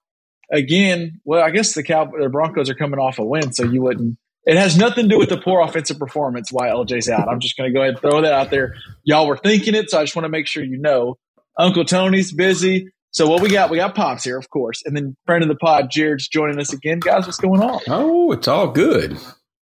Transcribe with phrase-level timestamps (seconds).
[0.51, 1.19] again.
[1.25, 4.17] Well, I guess the Cow the Broncos are coming off a win, so you wouldn't.
[4.45, 7.29] It has nothing to do with the poor offensive performance why LJ's out.
[7.29, 8.75] I'm just going to go ahead and throw that out there.
[9.03, 11.17] Y'all were thinking it, so I just want to make sure you know.
[11.57, 12.87] Uncle Tony's busy.
[13.11, 13.69] So what we got?
[13.69, 16.71] We got Pops here, of course, and then friend of the pod, Jared's joining us
[16.71, 16.99] again.
[16.99, 17.81] Guys, what's going on?
[17.87, 19.17] Oh, it's all good.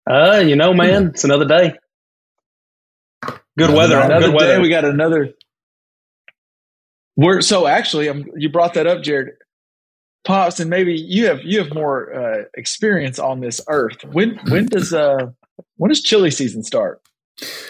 [0.09, 1.73] Uh, you know, man, it's another day.
[3.58, 3.99] Good weather.
[3.99, 4.38] Another good day.
[4.38, 4.61] weather.
[4.61, 5.33] We got another.
[7.16, 8.08] We're so actually.
[8.08, 9.33] I'm, you brought that up, Jared.
[10.23, 14.03] Pops, and maybe you have you have more uh, experience on this earth.
[14.05, 15.27] When when does uh
[15.77, 17.02] when does chili season start?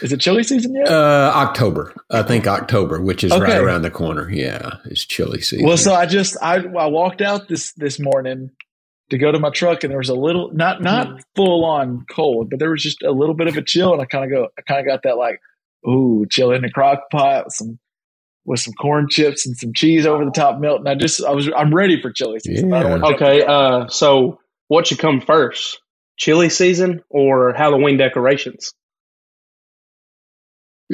[0.02, 0.90] Is it chili season yet?
[0.90, 3.42] Uh, October, I think October, which is Okay.
[3.44, 4.30] right around the corner.
[4.30, 5.66] Yeah, it's chilly season.
[5.66, 8.50] well, so I just I I walked out this this morning
[9.12, 12.50] to go to my truck, and there was a little not not full on cold,
[12.50, 14.48] but there was just a little bit of a chill, and I kind of go
[14.58, 15.40] I kind of got that like
[15.88, 17.80] ooh chill in the crock pot, some
[18.46, 21.32] with some corn chips and some cheese over the top melt, and I just I
[21.32, 22.70] was I'm ready for chili season.
[22.70, 23.00] Yeah.
[23.04, 25.80] Okay, uh, so what should come first?
[26.18, 28.72] Chili season or Halloween decorations?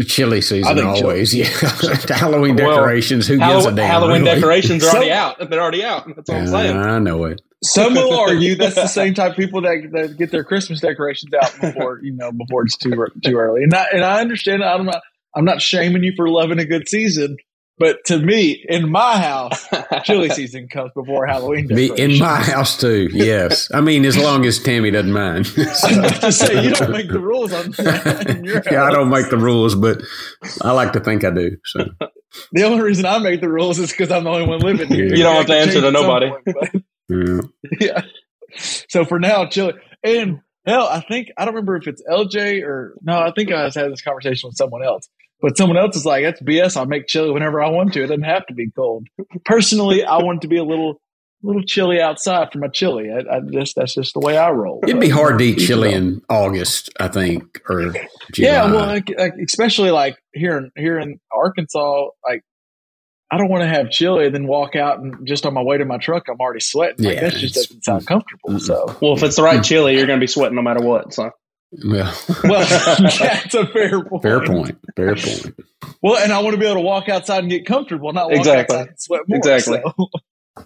[0.06, 1.02] Chili season think chili.
[1.02, 1.34] always.
[1.34, 1.46] Yeah,
[2.16, 3.26] Halloween Well, decorations.
[3.28, 3.88] Who gives Hallow- a damn?
[3.88, 4.36] Halloween really?
[4.36, 5.50] decorations are already So- out.
[5.50, 6.06] They're already out.
[6.16, 6.78] That's all I'm saying.
[6.78, 7.42] I know it.
[7.64, 11.34] Some will argue that's the same type of people that, that get their Christmas decorations
[11.34, 12.92] out before you know before it's too
[13.26, 13.64] too early.
[13.64, 14.64] And I and I understand.
[14.64, 15.02] I'm not
[15.38, 17.38] I'm not shaming you for loving a good season,
[17.78, 19.68] but to me, in my house,
[20.04, 21.68] chili season comes before Halloween.
[21.68, 23.08] Be in my house too.
[23.14, 25.46] Yes, I mean as long as Tammy doesn't mind.
[25.58, 27.66] I was about to say you don't make the rules on
[28.36, 28.66] in your house.
[28.72, 30.02] yeah, I don't make the rules, but
[30.64, 31.58] I like to think I do.
[31.66, 31.86] So
[32.52, 35.06] The only reason I make the rules is because I'm the only one living here.
[35.06, 36.30] You don't have to answer to nobody.
[36.30, 37.42] point, yeah.
[37.80, 38.02] yeah.
[38.90, 39.74] So for now, chili.
[40.04, 43.20] And hell, I think I don't remember if it's LJ or no.
[43.20, 45.08] I think I was having this conversation with someone else.
[45.42, 46.78] But someone else is like, "That's BS.
[46.78, 48.04] I'll make chili whenever I want to.
[48.04, 49.08] It doesn't have to be cold."
[49.46, 51.00] Personally, I want it to be a little,
[51.44, 53.10] little chilly outside for my chili.
[53.12, 54.80] I, I just that's just the way I roll.
[54.84, 57.94] it'd be hard to eat chili in August, I think, or
[58.34, 58.52] July.
[58.52, 62.42] Yeah, well, like, like, especially like here in here in Arkansas, like
[63.30, 65.78] I don't want to have chili and then walk out and just on my way
[65.78, 67.06] to my truck, I'm already sweating.
[67.06, 68.60] Like, Yeah, that just doesn't sound comfortable.
[68.60, 71.14] So, Well, if it's the right chili, you're going to be sweating no matter what.
[71.14, 71.30] So
[71.72, 72.14] well,
[72.44, 72.66] well,
[73.20, 74.24] that's a fair point.
[74.24, 74.78] fair point.
[74.96, 75.56] Fair point.
[76.02, 78.38] Well, and I want to be able to walk outside and get comfortable, not walk
[78.40, 78.76] Exactly.
[78.78, 79.38] outside and sweat more.
[79.38, 79.82] Exactly.
[79.84, 79.94] so.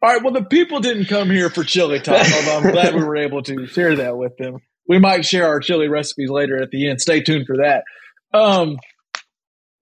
[0.00, 0.22] All right.
[0.22, 3.42] Well, the people didn't come here for chili talk, although I'm glad we were able
[3.44, 4.58] to share that with them.
[4.86, 7.00] We might share our chili recipes later at the end.
[7.00, 7.84] Stay tuned for that.
[8.32, 8.78] Um,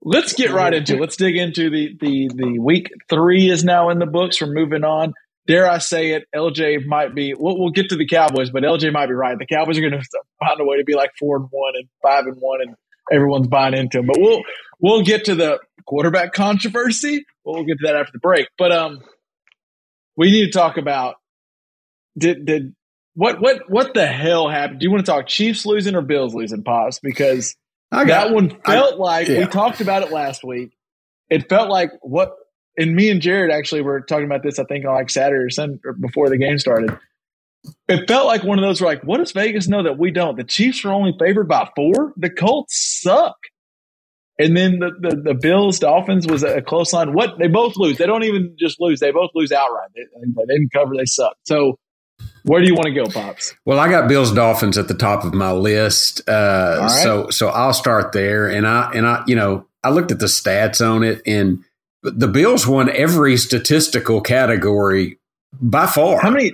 [0.03, 1.01] let's get right into it.
[1.01, 4.41] Let's dig into the the the week three is now in the books.
[4.41, 5.13] We're moving on.
[5.47, 6.25] Dare I say it?
[6.35, 7.35] LJ might be.
[7.35, 9.39] We'll, we'll get to the Cowboys, but LJ might be right.
[9.39, 10.05] The Cowboys are going to
[10.41, 12.75] find a way to be like four and one and five and one, and
[13.13, 14.07] everyone's buying into them.
[14.07, 14.43] But we'll
[14.81, 17.25] we'll get to the quarterback controversy.
[17.45, 18.49] We'll get to that after the break.
[18.59, 19.01] But um,
[20.17, 21.17] we need to talk about
[22.19, 22.75] did did
[23.15, 24.81] what what what the hell happened?
[24.81, 26.99] Do you want to talk Chiefs losing or Bills losing, Pops?
[27.01, 27.57] Because
[27.93, 30.73] I that one I- felt like we talked about it last week.
[31.29, 32.33] It felt like what,
[32.77, 34.59] and me and Jared actually were talking about this.
[34.59, 36.97] I think on like Saturday or Sunday or before the game started.
[37.89, 40.37] It felt like one of those where like, what does Vegas know that we don't?
[40.37, 42.13] The Chiefs are only favored by four.
[42.17, 43.37] The Colts suck.
[44.39, 47.15] And then the, the, the Bills Dolphins was a close line.
[47.15, 47.97] What they both lose.
[47.97, 49.01] They don't even just lose.
[49.01, 49.89] They both lose outright.
[49.95, 50.95] They, they didn't cover.
[50.95, 51.37] They suck.
[51.45, 51.79] So
[52.47, 53.55] where do you want to go, Pops?
[53.65, 56.91] Well, I got Bills Dolphins at the top of my list, uh, right.
[57.03, 58.49] so so I'll start there.
[58.49, 61.65] And I and I, you know, I looked at the stats on it, and
[62.13, 65.19] the Bills won every statistical category
[65.61, 66.21] by far.
[66.21, 66.53] How many?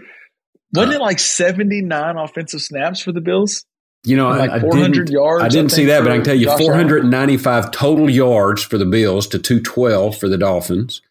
[0.74, 3.64] Wasn't it like seventy nine offensive snaps for the Bills?
[4.04, 6.16] You know, like I, I 400 didn't, yards, I I didn't see that, but I
[6.16, 6.88] can tell you Josh Allen.
[6.88, 11.02] 495 total yards for the Bills to 212 for the Dolphins.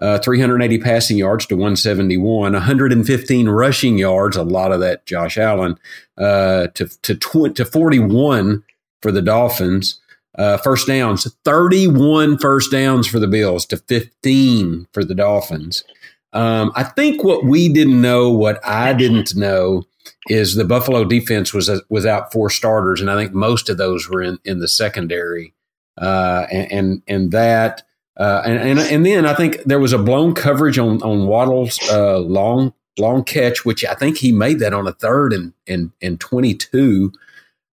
[0.00, 5.76] Uh, 380 passing yards to 171, 115 rushing yards, a lot of that Josh Allen,
[6.16, 8.62] uh, to to, tw- to 41
[9.02, 9.99] for the Dolphins.
[10.38, 15.84] Uh, first downs, 31 first downs for the Bills to 15 for the Dolphins.
[16.32, 19.82] Um, I think what we didn't know, what I didn't know,
[20.28, 24.22] is the Buffalo defense was without four starters, and I think most of those were
[24.22, 25.54] in, in the secondary,
[25.98, 27.82] uh, and, and and that,
[28.16, 31.78] uh, and, and and then I think there was a blown coverage on on Waddle's
[31.90, 35.90] uh, long long catch, which I think he made that on a third and and
[36.00, 37.12] and twenty two.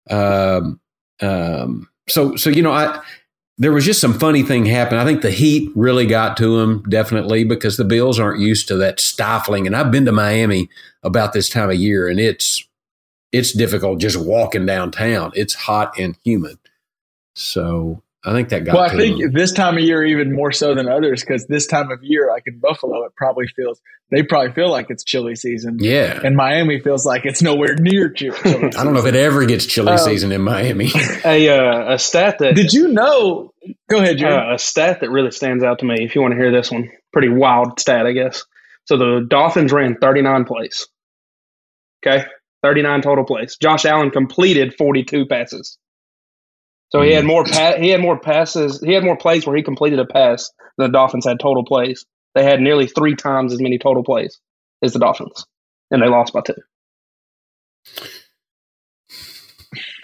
[0.09, 0.79] Um,
[1.21, 3.01] um, so so you know I
[3.57, 4.99] there was just some funny thing happen.
[4.99, 8.75] I think the heat really got to him definitely because the Bills aren't used to
[8.77, 9.65] that stifling.
[9.65, 10.69] And I've been to Miami
[11.01, 12.67] about this time of year, and it's
[13.31, 15.31] it's difficult just walking downtown.
[15.35, 16.59] It's hot and humid.
[17.35, 18.75] So I think that got.
[18.75, 19.31] Well, I think him.
[19.31, 22.43] this time of year even more so than others because this time of year, like
[22.45, 23.79] in Buffalo, it probably feels
[24.11, 26.19] they probably feel like it's chilly season, yeah.
[26.21, 28.37] and Miami feels like it's nowhere near chilly.
[28.45, 30.91] I don't know if it ever gets chilly Um, season in Miami.
[31.25, 33.53] A uh, a stat that Did you know?
[33.89, 34.33] Go ahead, Jerry.
[34.33, 35.95] uh, a stat that really stands out to me.
[35.99, 38.43] If you want to hear this one, pretty wild stat, I guess.
[38.85, 40.87] So the Dolphins ran 39 plays.
[42.05, 42.25] Okay,
[42.63, 43.55] 39 total plays.
[43.61, 45.77] Josh Allen completed 42 passes.
[46.89, 47.27] So he had mm-hmm.
[47.27, 48.81] more pa- he had more passes.
[48.81, 52.05] He had more plays where he completed a pass than the Dolphins had total plays.
[52.35, 54.39] They had nearly three times as many total plays
[54.83, 55.45] as the Dolphins,
[55.91, 56.53] and they lost by two.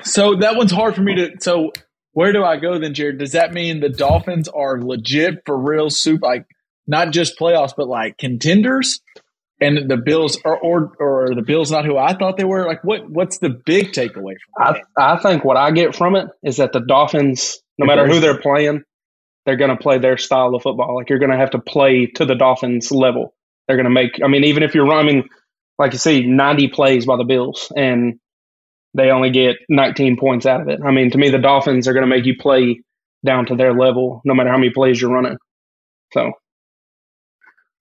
[0.04, 1.32] So that one's hard for me to.
[1.40, 1.72] So
[2.12, 3.20] where do I go then, Jared?
[3.20, 6.46] Does that mean the Dolphins are legit for real soup, like
[6.86, 9.00] not just playoffs, but like contenders?
[9.64, 12.66] And the Bills are, or or the Bills not who I thought they were.
[12.66, 13.10] Like what?
[13.10, 15.16] What's the big takeaway from I.
[15.16, 18.40] I think what I get from it is that the Dolphins, no matter who they're
[18.40, 18.84] playing,
[19.46, 20.96] they're going to play their style of football.
[20.96, 23.34] Like you're going to have to play to the Dolphins level.
[23.68, 24.20] They're going to make.
[24.24, 25.30] I mean, even if you're running,
[25.80, 28.20] like you see, 90 plays by the Bills, and
[28.94, 30.80] they only get 19 points out of it.
[30.86, 32.82] I mean, to me, the Dolphins are going to make you play
[33.26, 35.38] down to their level, no matter how many plays you're running.
[36.14, 36.34] So,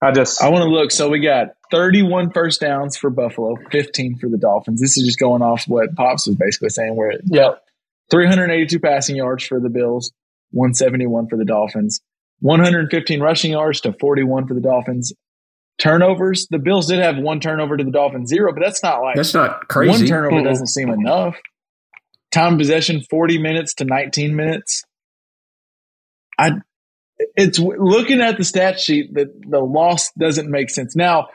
[0.02, 0.90] I just I want to look.
[0.90, 4.80] So we got 31 first downs for Buffalo, 15 for the Dolphins.
[4.80, 6.94] This is just going off what Pops was basically saying.
[6.94, 7.52] Where yeah.
[8.10, 10.12] 382 passing yards for the Bills,
[10.50, 12.00] 171 for the Dolphins,
[12.40, 15.12] 115 rushing yards to 41 for the Dolphins.
[15.80, 19.16] Turnovers, the Bills did have one turnover to the Dolphins zero, but that's not like
[19.16, 19.90] That's not crazy.
[19.90, 21.36] one turnover doesn't seem enough.
[22.30, 24.84] Time of possession 40 minutes to 19 minutes.
[26.38, 26.52] I
[27.36, 30.94] it's looking at the stat sheet that the loss doesn't make sense.
[30.96, 31.28] Now,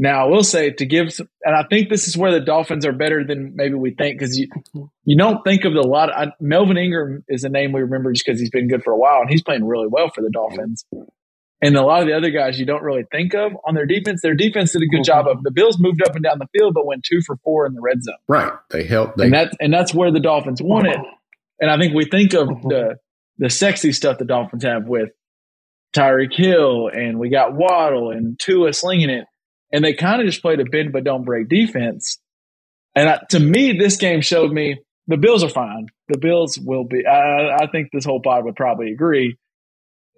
[0.00, 2.86] now I will say to give, some, and I think this is where the Dolphins
[2.86, 4.48] are better than maybe we think because you
[5.04, 6.10] you don't think of the lot.
[6.10, 8.96] I, Melvin Ingram is a name we remember just because he's been good for a
[8.96, 10.86] while and he's playing really well for the Dolphins.
[11.60, 14.22] And a lot of the other guys you don't really think of on their defense.
[14.22, 16.72] Their defense did a good job of the Bills moved up and down the field,
[16.72, 18.52] but went two for four in the red zone Right.
[18.70, 19.18] They helped.
[19.18, 20.98] They and that's and that's where the Dolphins won it.
[21.60, 22.96] And I think we think of the
[23.36, 25.10] the sexy stuff the Dolphins have with
[25.94, 29.26] Tyreek Hill and we got Waddle and Tua slinging it,
[29.72, 32.18] and they kind of just played a bend but don't break defense.
[32.94, 35.86] And I, to me, this game showed me the Bills are fine.
[36.08, 37.06] The Bills will be.
[37.06, 39.36] I, I think this whole pod would probably agree.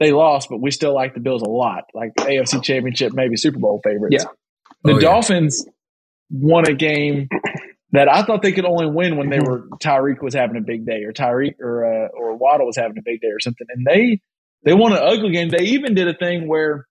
[0.01, 1.85] They lost, but we still like the Bills a lot.
[1.95, 4.17] Like AFC Championship, maybe Super Bowl favorites.
[4.19, 4.31] Yeah.
[4.85, 5.01] The Oh, yeah.
[5.01, 5.67] Dolphins
[6.31, 7.29] won a game
[7.93, 10.87] that I thought they could only win when they were Tyreek was having a big
[10.87, 13.87] day or Tyreek or uh, or Waddle was having a big day or something, and
[13.87, 14.21] they
[14.65, 15.51] they won an ugly game.
[15.51, 16.87] They even did a thing where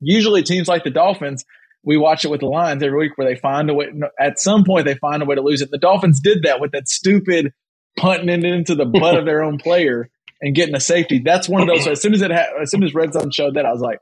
[0.00, 1.44] usually teams like the Dolphins,
[1.86, 3.86] we watch it with the Lions every week where they find a way.
[4.20, 5.70] At some point, they find a way to lose it.
[5.70, 7.54] The Dolphins did that with that stupid
[7.96, 10.10] punting it into the butt of their own player
[10.42, 11.20] and getting a safety.
[11.24, 11.84] That's one of those.
[11.84, 13.80] So as soon as it ha- as soon as Red Zone showed that, I was
[13.80, 14.00] like,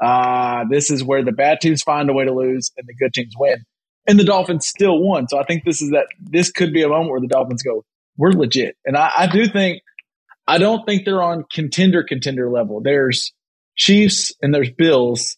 [0.00, 3.12] ah, this is where the bad teams find a way to lose and the good
[3.12, 3.64] teams win.
[4.06, 5.28] And the Dolphins still won.
[5.28, 7.84] So I think this is that this could be a moment where the Dolphins go,
[8.16, 8.76] we're legit.
[8.84, 9.82] And I, I do think
[10.46, 12.80] I don't think they're on contender contender level.
[12.80, 13.32] There's
[13.76, 15.36] Chiefs and there's Bills,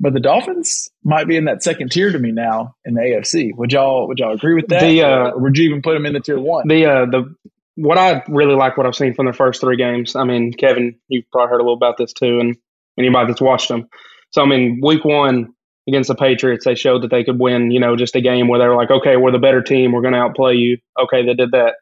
[0.00, 3.54] but the Dolphins might be in that second tier to me now in the AFC.
[3.54, 4.80] Would y'all would y'all agree with that?
[4.80, 6.66] The, uh, or would you even put them in the tier one?
[6.66, 7.34] The uh, the
[7.76, 10.16] what I really like what I've seen from their first three games.
[10.16, 12.56] I mean, Kevin, you've probably heard a little about this too, and
[12.98, 13.88] anybody that's watched them.
[14.30, 15.52] So I mean, week one
[15.86, 17.70] against the Patriots, they showed that they could win.
[17.70, 20.02] You know, just a game where they were like, okay, we're the better team, we're
[20.02, 20.78] going to outplay you.
[20.98, 21.74] Okay, they did that.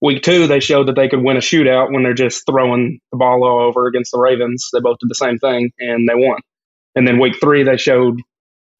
[0.00, 3.18] week two, they showed that they could win a shootout when they're just throwing the
[3.18, 4.68] ball all over against the Ravens.
[4.72, 6.38] They both did the same thing and they won.
[6.98, 8.20] And then week three, they showed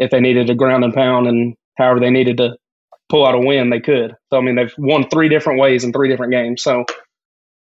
[0.01, 2.57] if they needed a ground and pound and however they needed to
[3.09, 4.17] pull out a win, they could.
[4.33, 6.65] So, I mean, they've won three different ways in three different games.
[6.65, 6.85] So,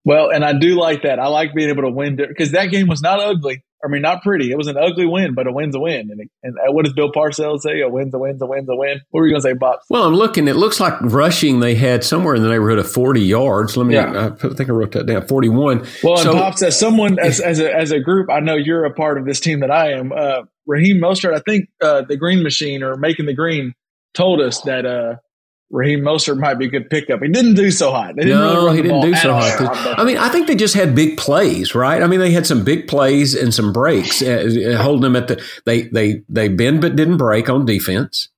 [0.05, 1.19] well, and I do like that.
[1.19, 3.65] I like being able to win because that game was not ugly.
[3.83, 4.51] I mean, not pretty.
[4.51, 6.12] It was an ugly win, but a win's a win.
[6.12, 7.81] And, and what does Bill Parcells say?
[7.81, 9.01] A win's a win's a win's a win.
[9.12, 9.79] What were you going to say, Bob?
[9.89, 10.48] Well, I'm looking.
[10.48, 13.77] It looks like rushing they had somewhere in the neighborhood of 40 yards.
[13.77, 13.95] Let me.
[13.95, 14.31] Yeah.
[14.36, 15.27] I think I wrote that down.
[15.27, 15.86] 41.
[16.03, 18.86] Well, so, and Pops, as someone as as a, as a group, I know you're
[18.86, 20.12] a part of this team that I am.
[20.12, 23.74] Uh, Raheem Mostert, I think uh, the Green Machine or Making the Green
[24.13, 25.15] told us that uh,
[25.71, 27.21] Raheem Mostert might be a good pickup.
[27.21, 28.15] He didn't do so hot.
[28.15, 29.99] no, really he didn't do so hot.
[29.99, 32.01] I mean, I think they just had big plays, right?
[32.01, 35.27] I mean, they had some big plays and some breaks, uh, uh, holding them at
[35.27, 35.43] the.
[35.65, 38.29] They they they bend but didn't break on defense,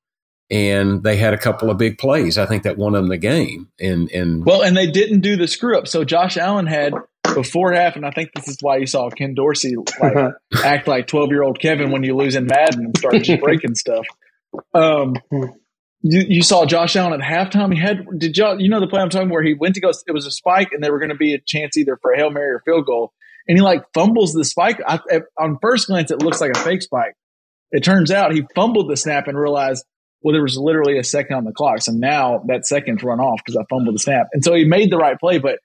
[0.50, 2.38] and they had a couple of big plays.
[2.38, 3.70] I think that won them the game.
[3.80, 5.88] And and well, and they didn't do the screw up.
[5.88, 6.94] So Josh Allen had
[7.34, 10.34] before half, and I think this is why you saw Ken Dorsey like
[10.66, 13.76] act like twelve year old Kevin when you lose in Madden and start just breaking
[13.76, 14.06] stuff.
[14.74, 15.16] Um,
[16.02, 17.74] you, you saw Josh Allen at halftime.
[17.74, 19.90] He had did y'all you know the play I'm talking where he went to go
[19.90, 22.18] it was a spike and there were going to be a chance either for a
[22.18, 23.14] hail mary or field goal
[23.48, 24.82] and he like fumbles the spike.
[24.86, 25.00] I,
[25.40, 27.16] on first glance, it looks like a fake spike.
[27.72, 29.86] It turns out he fumbled the snap and realized
[30.22, 33.42] well there was literally a second on the clock, so now that second's run off
[33.44, 35.60] because I fumbled the snap, and so he made the right play, but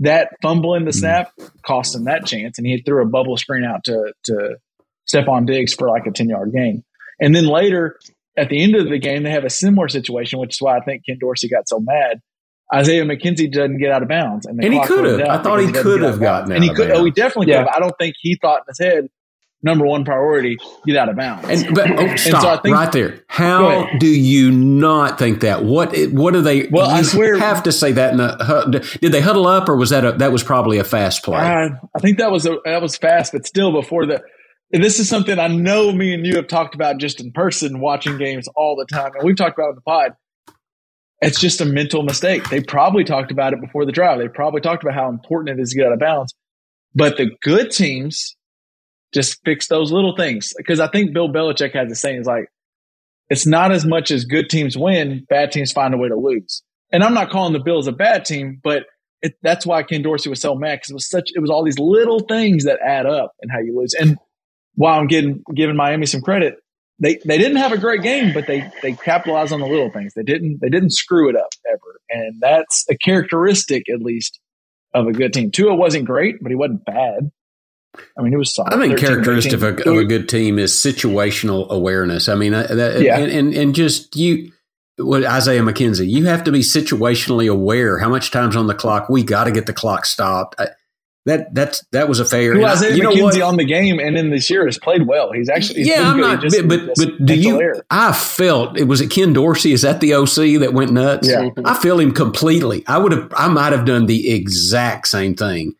[0.00, 0.98] that fumbling the mm.
[0.98, 1.32] snap
[1.64, 4.56] cost him that chance, and he threw a bubble screen out to to
[5.12, 6.84] Stefon Diggs for like a ten yard gain,
[7.20, 7.98] and then later
[8.36, 10.80] at the end of the game, they have a similar situation, which is why I
[10.80, 12.20] think Ken Dorsey got so mad.
[12.74, 15.28] Isaiah McKenzie doesn't get out of bounds, and, and he could have.
[15.28, 16.90] I thought he could have gotten, and he could.
[16.90, 17.58] Oh, he definitely yeah.
[17.58, 17.76] could have.
[17.76, 19.08] I don't think he thought in his head,
[19.62, 21.46] number one priority, get out of bounds.
[21.48, 23.22] And but oh, stop so think, right there.
[23.26, 25.64] How do you not think that?
[25.64, 26.68] What what do they?
[26.68, 28.14] Well, I swear, have to say that.
[28.14, 31.24] In a, did they huddle up, or was that a, that was probably a fast
[31.24, 31.40] play?
[31.40, 34.22] I, I think that was a, that was fast, but still before the
[34.72, 37.80] and this is something I know me and you have talked about just in person,
[37.80, 40.12] watching games all the time, and we've talked about it in the pod.
[41.20, 42.48] It's just a mental mistake.
[42.48, 44.18] They probably talked about it before the drive.
[44.18, 46.34] They probably talked about how important it is to get out of bounds.
[46.94, 48.36] But the good teams
[49.14, 50.52] just fix those little things.
[50.56, 52.48] Because I think Bill Belichick has the saying, it's like,
[53.28, 56.62] it's not as much as good teams win, bad teams find a way to lose.
[56.90, 58.84] And I'm not calling the Bills a bad team, but
[59.22, 61.64] it, that's why Ken Dorsey was so mad because it was such, it was all
[61.64, 63.94] these little things that add up and how you lose.
[63.94, 64.18] And
[64.74, 66.58] while I'm getting giving Miami some credit,
[66.98, 70.14] they they didn't have a great game, but they they capitalized on the little things.
[70.14, 74.40] They didn't they didn't screw it up ever, and that's a characteristic at least
[74.94, 75.50] of a good team.
[75.50, 77.30] Tua wasn't great, but he wasn't bad.
[78.16, 78.72] I mean, it was solid.
[78.72, 82.28] I think characteristic of a, of a, good team is situational awareness.
[82.28, 83.18] I mean, uh, that, yeah.
[83.18, 84.50] and, and, and just you,
[84.96, 87.98] what Isaiah McKenzie, you have to be situationally aware.
[87.98, 89.10] How much time's on the clock?
[89.10, 90.58] We got to get the clock stopped.
[91.24, 92.52] That that's that was a fair.
[92.52, 95.30] Who Isaiah you McKenzie on the game and in this year has played well.
[95.30, 96.10] He's actually he's yeah.
[96.10, 97.60] I'm not, just, but but do you?
[97.60, 97.86] Error.
[97.90, 99.72] I felt it was it Ken Dorsey.
[99.72, 101.28] Is that the OC that went nuts?
[101.28, 102.82] Yeah, I feel him completely.
[102.88, 103.32] I would have.
[103.36, 105.74] I might have done the exact same thing.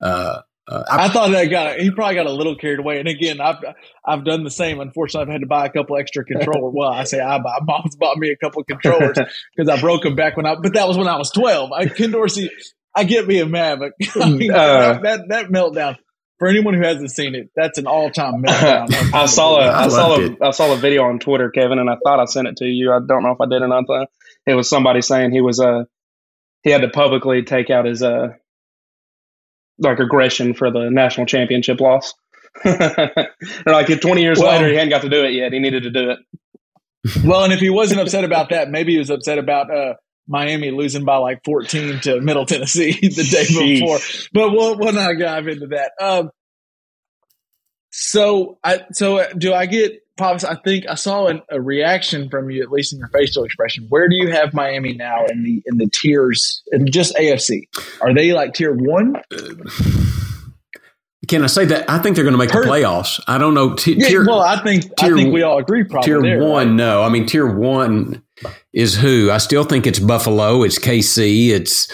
[0.00, 2.98] Uh, uh, I, I, thought that got he probably got a little carried away.
[2.98, 3.56] And again, I've
[4.04, 4.80] I've done the same.
[4.80, 6.74] Unfortunately, I've had to buy a couple extra controllers.
[6.76, 7.58] well, I say I buy.
[7.62, 9.16] Mom's bought me a couple controllers
[9.56, 10.56] because I broke them back when I.
[10.56, 11.72] But that was when I was twelve.
[11.72, 12.50] I, Ken Dorsey
[12.98, 15.96] I get being mad, but I mean, uh, that, that meltdown
[16.40, 19.14] for anyone who hasn't seen it, that's an all time meltdown.
[19.14, 21.88] I saw a, I, I saw a, I saw a video on Twitter, Kevin, and
[21.88, 22.92] I thought I sent it to you.
[22.92, 23.84] I don't know if I did or not.
[24.46, 25.84] It was somebody saying he was uh
[26.62, 28.30] he had to publicly take out his uh
[29.78, 32.14] like aggression for the national championship loss.
[32.64, 35.52] like 20 years well, later, he hadn't got to do it yet.
[35.52, 36.18] He needed to do it.
[37.24, 39.94] well, and if he wasn't upset about that, maybe he was upset about uh,
[40.28, 43.80] Miami losing by like 14 to Middle Tennessee the day Jeez.
[43.80, 43.98] before.
[44.32, 45.92] But we'll, we'll not dive into that.
[46.00, 46.30] Um,
[47.90, 50.44] so I, so do I get pops?
[50.44, 53.86] I think I saw an, a reaction from you, at least in your facial expression.
[53.88, 57.62] Where do you have Miami now in the, in the tiers and just AFC?
[58.02, 59.16] Are they like tier one?
[61.26, 61.90] Can I say that?
[61.90, 63.20] I think they're going to make the playoffs.
[63.26, 63.74] I don't know.
[63.74, 65.84] T- yeah, tier, well, I think tier, I think we all agree.
[65.84, 66.74] Probably tier there, one, right?
[66.74, 67.02] no.
[67.02, 68.22] I mean, tier one
[68.72, 69.30] is who?
[69.30, 70.62] I still think it's Buffalo.
[70.62, 71.48] It's KC.
[71.50, 71.88] It's.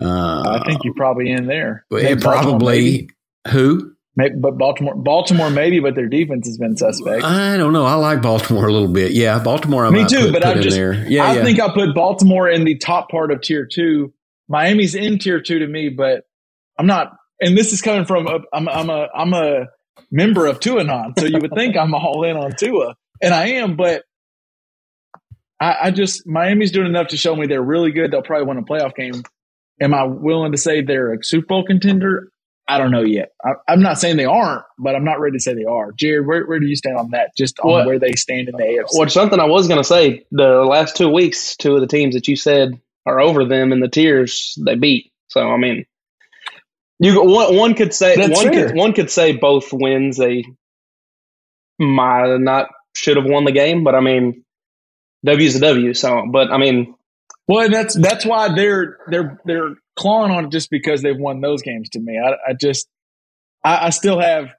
[0.00, 1.84] Uh, I think you're probably in there.
[2.20, 3.10] probably
[3.48, 3.94] who?
[4.18, 7.22] Maybe, but Baltimore, Baltimore, maybe, but their defense has been suspect.
[7.22, 7.86] I don't know.
[7.86, 9.12] I like Baltimore a little bit.
[9.12, 9.86] Yeah, Baltimore.
[9.86, 10.32] I Me too.
[10.32, 10.92] Put, but I just, there.
[11.08, 11.44] yeah, I yeah.
[11.44, 14.12] think I'll put Baltimore in the top part of tier two.
[14.48, 16.24] Miami's in tier two to me, but
[16.76, 17.16] I'm not.
[17.40, 19.66] And this is coming from a, I'm, I'm a I'm a
[20.10, 23.76] member of Tuanon, so you would think I'm all in on Tua, and I am.
[23.76, 24.02] But
[25.60, 28.10] I, I, just Miami's doing enough to show me they're really good.
[28.10, 29.22] They'll probably win a playoff game.
[29.80, 32.30] Am I willing to say they're a Super Bowl contender?
[32.68, 33.32] I don't know yet.
[33.42, 35.90] I, am not saying they aren't, but I'm not ready to say they are.
[35.92, 37.30] Jared, where, where do you stand on that?
[37.36, 38.98] Just on where they stand in the AFC?
[38.98, 40.26] Well, something I was going to say.
[40.32, 43.80] The last two weeks, two of the teams that you said are over them in
[43.80, 45.10] the tiers, they beat.
[45.28, 45.86] So I mean,
[46.98, 48.66] you one, one could say That's one fair.
[48.68, 50.44] could one could say both wins they
[51.78, 54.44] might not should have won the game, but I mean,
[55.24, 55.94] W's a W.
[55.94, 56.94] So, but I mean,
[57.46, 61.62] well, that's that's why they're they're they're clawing on it just because they've won those
[61.62, 61.88] games.
[61.90, 62.88] To me, I, I just
[63.64, 64.50] I, I, still have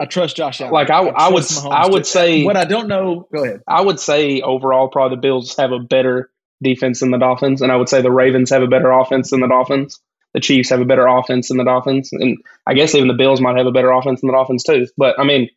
[0.00, 0.72] I trust Josh Allen.
[0.72, 3.28] Like I, I, I would I would say what I don't know.
[3.32, 3.62] Go ahead.
[3.66, 6.30] I would say overall, probably the Bills have a better
[6.62, 9.40] defense than the Dolphins, and I would say the Ravens have a better offense than
[9.40, 10.00] the Dolphins.
[10.32, 13.40] The Chiefs have a better offense than the Dolphins, and I guess even the Bills
[13.40, 14.86] might have a better offense than the Dolphins too.
[14.96, 15.48] But I mean,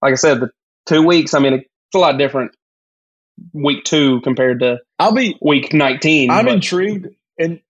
[0.00, 0.50] like I said, the
[0.86, 1.34] two weeks.
[1.34, 2.52] I mean, it's a lot different
[3.52, 6.30] week two compared to I'll be week nineteen.
[6.30, 6.54] I'm but.
[6.54, 7.60] intrigued, and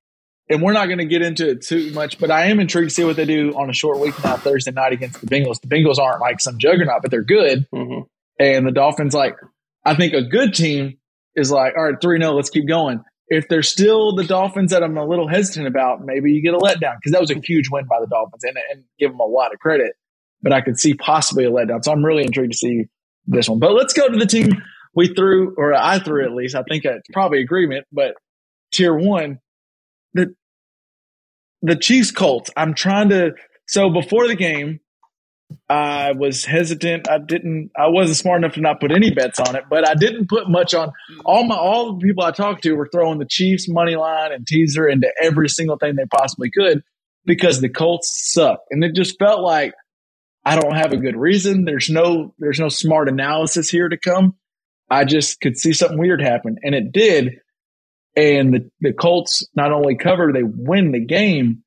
[0.49, 2.95] and we're not going to get into it too much, but I am intrigued to
[2.95, 5.61] see what they do on a short week now Thursday night against the Bengals.
[5.61, 8.03] The Bengals aren't like some juggernaut, but they're good, mm-hmm.
[8.39, 9.37] and the Dolphins like
[9.85, 10.99] I think a good team
[11.35, 13.03] is like all right three 0 let's keep going.
[13.31, 16.59] If they're still the Dolphins that I'm a little hesitant about, maybe you get a
[16.59, 19.27] letdown because that was a huge win by the Dolphins and, and give them a
[19.27, 19.93] lot of credit.
[20.41, 22.85] But I could see possibly a letdown, so I'm really intrigued to see
[23.27, 23.59] this one.
[23.59, 24.63] But let's go to the team
[24.99, 26.57] we threw, or I threw at least.
[26.57, 28.17] I think it's probably agreement, but
[28.73, 29.39] tier one,
[30.13, 30.35] the
[31.63, 32.51] the Chiefs Colts.
[32.57, 33.35] I'm trying to.
[33.69, 34.81] So before the game,
[35.69, 37.09] I was hesitant.
[37.09, 37.71] I didn't.
[37.79, 40.51] I wasn't smart enough to not put any bets on it, but I didn't put
[40.51, 40.91] much on.
[41.25, 44.45] All my all the people I talked to were throwing the Chiefs money line and
[44.49, 46.83] teaser into every single thing they possibly could
[47.25, 49.75] because the Colts suck, and it just felt like
[50.45, 51.67] I don't have a good reason.
[51.67, 54.35] There's no there's no smart analysis here to come.
[54.91, 57.41] I just could see something weird happen, and it did.
[58.17, 61.63] And the, the Colts not only cover, they win the game.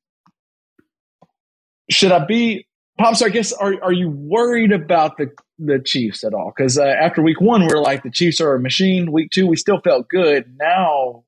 [1.90, 2.66] Should I be
[2.98, 3.22] pops?
[3.22, 6.52] I guess are are you worried about the the Chiefs at all?
[6.54, 9.12] Because uh, after week one, we are like the Chiefs are a machine.
[9.12, 10.56] Week two, we still felt good.
[10.58, 11.24] Now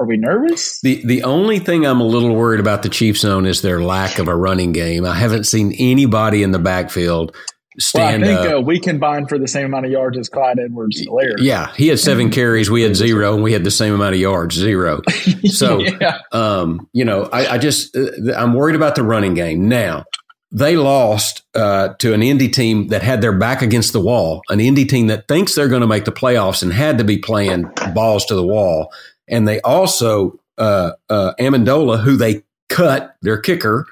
[0.00, 0.80] are we nervous?
[0.80, 4.18] The the only thing I'm a little worried about the Chiefs zone is their lack
[4.18, 5.04] of a running game.
[5.04, 7.34] I haven't seen anybody in the backfield
[7.78, 10.58] stand well, I think uh, we combined for the same amount of yards as Clyde
[10.58, 11.00] Edwards.
[11.38, 14.20] Yeah, he had seven carries, we had zero, and we had the same amount of
[14.20, 15.02] yards, zero.
[15.48, 16.18] So, yeah.
[16.32, 20.04] um, you know, I, I just uh, I'm worried about the running game now.
[20.50, 24.60] They lost uh, to an Indy team that had their back against the wall, an
[24.60, 27.70] Indy team that thinks they're going to make the playoffs and had to be playing
[27.94, 28.92] balls to the wall
[29.28, 33.86] and they also uh, uh, Ammendola, who they cut their kicker,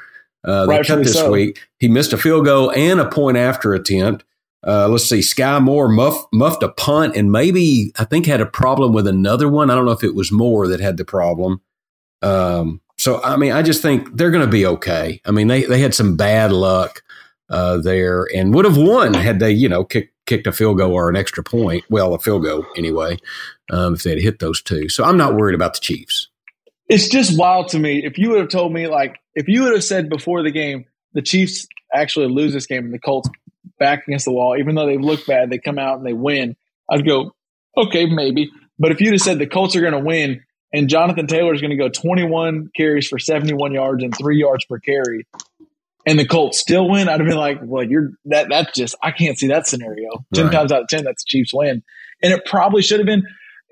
[0.47, 1.31] uh, they cut this so.
[1.31, 1.61] week.
[1.79, 4.25] He missed a field goal and a point after attempt.
[4.67, 8.47] Uh, let's see, Sky Moore muff, muffed a punt and maybe I think had a
[8.47, 9.71] problem with another one.
[9.71, 11.61] I don't know if it was Moore that had the problem.
[12.23, 15.21] Um, so I mean, I just think they're going to be okay.
[15.25, 17.03] I mean, they they had some bad luck
[17.49, 20.93] uh, there and would have won had they you know kicked kicked a field goal
[20.93, 21.85] or an extra point.
[21.89, 23.19] Well, a field goal anyway
[23.71, 24.89] um, if they had hit those two.
[24.89, 26.29] So I'm not worried about the Chiefs.
[26.89, 28.05] It's just wild to me.
[28.05, 30.85] If you would have told me, like, if you would have said before the game,
[31.13, 33.29] the Chiefs actually lose this game and the Colts
[33.79, 36.57] back against the wall, even though they look bad, they come out and they win,
[36.91, 37.35] I'd go,
[37.77, 38.51] okay, maybe.
[38.79, 41.61] But if you'd have said the Colts are going to win and Jonathan Taylor is
[41.61, 45.27] going to go 21 carries for 71 yards and three yards per carry,
[46.07, 48.49] and the Colts still win, I'd have been like, well, you're that.
[48.49, 50.25] That's just I can't see that scenario.
[50.33, 50.53] Ten right.
[50.53, 51.83] times out of ten, that's the Chiefs win,
[52.23, 53.25] and it probably should have been.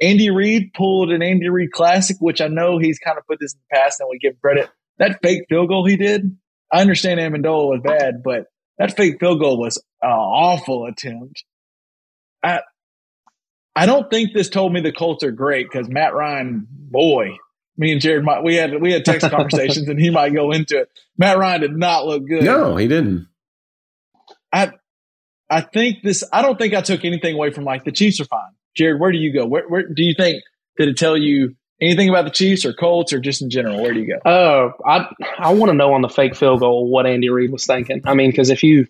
[0.05, 3.55] Andy Reid pulled an Andy Reid classic, which I know he's kind of put this
[3.55, 4.69] in the past and we give credit.
[4.99, 6.37] That fake field goal he did,
[6.73, 8.47] I understand Ammendola was bad, but
[8.79, 11.45] that fake field goal was an awful attempt.
[12.43, 12.61] I,
[13.75, 17.37] I don't think this told me the Colts are great because Matt Ryan, boy,
[17.77, 20.81] me and Jared, might, we had we had text conversations and he might go into
[20.81, 20.89] it.
[21.17, 22.45] Matt Ryan did not look good.
[22.45, 23.27] No, he didn't.
[24.53, 24.73] I
[25.51, 26.23] I think this.
[26.33, 28.53] I don't think I took anything away from like the Chiefs are fine.
[28.77, 29.47] Jared, where do you go?
[29.47, 30.43] Where, where do you think
[30.77, 33.83] did it tell you anything about the Chiefs or Colts or just in general?
[33.83, 34.31] Where do you go?
[34.31, 35.09] Uh, I
[35.39, 38.03] I want to know on the fake field goal what Andy Reid was thinking.
[38.05, 38.87] I mean, because if you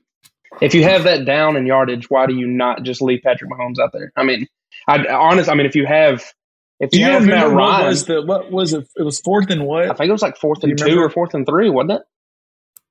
[0.60, 3.78] if you have that down in yardage, why do you not just leave Patrick Mahomes
[3.82, 4.12] out there?
[4.16, 4.46] I mean,
[4.86, 5.48] I honest.
[5.48, 6.24] I mean, if you have
[6.80, 8.88] if you, you have Matt Ryan, what was the what was it?
[8.96, 9.90] It was fourth and what?
[9.90, 12.02] I think it was like fourth and two or fourth and three, wasn't it?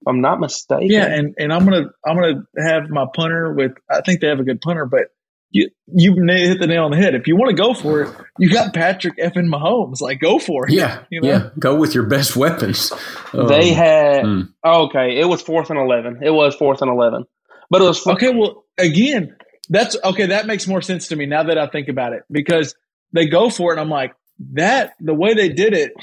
[0.01, 0.89] If I'm not mistaken.
[0.89, 3.73] Yeah, and, and I'm gonna I'm gonna have my punter with.
[3.89, 5.07] I think they have a good punter, but
[5.53, 7.13] you you hit the nail on the head.
[7.13, 10.01] If you want to go for it, you got Patrick effing Mahomes.
[10.01, 10.73] Like, go for it.
[10.73, 11.29] Yeah, you know?
[11.29, 11.49] yeah.
[11.59, 12.91] Go with your best weapons.
[13.33, 14.49] Um, they had mm.
[14.65, 15.19] okay.
[15.19, 16.19] It was fourth and eleven.
[16.23, 17.25] It was fourth and eleven,
[17.69, 18.33] but it was okay.
[18.33, 19.37] Well, again,
[19.69, 20.25] that's okay.
[20.27, 22.75] That makes more sense to me now that I think about it because
[23.13, 23.73] they go for it.
[23.73, 24.15] and I'm like
[24.53, 24.93] that.
[24.99, 25.93] The way they did it,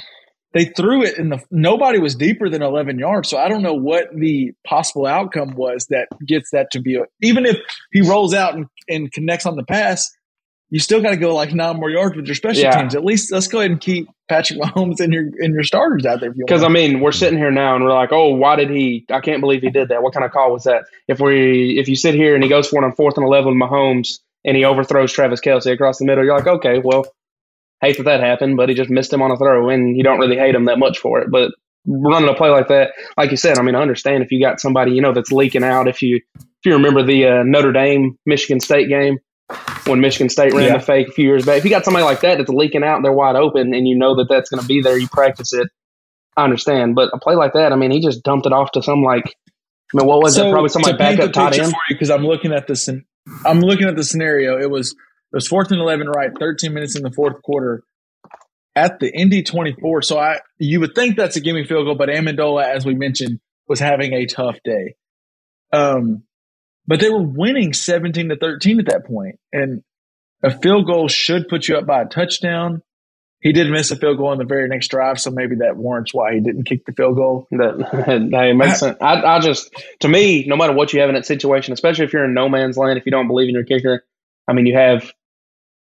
[0.52, 3.28] they threw it and the nobody was deeper than 11 yards.
[3.28, 7.02] So I don't know what the possible outcome was that gets that to be a,
[7.22, 7.56] even if
[7.92, 10.10] he rolls out and, and connects on the pass,
[10.72, 12.78] you still got to go like nine more yards with your special Yeah.
[12.78, 12.94] teams.
[12.94, 16.20] At least let's go ahead and keep Patrick Mahomes and your and your starters out
[16.20, 16.32] there.
[16.32, 19.04] Because I mean, we're sitting here now and we're like, oh, why did he?
[19.10, 20.02] I can't believe he did that.
[20.02, 20.84] What kind of call was that?
[21.08, 23.58] If we, if you sit here and he goes for it on fourth and eleven,
[23.58, 27.04] with Mahomes, and he overthrows Travis Kelce across the middle, you're like, okay, well,
[27.80, 30.18] hate that that happened, but he just missed him on a throw, and you don't
[30.18, 31.30] really hate him that much for it.
[31.30, 31.52] But
[31.86, 34.60] running a play like that, like you said, I mean, I understand if you got
[34.60, 35.88] somebody you know that's leaking out.
[35.88, 39.18] If you if you remember the uh, Notre Dame Michigan State game
[39.86, 40.76] when Michigan State ran Yeah.
[40.76, 42.96] the fake a few years back, if you got somebody like that that's leaking out
[42.96, 45.52] and they're wide open, and you know that that's going to be there, you practice
[45.52, 45.68] it.
[46.36, 48.82] I understand, but a play like that, I mean, he just dumped it off to
[48.82, 49.24] some like,
[49.92, 50.50] I mean, what was it?
[50.50, 51.74] Probably some like backup tight end.
[51.88, 52.86] because I'm looking at this.
[52.88, 53.02] and
[53.44, 54.58] I'm looking at the scenario.
[54.58, 54.94] It was
[55.32, 56.30] it was fourth and eleven, right?
[56.38, 57.84] Thirteen minutes in the fourth quarter
[58.76, 60.02] at the Indy 24.
[60.02, 63.40] So I you would think that's a gimme field goal, but Ammendola, as we mentioned,
[63.68, 64.94] was having a tough day.
[65.72, 66.24] Um,
[66.86, 69.82] but they were winning 17 to 13 at that point, and
[70.42, 72.82] a field goal should put you up by a touchdown.
[73.40, 76.12] He did miss a field goal in the very next drive, so maybe that warrants
[76.12, 77.46] why he didn't kick the field goal.
[77.52, 78.98] That hey, makes sense.
[79.00, 82.12] I, I just, to me, no matter what you have in that situation, especially if
[82.12, 84.04] you're in no man's land, if you don't believe in your kicker,
[84.46, 85.10] I mean, you have,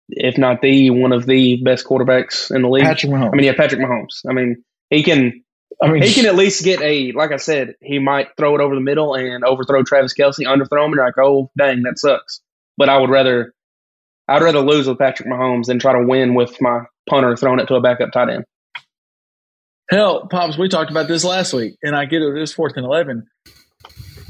[0.09, 2.83] if not the one of the best quarterbacks in the league.
[2.83, 3.33] Patrick Mahomes.
[3.33, 4.21] I mean, yeah, Patrick Mahomes.
[4.29, 5.43] I mean, he can
[5.81, 8.61] I mean, he can at least get a like I said, he might throw it
[8.61, 11.97] over the middle and overthrow Travis Kelce, underthrow him, and you're like, oh dang, that
[11.97, 12.41] sucks.
[12.77, 13.53] But I would rather
[14.27, 17.67] I'd rather lose with Patrick Mahomes than try to win with my punter throwing it
[17.67, 18.45] to a backup tight end.
[19.89, 22.27] Hell, pops, we talked about this last week, and I get it.
[22.27, 23.27] It was fourth and eleven.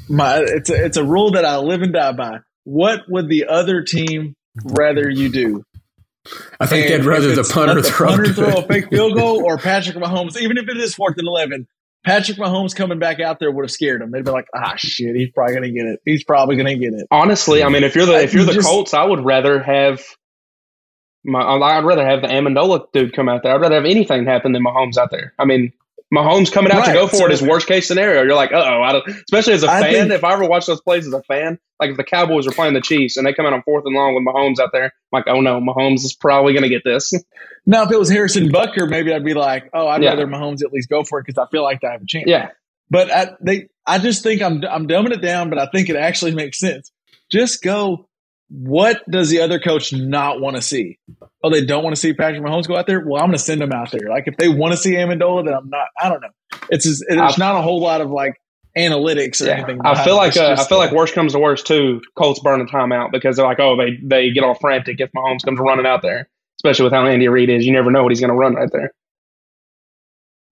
[0.08, 2.40] My, it's a, it's a rule that I live and die by.
[2.64, 5.64] What would the other team rather you do?
[6.60, 8.08] I think And they'd rather the punter the throw.
[8.10, 11.18] punter to throw a fake field goal, or Patrick Mahomes, even if it is fourth
[11.18, 11.68] and eleven,
[12.06, 14.12] Patrick Mahomes coming back out there would have scared them.
[14.12, 16.00] They'd be like, "Ah, shit, he's probably gonna get it.
[16.06, 18.68] He's probably gonna get it." Honestly, I mean, if you're the if you're the Just-
[18.68, 20.02] Colts, I would rather have
[21.26, 23.54] my I'd rather have the Ammendola dude come out there.
[23.54, 25.34] I'd rather have anything happen than Mahomes out there.
[25.38, 25.74] I mean,
[26.14, 28.24] Mahomes coming out to go for so- it is worst case scenario.
[28.24, 29.08] You're like, uh oh, I don't.
[29.08, 31.60] Especially as a I fan, think- if I ever watch those plays as a fan,
[31.80, 33.96] like if the Cowboys are playing the Chiefs and they come out on fourth and
[33.96, 36.84] long with Mahomes out there, I'm like, oh no, Mahomes is probably going to get
[36.84, 37.14] this.
[37.66, 40.12] Now, if it was Harrison Butker, maybe I'd be like, "Oh, I'd Yeah.
[40.12, 42.24] rather Mahomes at least go for it because I feel like I have a chance."
[42.26, 42.50] yeah,
[42.90, 45.96] But I, they, I just think I'm, I'm dumbing it down, but I think it
[45.96, 46.92] actually makes sense.
[47.30, 48.09] Just go.
[48.50, 50.98] What does the other coach not want to see?
[51.44, 53.00] Oh, they don't want to see Patrick Mahomes go out there.
[53.00, 54.10] Well, I'm going to send them out there.
[54.10, 55.88] Like if they want to see Ammendola, then I'm not.
[56.02, 56.30] I don't know.
[56.70, 58.36] It's just, there's I- not a whole lot of like
[58.78, 59.58] analytics or yeah.
[59.58, 59.80] anything.
[59.84, 62.02] I feel like uh, I feel like worst comes to worst too.
[62.16, 65.44] Colts burn a timeout because they're like, oh, they they get all frantic if Mahomes
[65.44, 66.28] comes running out there.
[66.60, 68.70] Especially with how Andy Reid is, you never know what he's going to run right
[68.72, 68.92] there.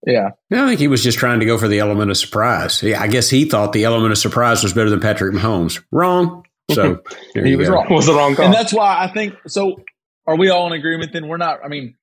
[0.06, 0.30] yeah.
[0.50, 2.82] Yeah, I think he was just trying to go for the element of surprise.
[2.82, 5.82] Yeah, I guess he thought the element of surprise was better than Patrick Mahomes.
[5.92, 6.44] Wrong.
[6.70, 7.00] So
[7.34, 7.74] He was go.
[7.74, 7.86] wrong.
[7.90, 8.44] was the wrong call.
[8.46, 9.82] And that's why I think so.
[10.26, 11.12] Are we all in agreement?
[11.12, 11.60] Then we're not.
[11.64, 11.94] I mean,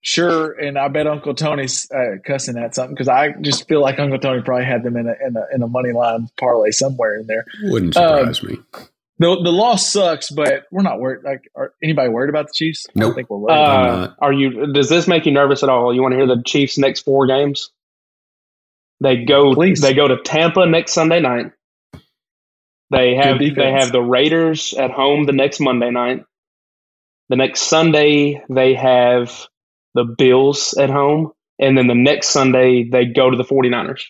[0.00, 0.52] sure.
[0.52, 4.18] And I bet Uncle Tony's uh, cussing at something because I just feel like Uncle
[4.20, 7.26] Tony probably had them in a in a, in a money line parlay somewhere in
[7.26, 7.44] there.
[7.64, 8.58] Wouldn't Um, surprise me.
[9.18, 11.24] The the loss sucks, but we're not worried.
[11.24, 12.86] Like, are anybody worried about the Chiefs?
[12.94, 13.16] I don't Nope.
[13.16, 13.54] think we're worried.
[13.58, 14.16] Uh, not.
[14.20, 14.72] are you?
[14.72, 15.92] Does this make you nervous at all?
[15.94, 17.70] You want to hear the Chiefs' next four games?
[19.00, 19.54] They go.
[19.54, 19.80] Please.
[19.80, 21.50] They go to Tampa next Sunday night.
[22.90, 23.38] They have.
[23.38, 26.24] They have the Raiders at home the next Monday night.
[27.28, 29.46] The next Sunday they have
[29.94, 34.02] the Bills at home, and then the next Sunday they go to the 49ers.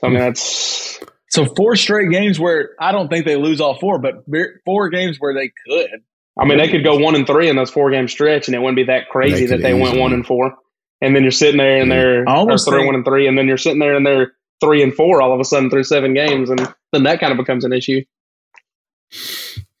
[0.00, 1.00] So, I mean, that's
[1.30, 4.24] so four straight games where I don't think they lose all four, but
[4.64, 6.02] four games where they could.
[6.38, 8.58] I mean, they could go one and three in those four game stretch, and it
[8.58, 10.54] wouldn't be that crazy They that could they went one and four.
[11.00, 11.96] And then you're sitting there and Yeah.
[11.96, 14.82] they're I almost three, one and three, and then you're sitting there and they're three
[14.82, 16.58] and four all of a sudden through seven games, and
[16.92, 18.02] then that kind of becomes an issue.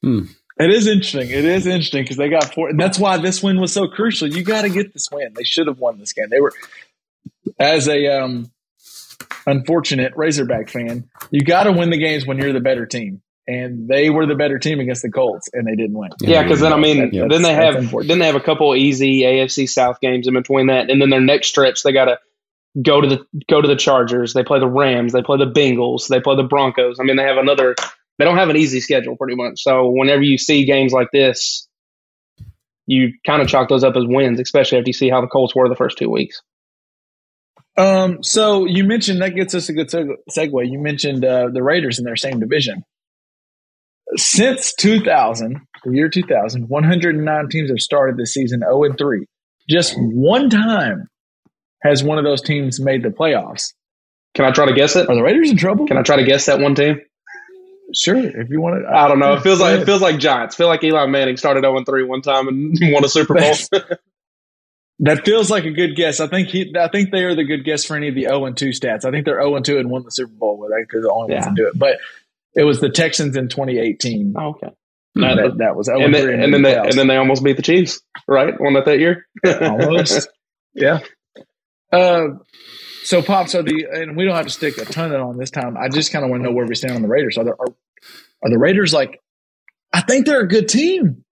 [0.02, 1.30] It is interesting.
[1.30, 4.28] It is interesting because they got four, and that's why this win was so crucial.
[4.28, 5.32] You got to get this win.
[5.34, 6.26] They should have won this game.
[6.30, 6.52] They were,
[7.58, 8.50] as a um,
[9.46, 13.88] unfortunate Razorback fan, you got to win the games when you're the better team, and
[13.88, 16.10] they were the better team against the Colts, and they didn't win.
[16.20, 18.40] Yeah, because then I mean, That- then they that's- that's have then they have a
[18.40, 22.06] couple easy AFC South games in between that, and then their next stretch they got
[22.06, 22.18] to
[22.80, 24.32] go to the go to the Chargers.
[24.32, 25.12] They play the Rams.
[25.12, 26.08] They play the Bengals.
[26.08, 26.98] They play the Broncos.
[27.00, 27.74] I mean, they have another.
[28.18, 29.62] They don't have an easy schedule, pretty much.
[29.62, 31.66] So whenever you see games like this,
[32.86, 35.54] you kind of chalk those up as wins, especially after you see how the Colts
[35.54, 36.40] were the first two weeks.
[37.76, 40.70] Um, so you mentioned that gets us a good segue.
[40.70, 42.84] You mentioned uh, the Raiders in their same division.
[44.16, 49.26] Since 2000, the year 2000, 109 teams have started this season 0 and 3.
[49.70, 51.08] Just one time
[51.82, 53.72] has one of those teams made the playoffs?
[54.34, 55.08] Can I try to guess it?
[55.08, 55.86] Are the Raiders in trouble?
[55.86, 57.00] Can I try to guess that one team?
[57.94, 58.88] Sure, if you want to.
[58.90, 59.34] I don't know.
[59.34, 60.56] It feels like it feels like Giants.
[60.56, 63.52] feel like Eli Manning started 0 3 one time and won a Super Bowl.
[65.00, 66.20] that feels like a good guess.
[66.20, 66.72] I think he.
[66.78, 69.04] I think they are the good guess for any of the 0 2 stats.
[69.04, 71.50] I think they're 0 2 and won the Super Bowl because the only ones Yeah.
[71.50, 71.78] to do it.
[71.78, 71.98] But
[72.54, 74.34] it was the Texans in 2018.
[74.38, 74.68] oh, okay.
[75.14, 75.20] Hmm.
[75.20, 77.56] That, that was 0 And 3 then, and then they and then they almost beat
[77.56, 78.54] the Chiefs, right?
[78.58, 79.26] Won that that year.
[79.44, 80.28] almost.
[80.74, 81.00] yeah.
[81.92, 82.28] Uh,
[83.04, 83.48] so pop.
[83.48, 85.76] So the and we don't have to stick a ton on this time.
[85.76, 87.36] I just kind of want to know where we stand on the Raiders.
[87.38, 87.74] Are, there, are
[88.42, 89.20] are the Raiders like?
[89.92, 91.24] I think they're a good team,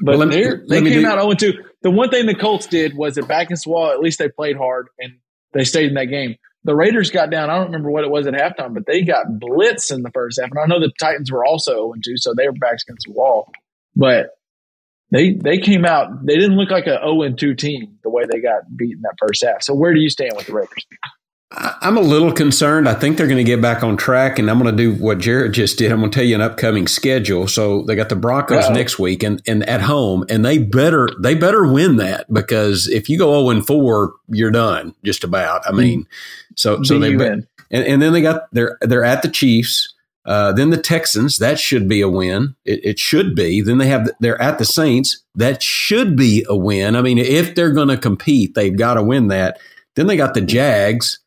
[0.00, 1.62] but Well, let me- they let me came do- out zero two.
[1.82, 3.90] The one thing the Colts did was that back against the wall.
[3.92, 5.12] At least they played hard and
[5.52, 6.36] they stayed in that game.
[6.64, 7.50] The Raiders got down.
[7.50, 10.40] I don't remember what it was at halftime, but they got blitzed in the first
[10.40, 10.50] half.
[10.50, 13.12] And I know the Titans were also 0 2, so they were back against the
[13.12, 13.52] wall.
[13.94, 14.30] But
[15.14, 16.26] they they came out.
[16.26, 19.14] They didn't look like a 0 2 team the way they got beat in that
[19.24, 19.62] first half.
[19.62, 20.86] So where do you stand with the Raiders?
[21.56, 22.88] I'm a little concerned.
[22.88, 25.18] I think they're going to get back on track, and I'm going to do what
[25.18, 25.92] Jared just did.
[25.92, 27.46] I'm going to tell you an upcoming schedule.
[27.46, 28.72] So they got the Broncos Uh-oh.
[28.72, 33.08] next week, and, and at home, and they better they better win that because if
[33.08, 34.96] you go 0 and 4, you're done.
[35.04, 35.62] Just about.
[35.64, 36.54] I mean, mm-hmm.
[36.56, 39.93] so so they and, and then they got they're they're at the Chiefs.
[40.26, 42.56] Uh, then the Texans, that should be a win.
[42.64, 43.60] It, it should be.
[43.60, 46.96] Then they have they're at the Saints, that should be a win.
[46.96, 49.58] I mean, if they're going to compete, they've got to win that.
[49.96, 51.18] Then they got the Jags.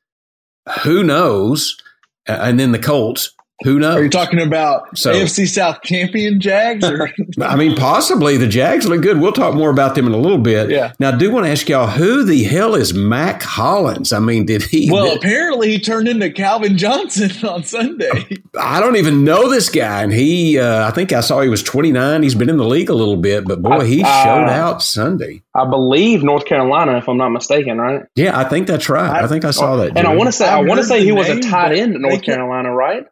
[0.84, 1.78] Who knows?
[2.26, 3.34] And then the Colts.
[3.63, 3.96] Who knows?
[3.96, 6.88] Are you talking about So- AFC South champion Jags?
[6.88, 7.10] Or
[7.41, 9.20] I mean, possibly the Jags look good.
[9.20, 10.70] We'll talk more about them in a little bit.
[10.70, 10.93] Yeah.
[11.00, 14.13] Now, I do want to ask y'all who the hell is Mack Hollins?
[14.13, 14.91] I mean, did he?
[14.91, 18.28] well, apparently he turned into Calvin Johnson on Sunday.
[18.60, 20.60] I don't even know this guy, and he.
[20.60, 22.22] Uh, I think I saw he was 29.
[22.22, 25.41] He's been in the league a little bit, but boy, he Uh, showed out Sunday.
[25.56, 28.04] I believe North Carolina, if I'm not mistaken, right?
[28.15, 29.24] Yeah, I think that's right.
[29.24, 29.98] I, think I saw that.
[29.98, 31.96] And I want to say I I've want to say he was a tight end
[31.96, 33.08] at North Carolina, right?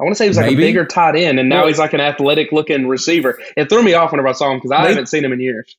[0.00, 0.62] I want to say he was like Maybe.
[0.62, 3.38] a bigger tight end, and now Well- he's like an athletic looking receiver.
[3.56, 5.40] It threw me off whenever I saw him because I They- haven't seen him in
[5.40, 5.76] years.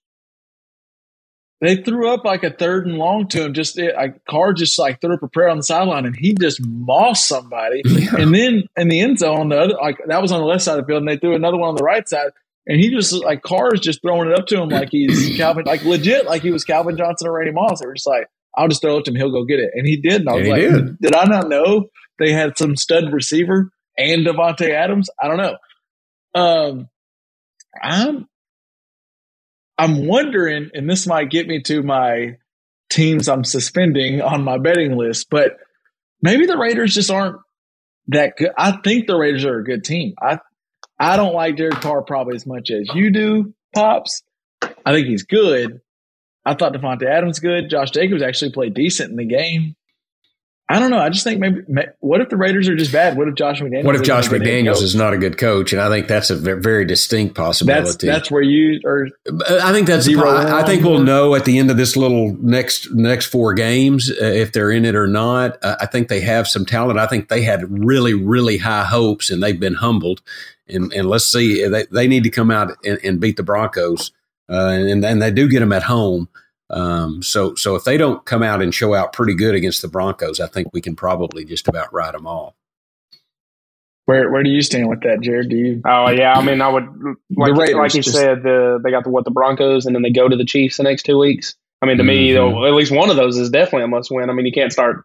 [1.59, 3.53] they threw up like a third and long to him.
[3.53, 6.59] Just like car just like threw up a prayer on the sideline, and he just
[6.65, 7.81] mossed somebody.
[7.91, 8.15] Yeah.
[8.17, 10.63] And then in the end zone, on the other like that was on the left
[10.63, 12.31] side of the field, and they threw another one on the right side.
[12.67, 15.83] And he just like cars just throwing it up to him like he's Calvin, like
[15.83, 17.79] legit, like he was Calvin Johnson or Randy Moss.
[17.79, 19.85] They were just like, "I'll just throw it to him; he'll go get it." And
[19.87, 20.21] he did.
[20.21, 20.99] And I was And he like, did.
[20.99, 25.57] "Did I not know they had some stud receiver and Davante Adams?" I don't know.
[26.33, 26.89] Um,
[27.81, 28.27] I'm
[29.77, 32.37] I'm wondering, and this might get me to my
[32.89, 35.57] teams I'm suspending on my betting list, but
[36.21, 37.37] maybe the Raiders just aren't
[38.07, 38.51] that good.
[38.57, 40.13] I think the Raiders are a good team.
[40.21, 40.39] I
[40.99, 44.21] I don't like Derek Carr probably as much as you do, Pops.
[44.61, 45.81] I think he's good.
[46.45, 47.69] I thought Davante Adams good.
[47.69, 49.75] Josh Jacobs actually played decent in the game.
[50.71, 50.99] I don't know.
[50.99, 51.61] I just think maybe.
[51.67, 53.17] ma- What if the Raiders are just bad?
[53.17, 53.83] What if Josh McDaniels?
[53.83, 55.73] what if Josh McDaniels is not a good coach?
[55.73, 57.83] And I think that's a very distinct possibility.
[57.83, 59.07] That's that's where you are.
[59.49, 60.05] I think that's.
[60.05, 63.53] Zero I, I think we'll know at the end of this little next next four
[63.53, 65.57] games uh, if they're in it or not.
[65.63, 66.99] Uh, I think they have some talent.
[66.99, 70.21] I think they had really really high hopes and they've been humbled.
[70.67, 74.11] And and let's see, they they need to come out and, and beat the Broncos,
[74.49, 76.29] uh, and and they do get them at home.
[76.71, 79.87] Um, so so if they don't come out and show out pretty good against the
[79.87, 82.53] Broncos, I think we can probably just about write them off.
[84.05, 85.49] Where where do you stand with that, Jared?
[85.49, 85.81] Do you?
[85.85, 86.87] Oh yeah, I mean I would
[87.35, 90.01] like Raiders like you just- said the they got the what the Broncos and then
[90.01, 91.55] they go to the Chiefs the next two weeks.
[91.81, 92.33] I mean to me Mhm.
[92.35, 94.29] though, at least one of those is definitely a must win.
[94.29, 95.03] I mean you can't start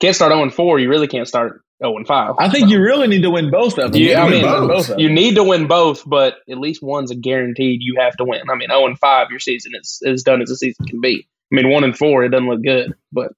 [0.00, 0.78] can't start 0 4.
[0.78, 2.34] You really can't start 0 5.
[2.38, 4.00] I think you really need to win both of them.
[4.00, 5.14] You, You I need mean, to win both of you them.
[5.14, 7.80] need to win both, but at least one's a guaranteed.
[7.82, 8.42] You have to win.
[8.50, 11.26] I mean, zero and five, your season is as done as a season can be.
[11.52, 13.32] I mean, one and four, it doesn't look good, but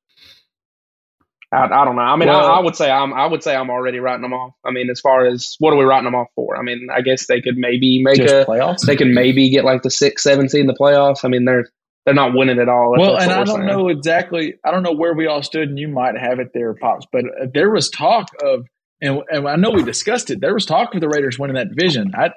[1.52, 2.02] I, I don't know.
[2.02, 4.32] I mean, Well- I, I would say I'm I would say I'm already writing them
[4.32, 4.54] off.
[4.64, 6.56] I mean, as far as what are we writing them off for?
[6.56, 8.80] I mean, I guess they could maybe make a playoffs.
[8.86, 11.24] they could maybe get like the six, seven seed in the playoffs.
[11.24, 11.68] I mean, they're
[12.06, 12.94] they're not winning at all.
[12.94, 13.66] if Well, and I don't saying.
[13.66, 14.54] know exactly.
[14.64, 17.04] I don't know where we all stood, and you might have it there, pops.
[17.12, 18.64] But uh, there was talk of,
[19.02, 20.40] and, and I know we discussed it.
[20.40, 22.12] There was talk of the Raiders winning that division.
[22.14, 22.30] I,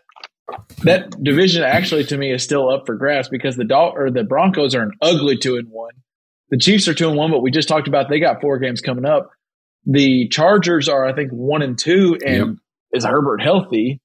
[0.84, 4.24] that division actually, to me, is still up for grabs because the Dol- or the
[4.24, 5.94] Broncos are an ugly two and one.
[6.50, 8.82] The Chiefs are two and one, but we just talked about they got four games
[8.82, 9.30] coming up.
[9.86, 12.56] The Chargers are, I think, one and two, and Yep.
[12.94, 14.02] is Herbert healthy?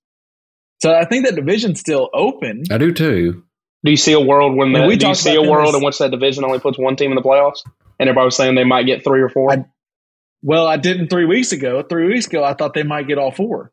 [0.82, 2.64] So I think that division's still open.
[2.70, 3.44] I do too.
[3.84, 5.84] Do you see a world when the, we do you see a world as- in
[5.84, 7.62] which that division only puts one team in the playoffs?
[7.98, 9.52] And everybody was saying they might get three or four.
[9.52, 9.64] I-
[10.42, 11.82] Well, I didn't three weeks ago.
[11.82, 13.72] Three weeks ago, I thought they might get all four.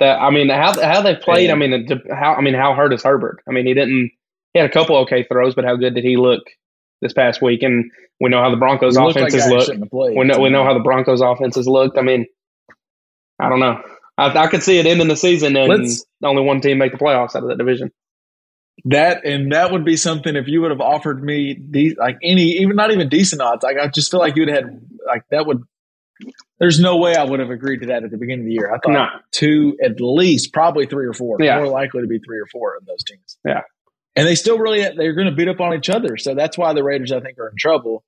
[0.00, 1.46] that I mean, how how they played.
[1.46, 1.52] Yeah.
[1.52, 3.42] I mean, how I mean, how hurt is Herbert?
[3.48, 4.10] I mean, he didn't.
[4.52, 6.42] He had a couple okay throws, but how good did he look
[7.00, 7.90] this past week, and
[8.20, 9.68] we know how the Broncos offenses look.
[9.92, 11.96] we know we know how the Broncos offenses looked.
[11.96, 12.26] I mean,
[13.40, 13.80] I don't know.
[14.16, 16.98] I, I could see it ending the season and Let's, only one team make the
[16.98, 17.90] playoffs out of that division.
[18.86, 22.58] That and that would be something if you would have offered me de- like any
[22.58, 23.62] even not even decent odds.
[23.62, 25.62] Like I just feel like you'd had like that would.
[26.58, 28.72] There's no way I would have agreed to that at the beginning of the year.
[28.72, 29.06] I thought no.
[29.32, 31.38] two at least, probably three or four.
[31.40, 31.56] Yeah.
[31.56, 33.38] More likely to be three or four of those teams.
[33.44, 33.62] Yeah,
[34.16, 36.16] and they still really they're going to beat up on each other.
[36.16, 38.04] So that's why the Raiders I think are in trouble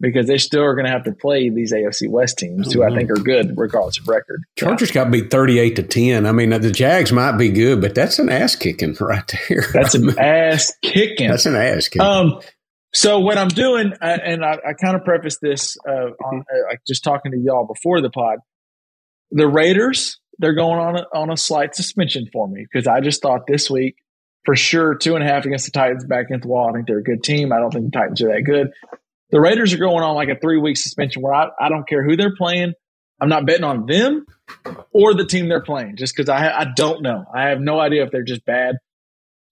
[0.00, 2.94] because they still are going to have to play these AFC West teams who I
[2.94, 4.44] think are good regardless of record.
[4.56, 6.26] Chargers got to beat 38 to 10.
[6.26, 9.64] I mean, the Jags might be good, but that's an ass kicking right there.
[9.72, 11.28] That's an ass kicking.
[11.28, 12.06] That's an ass kicking.
[12.06, 12.40] Um,
[12.94, 16.68] so what I'm doing, uh, and I, I kind of preface this uh, on uh,
[16.68, 18.38] like just talking to y'all before the pod,
[19.30, 23.22] the Raiders they're going on a, on a slight suspension for me because I just
[23.22, 23.96] thought this week
[24.44, 26.70] for sure two and a half against the Titans back against the wall.
[26.70, 27.52] I think they're a good team.
[27.52, 28.70] I don't think the Titans are that good.
[29.30, 32.02] The Raiders are going on like a three week suspension where I, I don't care
[32.02, 32.72] who they're playing.
[33.20, 34.24] I'm not betting on them
[34.92, 37.24] or the team they're playing just because I, I don't know.
[37.34, 38.76] I have no idea if they're just bad.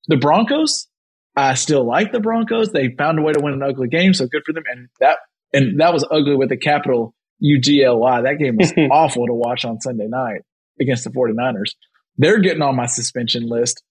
[0.09, 0.87] The Broncos,
[1.35, 2.71] I still like the Broncos.
[2.71, 4.62] They found a way to win an ugly game, so good for them.
[4.71, 5.19] And that
[5.53, 8.23] and that was ugly with the capital U G L Y.
[8.23, 10.43] That game was awful to watch on Sunday night
[10.81, 11.75] against the 49ers.
[12.19, 13.83] They're getting on my suspension list.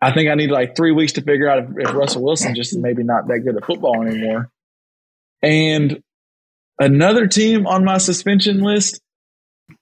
[0.00, 2.76] I think I need like three weeks to figure out if, if Russell Wilson just
[2.76, 4.50] maybe not that good at football anymore.
[5.44, 6.02] And
[6.78, 9.00] another team on my suspension list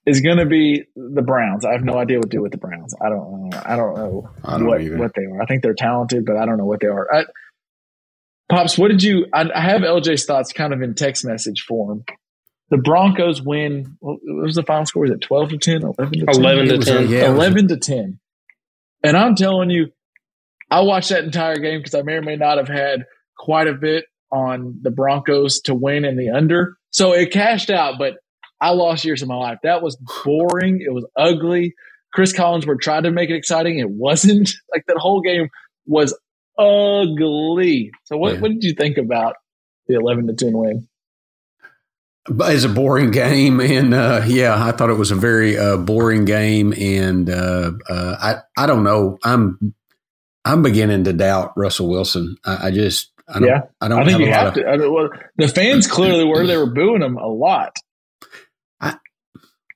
[0.07, 1.65] is going to be the Browns.
[1.65, 2.95] I have no idea what to do with the Browns.
[3.01, 3.61] I don't know.
[3.65, 5.41] I don't know I don't what, what they are.
[5.41, 7.07] I think they're talented, but I don't know what they are.
[7.15, 7.25] I,
[8.51, 9.27] Pops, what did you?
[9.33, 12.05] I, I, have LJ's thoughts kind of in text message form.
[12.71, 13.97] The Broncos win.
[14.01, 15.03] What was the final score?
[15.03, 15.83] Was it twelve to 10?
[15.83, 16.35] 11 to 10?
[16.35, 17.09] 11 to 10.
[17.09, 18.19] Yeah, Eleven to ten.
[19.03, 19.93] And I'm telling you,
[20.71, 23.07] I watched that entire game because I may or may not have had
[23.39, 26.77] quite a bit on the Broncos to win in the under.
[26.91, 28.15] So it cashed out, but
[28.61, 29.59] I lost years of my life.
[29.63, 30.81] That was boring.
[30.81, 31.75] It was ugly.
[32.13, 33.79] Chris Collinsworth tried to make it exciting.
[33.79, 34.51] It wasn't.
[34.75, 35.49] Like that whole game
[35.85, 36.19] was
[36.59, 37.91] ugly.
[38.05, 38.41] So what, yeah.
[38.41, 39.35] what did you think about
[39.87, 40.89] the 11 to 10 win?
[42.27, 46.25] It's a boring game, and uh, yeah, I thought it was a very uh, boring
[46.25, 49.19] game, and uh, uh I I don't know.
[49.25, 49.75] I'm
[50.45, 52.37] I'm beginning to doubt Russell Wilson.
[52.45, 54.01] I, I just I don't, yeah, I don't.
[54.01, 54.67] I think you have of, to.
[54.67, 56.47] I mean, well, the fans clearly were.
[56.47, 57.77] They were booing him a lot.
[58.81, 58.97] I,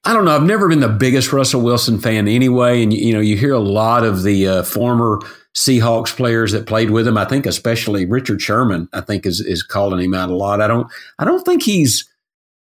[0.05, 0.35] I don't know.
[0.35, 3.61] I've never been the biggest Russell Wilson fan anyway, and you know, you hear a
[3.61, 5.21] lot of the uh, former
[5.55, 7.17] Seahawks players that played with him.
[7.17, 8.89] I think especially Richard Sherman.
[8.93, 10.61] I think is is calling him out a lot.
[10.61, 10.91] I don't.
[11.19, 12.09] I don't think he's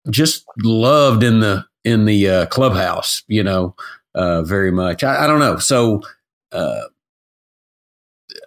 [0.09, 3.23] just loved in the in the uh, clubhouse.
[3.27, 3.75] You know,
[4.15, 5.05] uh, very much.
[5.05, 5.59] I, I, don't know.
[5.59, 6.03] So.
[6.53, 6.83] Uh,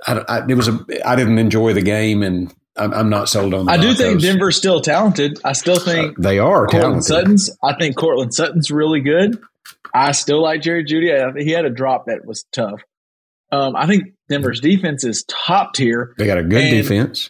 [0.05, 3.53] I, I, it was a, I didn't enjoy the game, and I'm, I'm not sold
[3.53, 3.65] on.
[3.65, 3.79] That.
[3.79, 5.39] I do think Denver's still talented.
[5.43, 6.67] I still think uh, they are.
[6.67, 7.49] Courtland Sutton's.
[7.63, 9.39] I think Courtland Sutton's really good.
[9.93, 11.41] I still like Jerry Jeudy.
[11.41, 12.81] He had a drop that was tough.
[13.51, 16.15] Um, I think Denver's defense is top tier.
[16.17, 17.29] They got a good defense.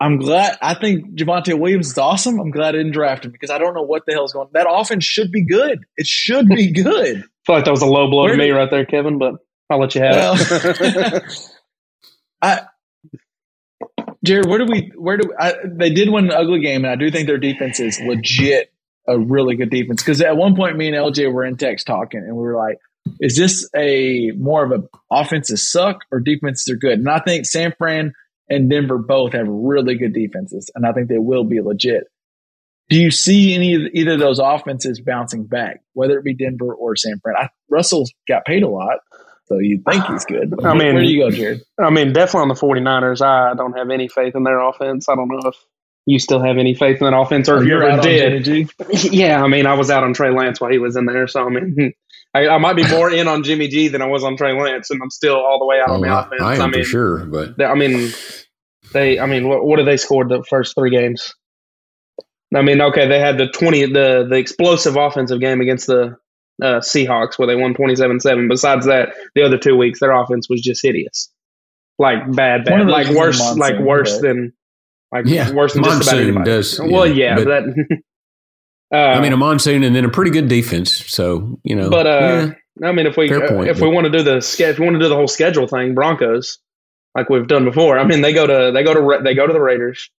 [0.00, 0.58] I'm glad.
[0.60, 2.40] I think Javonte Williams is awesome.
[2.40, 4.48] I'm glad I didn't draft him because I don't know what the hell's is going.
[4.52, 5.84] That offense should be good.
[5.96, 7.18] It should be good.
[7.18, 9.18] I feel like that was a low blow Where to me right there, Kevin.
[9.18, 9.34] But
[9.70, 11.50] I'll let you have well, it.
[12.44, 12.60] I,
[14.24, 14.92] Jared, where do we?
[14.96, 17.80] Where do I, they did win an ugly game, and I do think their defense
[17.80, 18.70] is legit
[19.06, 20.02] a really good defense.
[20.02, 22.78] Because at one point, me and LJ were in text talking, and we were like,
[23.20, 27.46] "Is this a more of a offenses suck or defenses are good?" And I think
[27.46, 28.12] San Fran
[28.48, 32.04] and Denver both have really good defenses, and I think they will be legit.
[32.90, 36.74] Do you see any of either of those offenses bouncing back, whether it be Denver
[36.74, 37.36] or San Fran?
[37.38, 38.98] I, Russell's got paid a lot.
[39.46, 40.54] So you think he's good.
[40.64, 41.62] I mean, where do you go, Jared?
[41.78, 43.20] I mean, definitely on the 49ers.
[43.20, 45.08] I don't have any faith in their offense.
[45.08, 45.56] I don't know if
[46.06, 48.70] you still have any faith in that offense or oh, if you're ever did.
[49.12, 51.26] Yeah, I mean, I was out on Trey Lance while he was in there.
[51.28, 51.92] So, I mean,
[52.34, 54.90] I, I, might be more in on Jimmy G than I was on Trey Lance,
[54.90, 56.42] and I'm still all the way out oh, on the oh, offense.
[56.42, 57.24] I, am I mean, for sure.
[57.26, 58.12] But they, I mean,
[58.92, 61.34] they, I mean, what, what did they scored the first three games?
[62.54, 66.16] I mean, okay, they had the 20, the, the explosive offensive game against the
[66.62, 68.48] uh, Seahawks where they won 27-7.
[68.48, 71.30] Besides that, the other two weeks their offense was just hideous.
[71.98, 74.52] Like bad, bad, like worse, monsoon, like worse than,
[75.12, 76.44] like yeah, worse than just about anybody.
[76.44, 77.98] Does, well, yeah, yeah but, that.
[78.92, 80.92] uh, I mean, a monsoon and then a pretty good defense.
[80.92, 82.50] So you know, but uh,
[82.80, 84.78] yeah, I mean, if we uh, point, if but, we want to do the if
[84.80, 86.58] we want to do the whole schedule thing, Broncos,
[87.14, 87.96] like we've done before.
[87.96, 90.10] I mean, they go to they go to they go to the Raiders,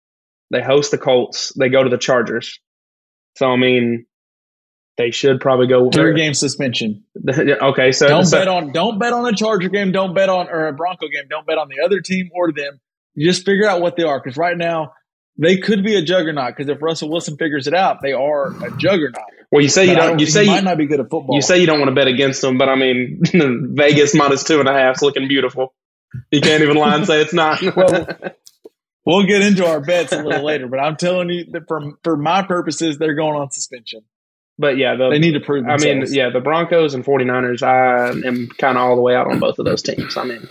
[0.51, 2.57] they host the Colts, they go to the Chargers.
[3.35, 4.05] So I mean,
[4.97, 7.03] they should probably go three game suspension.
[7.29, 9.91] okay, so don't so, bet on don't bet on a Charger game.
[9.91, 11.25] Don't bet on or a Bronco game.
[11.29, 12.79] Don't bet on the other team or them.
[13.13, 14.93] You just figure out what they are because right now
[15.37, 18.71] they could be a juggernaut because if Russell Wilson figures it out, they are a
[18.77, 19.23] juggernaut.
[19.51, 20.19] Well, you say you But I don't.
[20.19, 21.35] You say you, might not be good at football.
[21.35, 23.21] you say you don't want to bet against them, but I mean,
[23.75, 25.73] Vegas minus two and a half is looking beautiful.
[26.31, 27.61] You can't even lie and say it's not.
[29.07, 31.93] Well, we'll get into our bets a little later, but I'm telling you that for
[32.03, 34.01] for my purposes, they're going on suspension.
[34.57, 35.65] But yeah, the, They need to prove.
[35.67, 39.27] I mean, yeah, the Broncos and 49ers, I am kind of all the way out
[39.27, 40.15] on both of those teams.
[40.17, 40.47] I mean,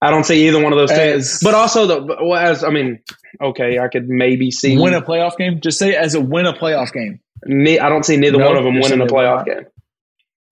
[0.00, 1.00] I don't see either one of those teams.
[1.34, 3.00] As- But also, the well, as I mean,
[3.42, 4.76] okay, I could maybe see.
[4.78, 5.60] win a playoff game.
[5.60, 7.20] Just say as a win a playoff game.
[7.46, 9.20] ne- I don't see neither No, one of them you're winning a saying they will
[9.22, 9.66] playoff game.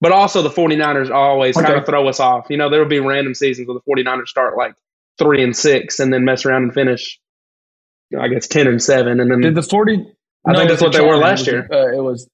[0.01, 2.47] But also, the 49ers always kind of throw us off.
[2.51, 4.75] You know, there will be random seasons where the 49ers start like
[5.19, 7.19] three and six and then mess around and finish,
[8.19, 9.21] I guess, 10 and seven.
[9.21, 10.07] And then Did the forty?
[10.45, 11.67] I think that's the what they were last year.
[11.73, 12.29] Uh, it was.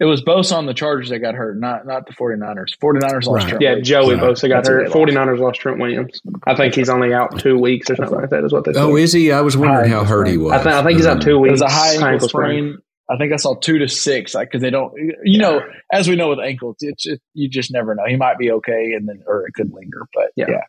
[0.00, 2.76] It was Bosa on the Chargers that got hurt, not not the 49ers.
[2.82, 3.48] 49ers lost Right.
[3.48, 3.88] Trent Yeah, Williams.
[3.88, 4.92] Joey Yeah, Bosa got that's hurt.
[4.92, 5.12] they lost.
[5.12, 6.20] 49ers lost Trent Williams.
[6.46, 8.82] I think he's only out two weeks or something like that, is what they said.
[8.82, 9.30] Oh, is he?
[9.30, 10.52] I was wondering High how hurt he was.
[10.52, 11.52] I, think, I think he's out two It weeks.
[11.52, 12.78] was a high ankle, ankle sprain.
[13.08, 14.92] I think I saw two to six, like because they don't.
[15.22, 15.60] You know,
[15.92, 18.02] as we know with ankles, it's just, you just never know.
[18.08, 20.06] He might be okay, and then or it could linger.
[20.14, 20.46] But Yeah.
[20.48, 20.60] yeah.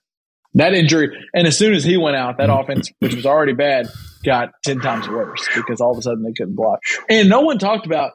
[0.56, 2.62] that injury, and as soon as he went out, that mm.
[2.62, 3.88] offense, which was already bad,
[4.24, 6.80] got ten times worse because all of a sudden they couldn't block.
[7.10, 8.12] And no one talked about.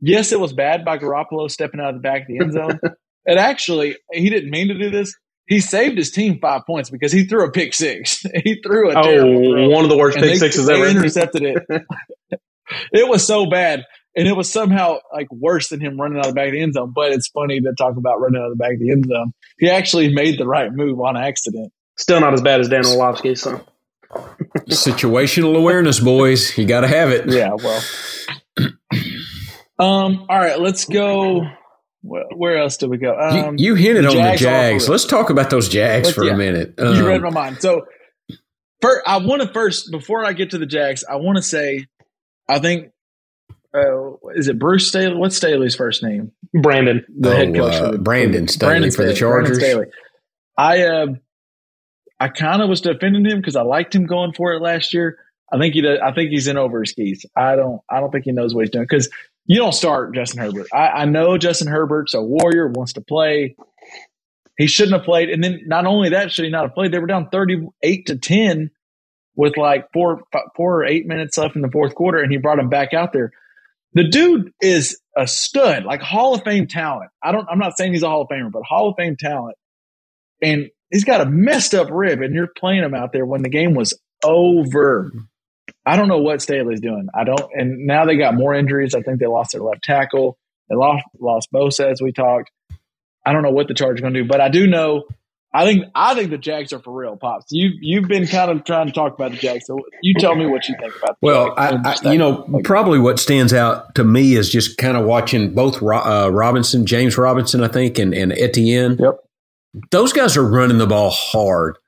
[0.00, 2.80] Yes, it was bad by Garoppolo stepping out of the back of the end zone.
[3.26, 5.14] and actually, he didn't mean to do this.
[5.46, 8.22] He saved his team five points because he threw a pick six.
[8.44, 10.66] he threw a oh, terrible Oh, throw one of the worst and pick they, sixes
[10.66, 10.88] they ever.
[10.88, 11.62] intercepted it.
[12.92, 13.84] it was so bad,
[14.14, 16.60] and it was somehow like worse than him running out of the back of the
[16.60, 16.92] end zone.
[16.94, 19.32] But it's funny to talk about running out of the back of the end zone.
[19.58, 21.72] He actually made the right move on accident.
[21.96, 23.64] Still not as bad as Dan Orlovsky, so.
[24.68, 26.56] Situational awareness, boys.
[26.56, 27.30] You got to have it.
[27.30, 27.82] Yeah, well.
[29.78, 30.26] um.
[30.28, 31.42] All right, let's go.
[32.02, 33.12] Where, where else did we go?
[33.32, 34.88] You, Um, you hinted on the Jags Jags.
[34.88, 36.34] Let's talk about those Jags Let's- for yeah.
[36.34, 36.74] a minute.
[36.78, 37.60] you Um, read my mind.
[37.60, 37.86] So,
[38.80, 41.86] first, I want to first before I get to the Jags, I want to say,
[42.48, 42.90] I think.
[43.74, 45.14] Uh, is it Bruce Staley?
[45.16, 46.32] What's Staley's first name?
[46.62, 47.04] Brandon.
[47.18, 49.58] the Oh, head coach uh, the, Brandon Staley Brandon for the Staley, Brandon Chargers.
[49.58, 49.86] Staley.
[50.56, 51.06] I uh,
[52.18, 55.18] I kind of was defending him because I liked him going for it last year.
[55.52, 57.26] I think he does, I think he's in over his skis.
[57.36, 59.10] I don't I don't think he knows what he's doing because
[59.48, 60.68] you don't start Justin Herbert.
[60.72, 63.56] I, I know Justin Herbert's a warrior, wants to play.
[64.58, 66.92] He shouldn't have played, and then not only that should he not have played.
[66.92, 68.70] They were down thirty eight to ten
[69.34, 70.22] with like four
[70.54, 73.12] four or eight minutes left in the fourth quarter, and he brought him back out
[73.12, 73.32] there.
[73.94, 77.10] The dude is a stud, like Hall of Fame talent.
[77.22, 77.48] I don't.
[77.50, 79.56] I'm not saying he's a Hall of Famer, but Hall of Fame talent.
[80.42, 83.48] And he's got a messed up rib, and you're playing him out there when the
[83.48, 85.10] game was over.
[85.88, 87.08] I don't know what Staley's doing.
[87.14, 87.40] I don't.
[87.54, 88.94] And now they got more injuries.
[88.94, 90.36] I think they lost their left tackle.
[90.68, 92.50] They lost lost Bosa as we talked.
[93.24, 95.04] I don't know what the Chargers are going to do, but I do know.
[95.54, 97.46] I think I think the Jags are for real, pops.
[97.50, 100.44] You you've been kind of trying to talk about the Jags, so you tell me
[100.44, 101.18] what you think about.
[101.22, 101.54] The Well.
[101.56, 105.06] I, I, you know, like, probably what stands out to me is just kind of
[105.06, 108.98] watching both uh, Robinson, James Robinson, I think, and, and Etienne.
[108.98, 109.20] Yep.
[109.90, 111.78] Those guys are running the ball hard.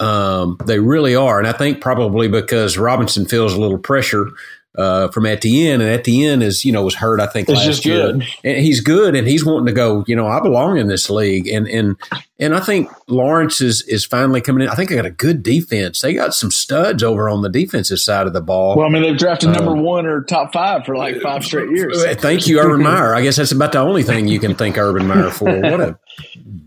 [0.00, 1.38] Um, they really are.
[1.38, 4.30] And I think probably because Robinson feels a little pressure
[4.76, 8.12] uh, from Etienne, and Etienne is, you know, was hurt, I think, It's last year.
[8.12, 8.26] good.
[8.42, 11.46] And he's good, and he's wanting to go, you know, I belong in this league.
[11.46, 11.96] And and
[12.38, 14.68] and I think Lawrence is is finally coming in.
[14.68, 16.00] I think they got a good defense.
[16.00, 18.76] They got some studs over on the defensive side of the ball.
[18.76, 21.70] Well, I mean, they've drafted number Um, one or top five for like five straight
[21.70, 22.02] years.
[22.02, 23.14] Uh, Thank you, Urban Meyer.
[23.14, 25.44] I guess that's about the only thing you can thank Urban Meyer for.
[25.60, 25.98] What a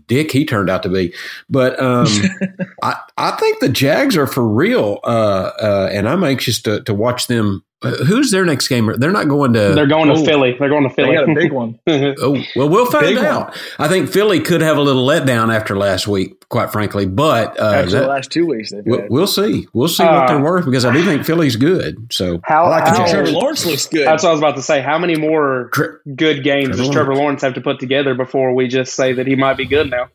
[0.06, 1.12] dick he turned out to be.
[1.50, 2.06] But um,
[2.82, 6.94] I, I think the Jags are for real, uh, uh, and I'm anxious to, to
[6.94, 7.62] watch them.
[7.80, 8.92] Uh, Who's their next game?
[8.98, 9.72] They're not going to.
[9.72, 10.24] They're going to Oh.
[10.24, 10.56] Philly.
[10.58, 11.10] They're going to Philly.
[11.10, 11.26] They Philly.
[11.26, 11.78] got a big one.
[12.20, 13.26] Oh well, we'll find Big one.
[13.26, 13.56] out.
[13.78, 17.06] I think Philly could have a little letdown after last week, quite frankly.
[17.06, 19.68] But uh, Actually, that- the last two weeks they've we'll, we'll see.
[19.72, 22.12] We'll see Uh, what they're worth because I do think Philly's good.
[22.12, 23.10] So How- I like the how- Jags.
[23.12, 24.06] Trevor Lawrence looks good.
[24.08, 24.80] That's what I was about to say.
[24.82, 28.54] How many more Tre- good games Trevor does Trevor Lawrence have to put together before
[28.54, 30.08] we just say that he might be good now?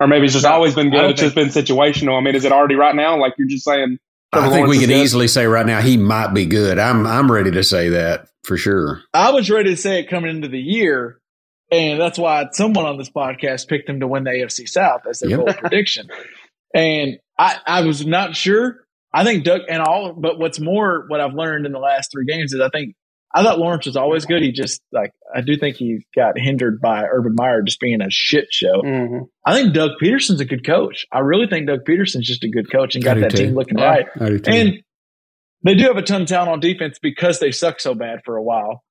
[0.00, 0.96] Or maybe it's just No, always been good.
[1.00, 2.18] don't It's just been situational.
[2.18, 3.16] I mean, is it already right now?
[3.20, 3.98] Like you're just saying.
[4.32, 6.78] Trevor I think we Lawrence can easily say right now he might be good.
[6.78, 9.02] I'm I'm ready to say that for sure.
[9.14, 11.18] I was ready to say it coming into the year,
[11.70, 15.20] and that's why someone on this podcast picked him to win the AFC South as
[15.20, 15.58] their Yep.
[15.58, 16.08] prediction.
[16.74, 18.84] And I, I was not sure.
[19.14, 22.26] I think Doug and all, but what's more, what I've learned in the last three
[22.26, 22.94] games is I think
[23.38, 24.42] I thought Lawrence was always good.
[24.42, 28.10] He just like I do think he got hindered by Urban Meyer just being a
[28.10, 28.80] shit show.
[28.82, 29.28] Mhm.
[29.44, 31.04] I think Doug Pederson's a good coach.
[31.12, 33.36] I really think Doug Pederson's just a good coach and got that too.
[33.46, 33.84] team looking Yeah.
[33.88, 34.06] right.
[34.20, 34.50] I do too.
[34.50, 34.82] And
[35.64, 38.36] they do have a ton of talent on defense because they suck so bad for
[38.36, 38.82] a while.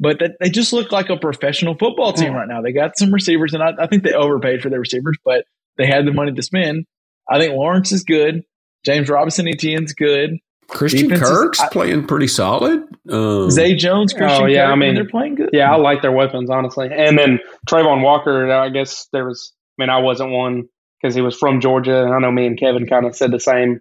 [0.00, 2.36] But that, they just look like a professional football team Hmm.
[2.38, 2.60] right now.
[2.62, 5.44] They got some receivers, and I, I think they overpaid for their receivers, but
[5.78, 6.84] they had the money to spend.
[7.30, 8.42] I think Lawrence is good.
[8.84, 10.36] James Robinson Etienne's good.
[10.68, 12.82] Christian Defense is- Kirk's I- playing pretty solid.
[13.10, 15.50] Um, Zay Jones, Christian Oh, yeah, Kirk, I mean, they're playing good.
[15.52, 16.88] Yeah, I like their weapons, honestly.
[16.90, 17.38] And then
[17.68, 20.68] Travon Walker, I guess there was, I mean, I wasn't one
[21.00, 22.10] because he was from Georgia.
[22.14, 23.80] I know me and Kevin kind of said the same.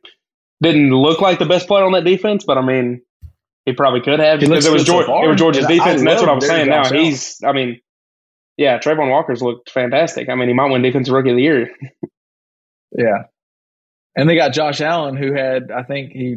[0.62, 3.02] Didn't look like the best player on that defense, but I mean,
[3.66, 5.74] he probably could have He because it was, good so Georgia, it was Georgia's And
[5.74, 6.02] I defense.
[6.02, 6.84] And that's what I love was saying now.
[6.84, 7.80] Josh He's, I mean,
[8.58, 10.30] yeah, Travon Walker's looked fantastic.
[10.30, 11.72] I mean, he might win Defensive Rookie of the Year.
[12.96, 13.24] Yeah.
[14.16, 16.36] And they got Josh Allen, who had, I think he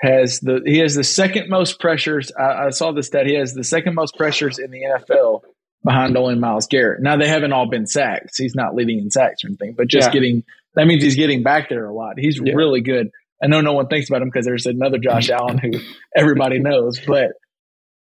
[0.00, 2.30] has the he has the second most pressures.
[2.38, 3.26] I, I saw this stat.
[3.26, 5.42] He has the second most pressures in the NFL
[5.84, 7.02] behind only Myles Garrett.
[7.02, 8.36] Now they haven't all been sacks.
[8.36, 10.12] He's not leading in sacks or anything, but just Yeah.
[10.12, 10.44] getting
[10.74, 12.14] that means he's getting back there a lot.
[12.18, 12.52] He's Yeah.
[12.54, 13.10] really good.
[13.42, 15.70] I know no one thinks about him because there's another Josh Allen who
[16.16, 17.32] everybody knows, but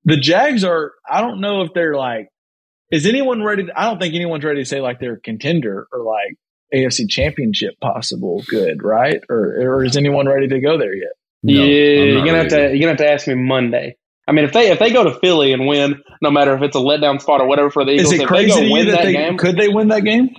[0.04, 0.92] the Jags are.
[1.08, 2.28] I don't know if they're like.
[2.92, 3.64] Is anyone ready?
[3.66, 6.36] To, I don't think anyone's ready to say like they're a contender or like
[6.72, 9.20] AFC Championship possible good, right?
[9.28, 11.10] Or or is anyone ready to go there yet?
[11.54, 13.96] No, yeah, you're gonna have to you're gonna have to ask me Monday.
[14.28, 16.76] I mean, if they if they go to Philly and win, no matter if it's
[16.76, 18.66] a letdown spot or whatever for the Eagles, Is it if crazy they to go
[18.66, 20.30] you win that that, they game, could they win that game?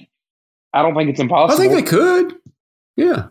[0.74, 1.60] I don't think it's impossible.
[1.60, 2.36] I think they could.
[2.96, 3.28] Yeah.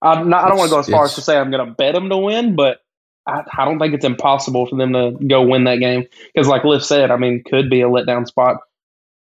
[0.00, 1.72] I'm not, I don't want to go as far as to say I'm going to
[1.72, 2.78] bet them to win, but
[3.26, 6.06] I, I don't think it's impossible for them to go win that game.
[6.32, 8.58] Because, like Liv said, I mean, could be a letdown spot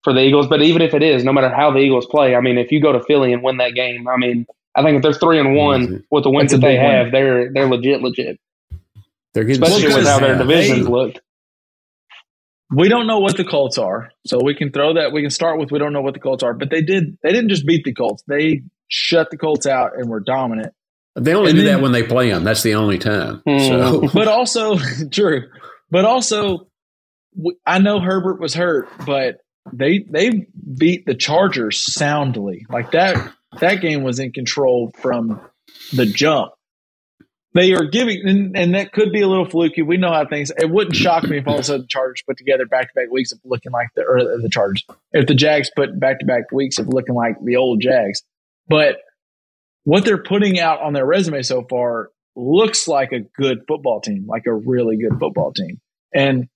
[0.02, 0.48] for the Eagles.
[0.48, 2.82] But even if it is, no matter how the Eagles play, I mean, if you
[2.82, 5.54] go to Philly and win that game, I mean, I think if they're three and
[5.54, 6.90] one with the wins That's that they big win.
[6.90, 8.38] have, they're they're legit, legit.
[9.34, 11.20] They're getting Especially with how their divisions they- looked.
[12.74, 15.12] We don't know what the Colts are, so we can throw that.
[15.12, 17.18] We can start with we don't know what the Colts are, but they did.
[17.22, 20.72] They didn't just beat the Colts; they shut the Colts out and were dominant.
[21.14, 22.44] They only And do then- that when they play them.
[22.44, 23.42] That's the only time.
[23.46, 23.58] Hmm.
[23.58, 24.78] So But also,
[25.10, 25.42] true.
[25.90, 26.68] But also,
[27.66, 32.64] I know Herbert was hurt, but they they beat the Chargers soundly.
[32.70, 35.40] Like that that game was in control from
[35.92, 36.52] the jump.
[37.54, 39.82] They are giving, and, and that could be a little fluky.
[39.82, 40.50] We know how things.
[40.56, 42.94] It wouldn't shock me if all of a sudden the Chargers put together back to
[42.94, 44.84] back weeks of looking like the or the Chargers.
[45.12, 48.22] If the Jags put back to back weeks of looking like the old Jags,
[48.68, 48.96] but
[49.84, 54.26] what they're putting out on their resume so far looks like a good football team,
[54.26, 55.78] like a really good football team.
[56.14, 56.48] And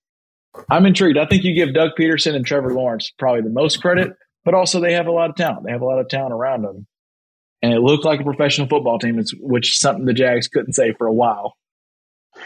[0.69, 1.17] I'm intrigued.
[1.17, 4.13] I think you give Doug Pederson and Trevor Lawrence probably the most credit,
[4.45, 5.65] but also they have a lot of talent.
[5.65, 6.87] They have a lot of talent around them.
[7.61, 10.73] And it looked like a professional football team, it's- which is something the Jags couldn't
[10.73, 11.55] say for a while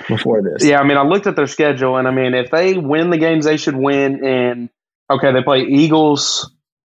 [0.07, 0.63] before this.
[0.67, 3.17] Yeah, I mean, I looked at their schedule, and I mean, if they win the
[3.17, 4.69] games they should win, and
[5.09, 6.49] okay, they play Eagles,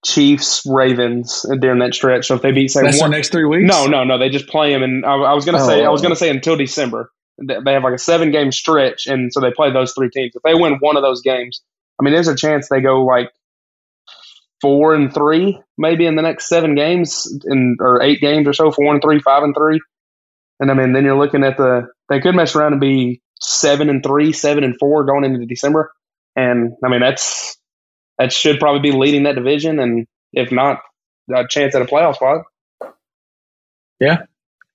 [0.05, 2.27] Chiefs, Ravens during that stretch.
[2.27, 3.67] So if they beat, say, That's one, the next three weeks?
[3.67, 5.89] no, no, no, they just play them, and I, I was gonna oh, say, I
[5.89, 6.03] was Oh.
[6.03, 7.11] gonna say until December.
[7.37, 10.31] They have like a seven game stretch, and so they play those three teams.
[10.35, 11.61] If they win one of those games,
[11.99, 13.29] I mean, there's a chance they go like
[14.65, 18.71] four and three, maybe in the next seven games, in or eight games or so,
[18.71, 19.79] four and three, five and three.
[20.59, 23.91] And I mean, then you're looking at the they could mess around and be seven
[23.91, 25.91] and three, seven and four going into December.
[26.35, 27.59] And I mean, that's
[28.17, 30.79] that should probably be leading that division, and if not,
[31.31, 32.45] a chance at a playoff spot.
[33.99, 34.23] Yeah.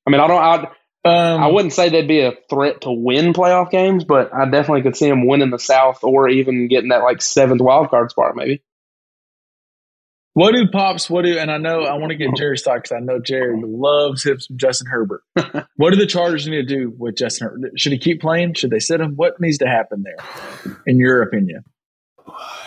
[0.07, 0.41] I mean, I don't.
[0.41, 0.71] I,
[1.03, 4.83] Um, I wouldn't say they'd be a threat to win playoff games, but I definitely
[4.83, 8.37] could see them winning the South or even getting that like seventh wild card spot,
[8.37, 8.63] maybe.
[10.35, 11.11] What do pops?
[11.11, 11.39] What do?
[11.39, 14.39] And I know I want to get Jerry's thought because I know Jerry loves him
[14.39, 15.23] some Justin Herbert.
[15.77, 17.73] what do the Chargers need to do with Justin Herbert?
[17.79, 18.55] Should he keep playing?
[18.55, 19.15] Should they sit him?
[19.17, 21.65] What needs to happen there, in your opinion?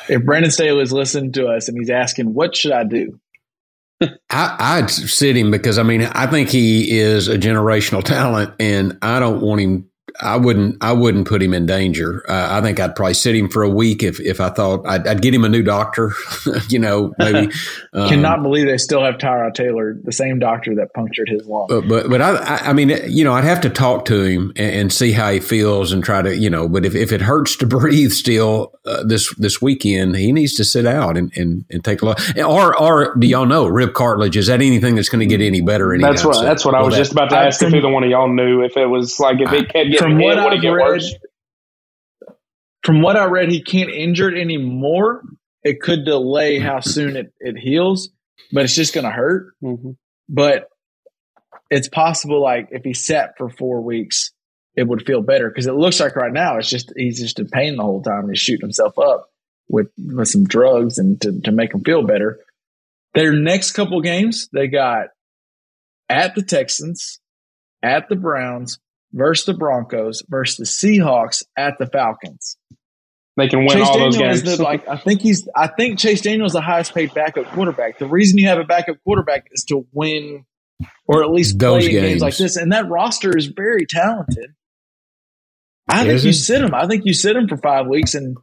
[0.09, 3.19] If Brandon Staley is listening to us and he's asking, "What should I do?"
[4.01, 8.97] I, I'd sit him because I mean I think he is a generational talent, and
[9.01, 9.89] I don't want him.
[10.21, 10.77] I wouldn't.
[10.81, 12.23] I wouldn't put him in danger.
[12.29, 15.07] Uh, I think I'd probably sit him for a week if if I thought I'd,
[15.07, 16.13] I'd get him a new doctor.
[16.69, 17.51] you know, maybe.
[17.95, 21.67] Um, Cannot believe they still have Tyrod Taylor, the same doctor that punctured his lung.
[21.69, 24.51] But but but I I I mean you know I'd have to talk to him
[24.55, 27.21] and, and see how he feels and try to you know but if, if it
[27.21, 31.65] hurts to breathe still uh, this this weekend he needs to sit out and, and,
[31.69, 35.09] and take a look or or do y'all know rib cartilage is that anything that's
[35.09, 36.45] going to get any better anytime That's what soon?
[36.45, 38.27] that's what I was that- just about to I- ask if either one of y'all
[38.33, 41.15] knew if it was like if it kept getting From what I've read, worse?
[42.83, 45.23] from what I read, he can't injure it anymore.
[45.63, 48.09] It could delay how soon it, it heals,
[48.51, 49.53] but it's just going to hurt.
[49.61, 49.91] hmm
[50.27, 50.67] But
[51.69, 54.31] it's possible, like if he sat for four weeks,
[54.75, 57.47] it would feel better because it looks like right now it's just he's just in
[57.47, 58.27] pain the whole time.
[58.29, 59.29] He's shooting himself up
[59.69, 62.39] with with some drugs and to to make him feel better.
[63.13, 65.07] Their next couple games, they got
[66.09, 67.19] at the Texans,
[67.83, 68.79] at the Browns,
[69.13, 70.65] versus the Broncos, versus the
[70.97, 72.57] Seahawks, at the Falcons.
[73.37, 74.43] They can win Chase all those games.
[74.43, 77.45] is the like I think he's I think Chase Daniel is the highest paid backup
[77.47, 77.97] quarterback.
[77.97, 80.45] The reason you have a backup quarterback is to win
[81.07, 82.07] or at least Those play games.
[82.07, 82.21] games.
[82.21, 82.57] like this.
[82.57, 84.51] And that roster is very talented.
[85.87, 86.73] I think Is you sit him.
[86.73, 88.37] I think you sit him for five weeks, and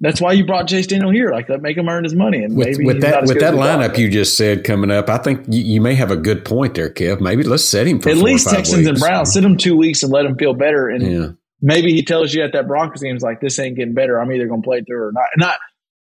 [0.00, 1.30] that's why you brought Chase Daniel here.
[1.32, 2.42] Like that, make him earn his money.
[2.42, 4.90] And With, maybe with that with that as we thought, lineup you just said coming
[4.90, 7.20] up, I think you, you may have a good point there, Kev.
[7.20, 9.00] Maybe let's set him for at least Texans and weeks.
[9.00, 10.88] Browns sit him two weeks and let him feel better.
[10.88, 11.28] And Yeah,
[11.60, 14.20] maybe he tells you at that Broncos game, like, this ain't getting better.
[14.20, 15.26] I'm either going to play through or not.
[15.34, 15.56] And I,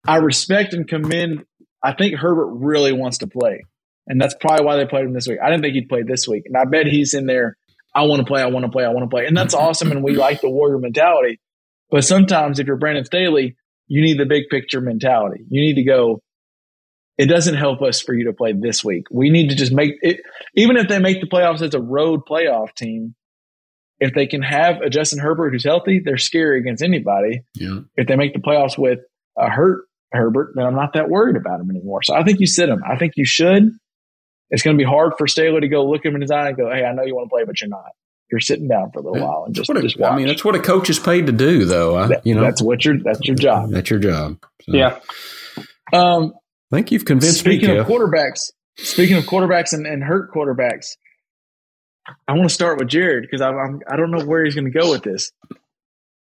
[0.08, 1.46] I respect and commend.
[1.84, 3.64] I think Herbert really wants to play.
[4.08, 5.40] And that's probably why they played him this week.
[5.44, 6.44] I didn't think he'd play this week.
[6.46, 7.58] And I bet he's in there.
[7.94, 8.42] I want to play.
[8.42, 8.84] I want to play.
[8.84, 9.26] I want to play.
[9.26, 9.92] And that's awesome.
[9.92, 11.40] And we like the warrior mentality.
[11.90, 13.56] But sometimes if you're Brandon Staley,
[13.92, 15.44] you need the big picture mentality.
[15.50, 16.22] You need to go,
[17.18, 19.08] it doesn't help us for you to play this week.
[19.12, 20.22] We need to just make it,
[20.56, 23.16] even if they make the playoffs as a road playoff team,
[24.00, 27.42] if they can have a Justin Herbert who's healthy, they're scary against anybody.
[27.54, 27.80] yeah.
[27.98, 29.00] If they make the playoffs with
[29.38, 29.84] a hurt
[30.14, 32.02] Herbert, then I'm not that worried about him anymore.
[32.04, 32.82] So I think you sit him.
[32.89, 33.72] I think you should.
[34.52, 36.58] It's going to be hard for Staley to go look him in his eye and
[36.58, 37.92] go, "Hey, I know you want to play, but you're not.
[38.32, 39.26] You're sitting down for a little Yeah.
[39.26, 41.26] while and just, That's what just watch." I mean, that's what a coach is paid
[41.26, 41.98] to do, though.
[41.98, 43.70] I, That- you know, that's what your that's your job.
[43.72, 44.38] that's your job.
[44.64, 45.00] So, Yeah.
[45.94, 46.34] Um,
[46.72, 47.90] I think you've convinced speaking me, Speaking of Kev.
[47.92, 50.88] quarterbacks, speaking of quarterbacks and, and hurt quarterbacks,
[52.28, 54.72] I want to start with Jared because I'm, I'm I don't know where he's going
[54.72, 55.32] to go with this.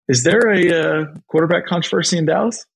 [0.09, 2.67] Is there a uh, quarterback controversy in Dallas?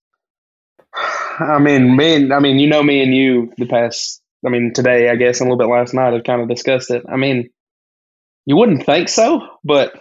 [1.41, 4.20] I mean, me and I mean, you know me and you the past.
[4.47, 6.91] I mean, today I guess and a little bit last night have kind of discussed
[6.91, 7.03] it.
[7.09, 7.51] I mean,
[8.47, 9.95] you wouldn't think so, but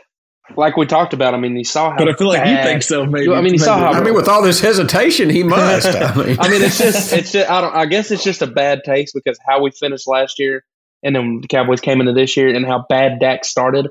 [0.58, 1.98] like we talked about, I mean, you saw how.
[1.98, 3.06] But I feel like you think so.
[3.06, 3.32] Maybe.
[3.32, 3.94] I mean, you saw Maybe.
[3.94, 5.88] how- I mean, with all this hesitation, he must.
[5.96, 8.48] I mean, I mean, it's just, it's just, I don't, I guess it's just a
[8.48, 10.64] bad taste because how we finished last year
[11.04, 13.88] and then the Cowboys came into this year and how bad Dak started.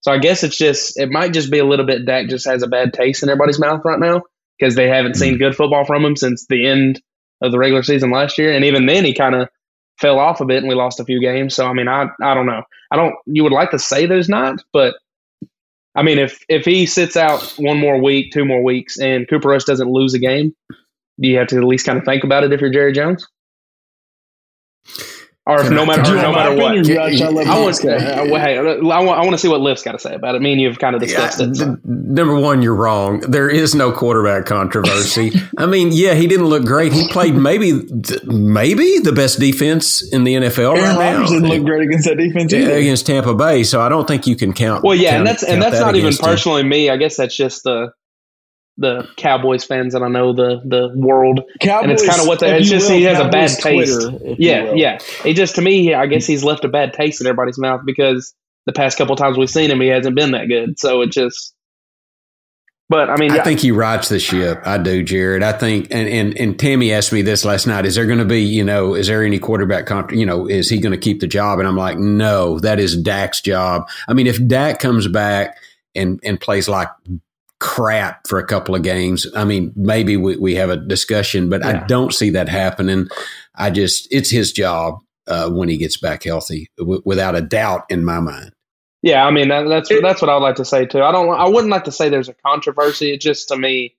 [0.00, 2.62] So I guess it's just, it might just be a little bit Dak just has
[2.62, 4.22] a bad taste in everybody's mouth right now
[4.58, 5.38] because they haven't seen hmm.
[5.38, 7.00] good football from him since the end
[7.42, 8.52] of the regular season last year.
[8.52, 9.48] And even then, he kind of
[9.98, 11.54] fell off a bit and we lost a few games.
[11.54, 12.62] So, I mean, I, I don't know.
[12.90, 14.96] I don't, you would like to say there's not, but
[15.94, 19.48] I mean, if, if he sits out one more week, two more weeks, and Cooper
[19.48, 20.54] Rush doesn't lose a game,
[21.20, 23.26] do you have to at least kind of think about it if you're Jerry Jones?
[25.46, 28.62] Or if no matter can I- no matter what, I I want, uh, hey, I
[28.80, 30.40] want, I want to see what Lift's got to say about it.
[30.40, 31.56] Me and you have kind of discussed Yeah, it.
[31.56, 31.76] so.
[31.84, 33.20] number one, you're wrong.
[33.20, 35.32] There is no quarterback controversy.
[35.58, 36.94] I mean, yeah, he didn't look great.
[36.94, 37.72] He played maybe,
[38.24, 42.16] maybe the best defense in the NFL Aaron right now didn't look great against that
[42.16, 43.64] defense Yeah, against Tampa Bay.
[43.64, 44.82] So I don't think you can count.
[44.82, 46.26] Well, yeah, count- and that's and that's that not even against him.
[46.26, 46.88] personally me.
[46.88, 47.92] I guess that's just the
[48.76, 51.42] the Cowboys fans that I know the the world.
[51.60, 54.02] Cowboys, And it's kinda what they- it's just will, he has a bad taste.
[54.10, 54.98] Twitter, Yeah, yeah.
[55.24, 58.34] It just to me, I guess he's left a bad taste in everybody's mouth because
[58.66, 60.78] the past couple times we've seen him, he hasn't been that good.
[60.78, 61.54] So it just.
[62.90, 64.60] But I mean, I yeah, think he rights the ship.
[64.64, 65.42] I do, Jared.
[65.42, 67.86] I think, and and and Tammy asked me this last night.
[67.86, 69.86] Is there going to be, you know, is there any quarterback?
[69.86, 71.60] Comp- you know, is he going to keep the job?
[71.60, 73.88] And I'm like, no, that is Dak's job.
[74.06, 75.56] I mean, if Dak comes back
[75.94, 76.88] and and plays like
[77.60, 81.60] crap for a couple of games, I mean, maybe we, we have a discussion, but
[81.62, 81.82] Yeah.
[81.82, 83.08] I don't see that happening.
[83.54, 87.84] I just, it's his job uh, when he gets back healthy, w- without a doubt
[87.88, 88.52] in my mind.
[89.02, 91.02] Yeah, I mean that, that's It- that's what I would like to say too.
[91.02, 91.28] I don't.
[91.28, 93.12] I wouldn't like to say there's a controversy.
[93.12, 93.94] It just to me,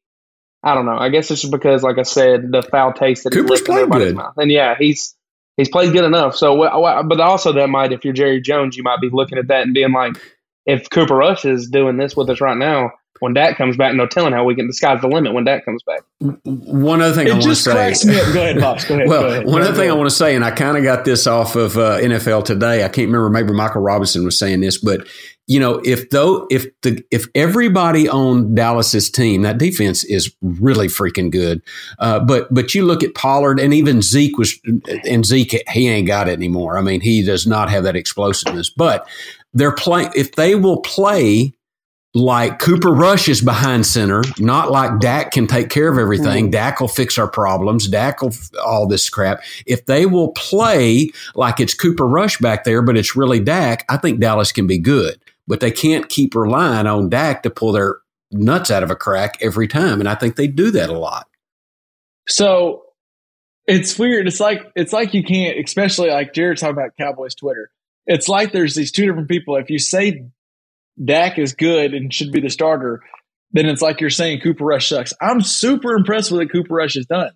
[0.63, 0.97] I don't know.
[0.97, 3.89] I guess it's just because, like I said, the foul taste that Cooper's left in
[3.89, 4.15] played good.
[4.15, 4.33] mouth.
[4.37, 5.15] And yeah, he's
[5.57, 6.35] he's played good enough.
[6.35, 9.37] So, wh- wh- but also that might, if you're Jerry Jones, you might be looking
[9.37, 10.13] at that and being like,
[10.65, 12.89] if Cooper Rush is doing this with us right now,
[13.19, 14.67] when Dak comes back, no telling how we can.
[14.67, 16.01] The sky's the limit when Dak comes back.
[16.43, 17.93] One other thing I want to say.
[18.07, 18.13] me.
[18.33, 18.85] Go ahead, Pops.
[18.85, 19.07] Go ahead.
[19.07, 19.45] Well, go ahead.
[19.45, 21.55] one Go other thing I want to say, and I kind of got this off
[21.55, 22.83] of uh, NFL Today.
[22.83, 23.29] I can't remember.
[23.29, 25.07] Maybe Michael Robinson was saying this, but
[25.47, 30.87] you know, if though if the if everybody on Dallas's team, that defense is really
[30.87, 31.61] freaking good.
[31.99, 34.59] Uh, but but you look at Pollard and even Zeke was,
[35.05, 36.77] and Zeke he ain't got it anymore.
[36.77, 38.69] I mean, he does not have that explosiveness.
[38.69, 39.07] But
[39.53, 41.53] they're playing if they will play
[42.15, 46.45] like Cooper Rush is behind center, not like Dak can take care of everything.
[46.45, 46.51] Mm-hmm.
[46.51, 47.89] Dak will fix our problems.
[47.89, 49.43] Dak will f- all this crap.
[49.65, 53.97] If they will play like it's Cooper Rush back there, but it's really Dak, I
[53.97, 55.19] think Dallas can be good.
[55.45, 57.97] But they can't keep relying on Dak to pull their
[58.31, 59.99] nuts out of a crack every time.
[59.99, 61.27] And I think they do that a lot.
[62.29, 62.83] So
[63.67, 64.25] it's weird.
[64.25, 67.71] It's like it's like you can't, especially like Jared's talking about Cowboys Twitter.
[68.07, 69.57] It's like there's these two different people.
[69.57, 70.23] If you say
[71.03, 73.01] Dak is good and should be the starter,
[73.51, 75.13] then it's like you're saying Cooper Rush sucks.
[75.21, 77.31] I'm super impressed with what Cooper Rush has done.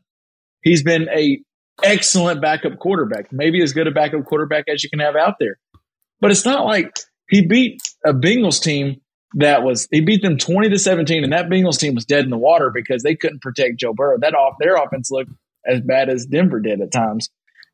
[0.61, 1.39] He's been a
[1.83, 5.57] excellent backup quarterback, maybe as good a backup quarterback as you can have out there.
[6.19, 6.97] But it's not like
[7.29, 9.01] he beat a Bengals team
[9.35, 12.31] that was he beat them 20 to 17 and that Bengals team was dead in
[12.31, 14.17] the water because they couldn't protect Joe Burrow.
[14.19, 15.31] That off their offense looked
[15.65, 17.29] as bad as Denver did at times.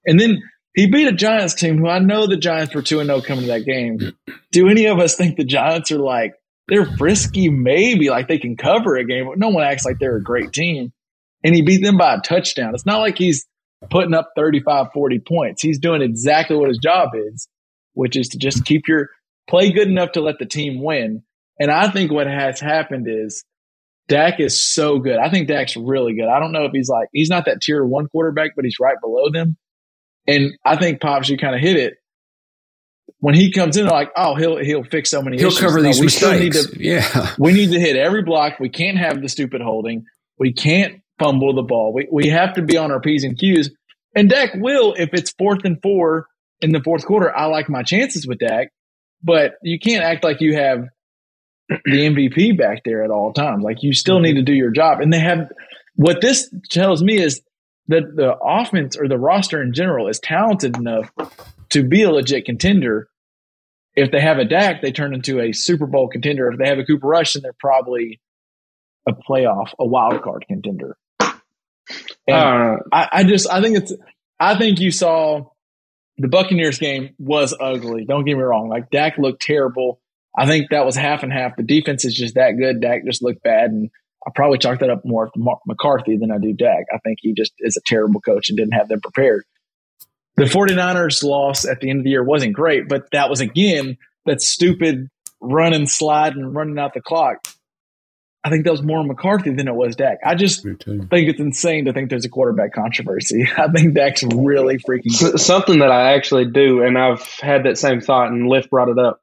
[0.06, 0.42] And then
[0.76, 3.52] he beat a Giants team who I know the Giants were 2 0 coming to
[3.52, 4.14] that game.
[4.52, 6.36] Do any of us think the Giants are like,
[6.68, 10.18] they're frisky, maybe, like they can cover a game, but no one acts like they're
[10.18, 10.92] a great team.
[11.44, 12.74] And he beat them by a touchdown.
[12.74, 13.46] It's not like he's
[13.90, 15.62] putting up 35, 40 points.
[15.62, 17.48] He's doing exactly what his job is,
[17.94, 19.10] which is to just keep your
[19.48, 21.24] play good enough to let the team win.
[21.60, 23.46] And I think what has happened is
[24.08, 25.18] Dak is so good.
[25.20, 26.28] I think Dak's really good.
[26.28, 28.98] I don't know if he's like, he's not that tier one quarterback, but he's right
[29.02, 29.56] below them.
[30.28, 31.96] And I think Pops, you kind of hit it.
[33.20, 35.38] When he comes in, like, oh, he'll he'll fix so many.
[35.38, 35.60] He'll issues.
[35.60, 36.72] cover No, these we still need mistakes.
[36.72, 37.34] to- yeah.
[37.40, 38.60] we need to hit every block.
[38.60, 40.06] We can't have the stupid holding.
[40.38, 41.94] We can't fumble the ball.
[41.94, 43.72] We we have to be on our p's and q's.
[44.16, 46.28] And Dak will if it's fourth and four
[46.62, 47.36] in the fourth quarter.
[47.36, 48.70] I like my chances with Dak,
[49.24, 50.86] but you can't act like you have
[51.70, 53.64] the MVP back there at all times.
[53.64, 54.24] Like you still mm-hmm.
[54.24, 55.02] need to do your job.
[55.02, 55.50] And they have
[55.96, 57.42] what this tells me is
[57.88, 61.12] that the offense or the roster in general is talented enough
[61.70, 63.10] to be a legit contender.
[63.96, 66.50] If they have a Dak, they turn into a Super Bowl contender.
[66.50, 68.20] If they have a Cooper Rush, then they're probably
[69.08, 70.98] a playoff, a wild card contender.
[72.28, 73.94] Uh, I, I just I think it's
[74.40, 75.46] I think you saw
[76.18, 78.06] the Buccaneers game was ugly.
[78.06, 78.70] Don't get me wrong.
[78.70, 80.02] Like Dak looked terrible.
[80.38, 81.56] I think that was half and half.
[81.56, 82.82] The defense is just that good.
[82.82, 83.90] Dak just looked bad, and
[84.28, 86.86] I probably chalk that up more to Mark McCarthy than I do Dak.
[86.94, 89.44] I think he just is a terrible coach and didn't have them prepared.
[90.38, 93.98] The 49ers loss at the end of the year wasn't great, but that was again
[94.26, 95.10] that stupid
[95.40, 97.48] run and slide and running out the clock.
[98.44, 100.20] I think that was more McCarthy than it was Dak.
[100.24, 100.62] I just
[101.10, 103.48] think it's insane to think there's a quarterback controversy.
[103.58, 105.08] I think Dak's really freaking.
[105.08, 108.90] S- something that I actually do, and I've had that same thought, and Lift brought
[108.90, 109.20] it up.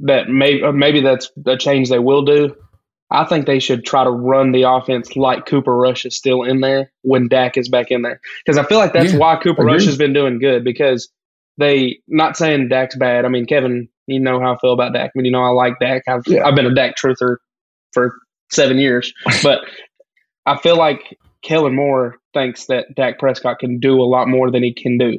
[0.00, 2.54] That maybe uh, maybe that's a change they will do.
[3.10, 6.60] I think they should try to run the offense like Cooper Rush is still in
[6.60, 9.64] there when Dak is back in there, because I feel like that's Yeah, why Cooper.
[9.64, 10.62] Rush has been doing good.
[10.62, 11.08] Because
[11.56, 13.24] they not saying Dak's bad.
[13.24, 15.06] I mean, Kevin, you know how I feel about Dak.
[15.06, 16.02] I mean, you know I like Dak.
[16.06, 16.44] I've Yeah.
[16.46, 17.36] I've been a Dak truther
[17.92, 18.14] for
[18.50, 19.60] seven years, but
[20.44, 24.62] I feel like Kellen Moore thinks that Dak Prescott can do a lot more than
[24.62, 25.18] he can do.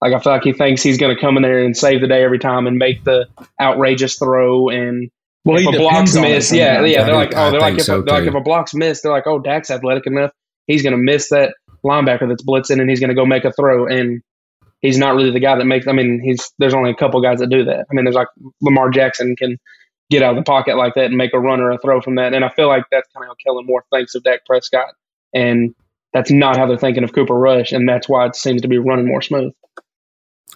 [0.00, 2.06] Like I feel like he thinks he's going to come in there and save the
[2.06, 3.26] day every time and make the
[3.60, 5.10] outrageous throw and
[5.44, 7.02] Well, if a block's on it missed, yeah, yeah.
[7.02, 8.74] I They're do- like, I oh, they're like, if, so, they're like if a block's
[8.74, 10.30] missed, they're like, oh, Dak's athletic enough,
[10.66, 13.52] he's going to miss that linebacker that's blitzing and he's going to go make a
[13.52, 13.86] throw.
[13.86, 14.22] And
[14.80, 15.86] he's not really the guy that makes.
[15.86, 17.86] I mean, he's there's only a couple guys that do that.
[17.90, 18.28] I mean, there's like
[18.62, 19.58] Lamar Jackson can
[20.10, 22.14] get out of the pocket like that and make a run or a throw from
[22.16, 22.34] that.
[22.34, 24.94] And I feel like that's kind of how Kellen Moore thinks of Dak Prescott,
[25.34, 25.74] and
[26.12, 28.78] that's not how they're thinking of Cooper Rush, and that's why it seems to be
[28.78, 29.52] running more smooth.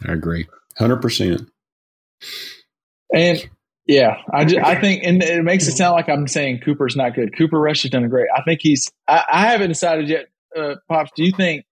[0.06, 0.46] I agree.
[0.78, 1.48] 100%.
[3.14, 3.50] And
[3.88, 7.14] yeah, I, just, I think, and it makes it sound like I'm saying Cooper's not
[7.14, 7.36] good.
[7.36, 8.26] Cooper Rush has done great.
[8.36, 8.88] I think he's.
[9.08, 10.26] I, I haven't decided yet.
[10.56, 11.64] Uh, Pops, do you think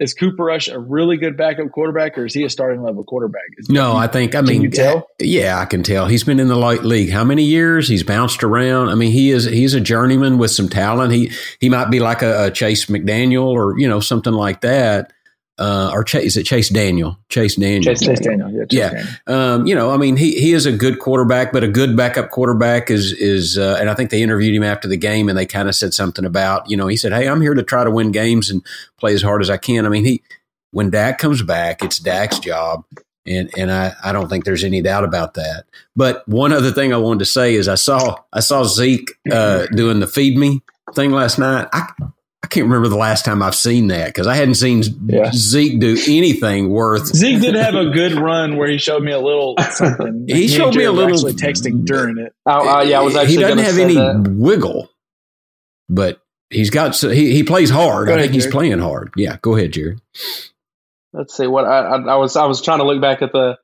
[0.00, 3.42] is Cooper Rush a really good backup quarterback, or is he a starting level quarterback?
[3.58, 5.06] Is- No, I think, I mean, tell?
[5.20, 6.06] yeah, I can tell.
[6.06, 7.86] He's been in the light league how many years?
[7.88, 8.88] He's bounced around.
[8.88, 11.12] I mean, he is, he's a journeyman with some talent.
[11.12, 11.30] He,
[11.60, 15.12] he might be like a, a Chase McDaniel or, you know, something like that.
[15.58, 17.18] Uh, or Chase, is it Chase Daniel?
[17.28, 17.82] Chase Daniel.
[17.82, 18.90] Chase Chase Daniel, yeah, Chase Yeah.
[18.90, 19.08] Daniel.
[19.26, 22.30] Um, you know, I mean, he, he is a good quarterback, but a good backup
[22.30, 23.58] quarterback is is.
[23.58, 25.92] Uh, and I think they interviewed him after the game, and they kind of said
[25.94, 28.64] something about, you know, he said, "Hey, I'm here to try to win games and
[28.98, 30.22] play as hard as I can." I mean, he
[30.70, 32.84] when Dak comes back, it's Dak's job,
[33.26, 35.66] and and I I don't think there's any doubt about that.
[35.94, 39.66] But one other thing I wanted to say is I saw I saw Zeke uh,
[39.66, 40.62] doing the feed me
[40.94, 41.68] thing last night.
[41.74, 41.88] I
[42.44, 45.30] I can't remember the last time I've seen that because I hadn't seen Yeah.
[45.32, 49.20] Zeke do anything worth Zeke did have a good run where he showed me a
[49.20, 50.24] little something.
[50.28, 52.34] He and showed me a little- actually texting during it.
[52.44, 54.28] Oh, uh, yeah, I was actually he doesn't have say any that.
[54.28, 54.90] wiggle,
[55.88, 56.20] but
[56.50, 58.08] he's got so he, he plays hard.
[58.08, 58.52] Go I ahead, think he's Jared.
[58.52, 59.12] playing hard.
[59.16, 60.00] Yeah, go ahead, Jared.
[61.12, 62.36] Let's see what I, I, I was.
[62.36, 63.58] I was trying to look back at the.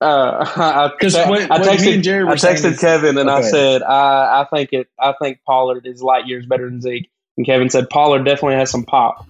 [0.00, 3.28] Uh, I, 'Cause I, what- I texted, and Jared were I saying texted Kevin and
[3.30, 4.88] I said I, I think it.
[4.98, 7.10] I think Pollard is light years better than Zeke.
[7.40, 9.26] And Kevin said Pollard definitely has some pop.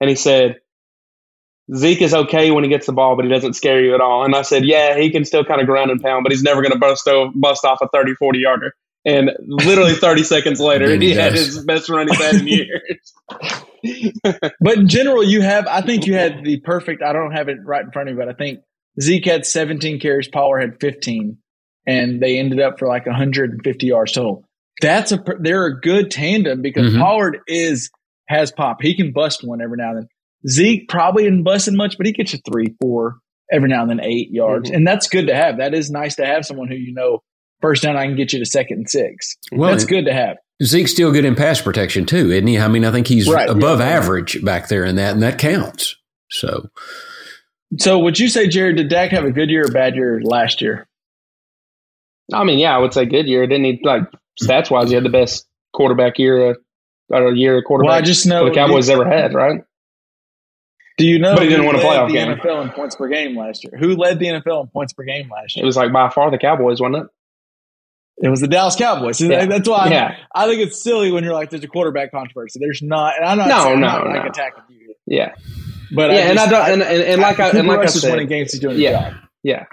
[0.00, 0.56] And he said
[1.72, 4.24] Zeke is okay when he gets the ball, but he doesn't scare you at all.
[4.24, 6.60] And I said, yeah, he can still kind of ground and pound, but he's never
[6.60, 8.74] going to bust o- bust off a 30, 40 yarder.
[9.04, 12.48] And literally 30 seconds later, Then he, he had his best run he's had in
[12.48, 13.12] years.
[14.60, 15.68] But in general, you have.
[15.68, 17.00] I think you had the perfect.
[17.00, 18.60] I don't have it right in front of me, but I think
[19.00, 20.26] Zeke had 17 carries.
[20.26, 21.38] Pollard had 15,
[21.86, 24.44] and they ended up for like 150 yards total.
[24.82, 25.24] That's a.
[25.40, 26.98] They're a good tandem because Mhm.
[27.00, 27.88] Pollard is
[28.28, 28.82] has pop.
[28.82, 30.08] He can bust one every now and then.
[30.48, 33.16] Zeke probably isn't busting much, but he gets you three, four
[33.50, 34.76] every now and then, eight yards, Mhm.
[34.76, 35.58] and that's good to have.
[35.58, 37.20] That is nice to have someone who you know
[37.62, 37.96] first down.
[37.96, 39.36] I can get you to second and six.
[39.52, 40.36] Well, that's good to have.
[40.62, 42.58] Zeke's still good in pass protection too, isn't he?
[42.58, 43.86] I mean, I think he's Right, above yeah.
[43.86, 45.96] average back there in that, and that counts.
[46.30, 46.68] So,
[47.78, 50.60] So, would you say, Jared, did Dak have a good year or bad year last
[50.60, 50.86] year?
[52.32, 53.46] I mean, yeah, I would say good year.
[53.46, 54.02] Didn't he like
[54.40, 54.88] stats wise?
[54.88, 56.54] He had the best quarterback year, uh,
[57.10, 57.88] or year quarterback.
[57.90, 59.62] Well, I just know the Cowboys ever had, right?
[60.98, 61.34] Do you know?
[61.34, 62.28] But he didn't win a playoff the game.
[62.28, 63.72] NFL in points per game last year.
[63.78, 65.64] Who led the NFL in points per game last year?
[65.64, 67.06] It was like by far the Cowboys, wasn't it?
[68.18, 69.18] It was the Dallas Cowboys.
[69.18, 69.46] So Yeah.
[69.46, 70.16] That's why Yeah.
[70.34, 73.38] I think it's silly when you're like, "There's a quarterback controversy." There's not, and I'm
[73.38, 73.48] not.
[73.48, 75.34] No, saying, I'm no, not, like attacking you, Yeah,
[75.94, 78.28] but yeah, and I don't, and, and, and like I, and like I said, winning
[78.28, 78.52] games.
[78.52, 79.10] He's doing Yeah.
[79.10, 79.20] job.
[79.42, 79.64] yeah.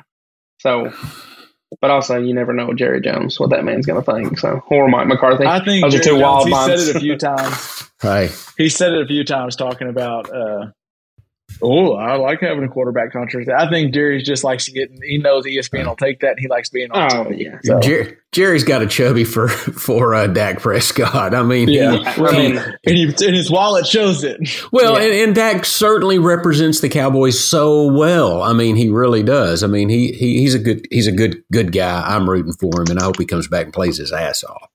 [0.62, 0.92] So,
[1.82, 4.40] but also you never know Jerry Jones what that man's going to think.
[4.40, 5.46] So, or Mike McCarthy.
[5.46, 6.86] I think Those are Jerry two wild Jones, he minds.
[6.86, 7.90] said it a few times.
[8.02, 10.34] Hey, He said it a few times talking about.
[10.34, 10.68] Uh,
[11.62, 13.52] Oh, I like having a quarterback controversy.
[13.52, 14.90] I think Jerry just likes to get.
[15.04, 16.32] He knows ESPN will take that.
[16.32, 17.12] and He likes being on.
[17.14, 17.44] Oh TV.
[17.44, 17.58] yeah.
[17.64, 21.34] So, Jer- Jerry's got a chubby for for uh, Dak Prescott.
[21.36, 21.96] I mean, he- yeah.
[22.06, 24.40] I I mean, mean- and, he, and his wallet shows it.
[24.72, 25.06] Well, Yeah.
[25.06, 28.42] and, and Dak certainly represents the Cowboys so well.
[28.42, 29.62] I mean, he really does.
[29.64, 32.02] I mean, he, he he's a good he's a good good guy.
[32.08, 34.70] I'm rooting for him, and I hope he comes back and plays his ass off.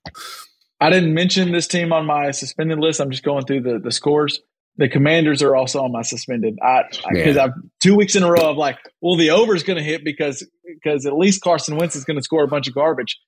[0.80, 3.00] I didn't mention this team on my suspended list.
[3.00, 4.40] I'm just going through the, the scores.
[4.76, 6.58] The Commanders are also on my suspended.
[6.62, 8.50] I because I've two weeks in a row.
[8.50, 11.94] of like, well, the over is going to hit because because at least Carson Wentz
[11.94, 13.18] is going to score a bunch of garbage.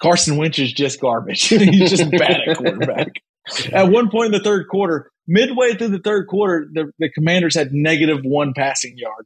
[0.00, 1.42] Carson Wentz is just garbage.
[1.48, 3.08] He's just bad at quarterback.
[3.72, 7.54] At one point in the third quarter, midway through the third quarter, the, the Commanders
[7.54, 9.24] had negative one passing yard.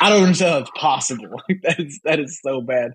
[0.00, 1.42] I don't understand how it's possible.
[1.64, 2.92] that is that is so bad.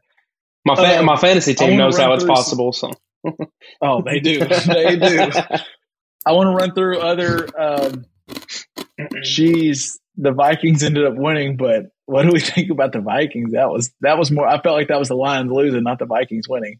[0.65, 2.71] My fa- Um, my fantasy team knows how it's through some- possible.
[2.71, 2.91] So
[3.81, 4.39] Oh, they do.
[4.45, 5.31] they do.
[6.25, 7.47] I want to run through other.
[7.59, 8.05] Um,
[9.23, 13.53] geez, the Vikings ended up winning, but what do we think about the Vikings?
[13.53, 14.47] That was that was more.
[14.47, 16.79] I felt like that was the Lions losing, not the Vikings winning.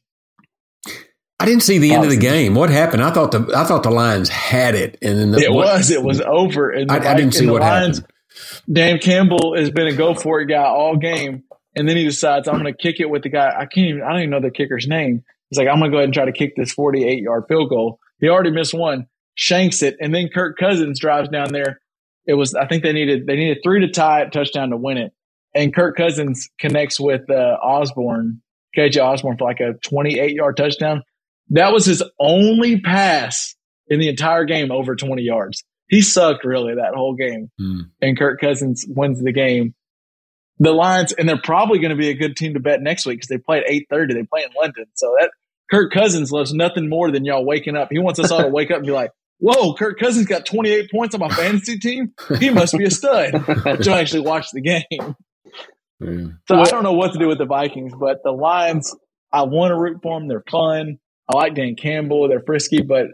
[1.39, 2.53] I didn't see the end of the game.
[2.53, 3.01] What happened?
[3.01, 5.89] I thought the I thought the Lions had it, and then the, It what- was.
[5.89, 6.69] It was over.
[6.69, 8.13] And I, I didn't see and the what Lions, happened.
[8.71, 11.43] Dan Campbell has been a go for it guy all game,
[11.75, 13.47] and then he decides I'm going to kick it with the guy.
[13.49, 14.03] I can't even.
[14.03, 15.23] I don't even know the kicker's name.
[15.49, 17.69] He's like, I'm going to go ahead and try to kick this 48 yard field
[17.69, 17.99] goal.
[18.19, 21.79] He already missed one, shanks it, and then Kirk Cousins drives down there.
[22.25, 22.53] It was.
[22.55, 25.11] I think they needed they needed three to tie it, touchdown to win it,
[25.55, 28.41] and Kirk Cousins connects with uh, Osborne,
[28.77, 31.03] KJ Osborne for like a 28 yard touchdown.
[31.49, 33.55] That was his only pass
[33.87, 35.63] in the entire game over 20 yards.
[35.89, 37.79] He sucked really that whole game Hmm.
[38.01, 39.73] and Kirk Cousins wins the game.
[40.59, 43.17] The Lions, and they're probably going to be a good team to bet next week
[43.17, 44.13] because they play at eight thirty.
[44.13, 45.31] They play in London, so that
[45.71, 47.87] Kirk Cousins loves nothing more than y'all waking up.
[47.91, 49.09] He wants us all to wake up and be like,
[49.41, 52.13] "Whoa, Kirk Cousins got twenty eight points on my fantasy team.
[52.39, 55.15] He must be a stud." But you'll actually watch the game.
[55.99, 56.27] Yeah.
[56.47, 58.95] So I don't know what to do with the Vikings, but the Lions,
[59.31, 60.27] I want to root for them.
[60.27, 60.99] They're fun.
[61.27, 62.27] I like Dan Campbell.
[62.27, 63.07] They're frisky, but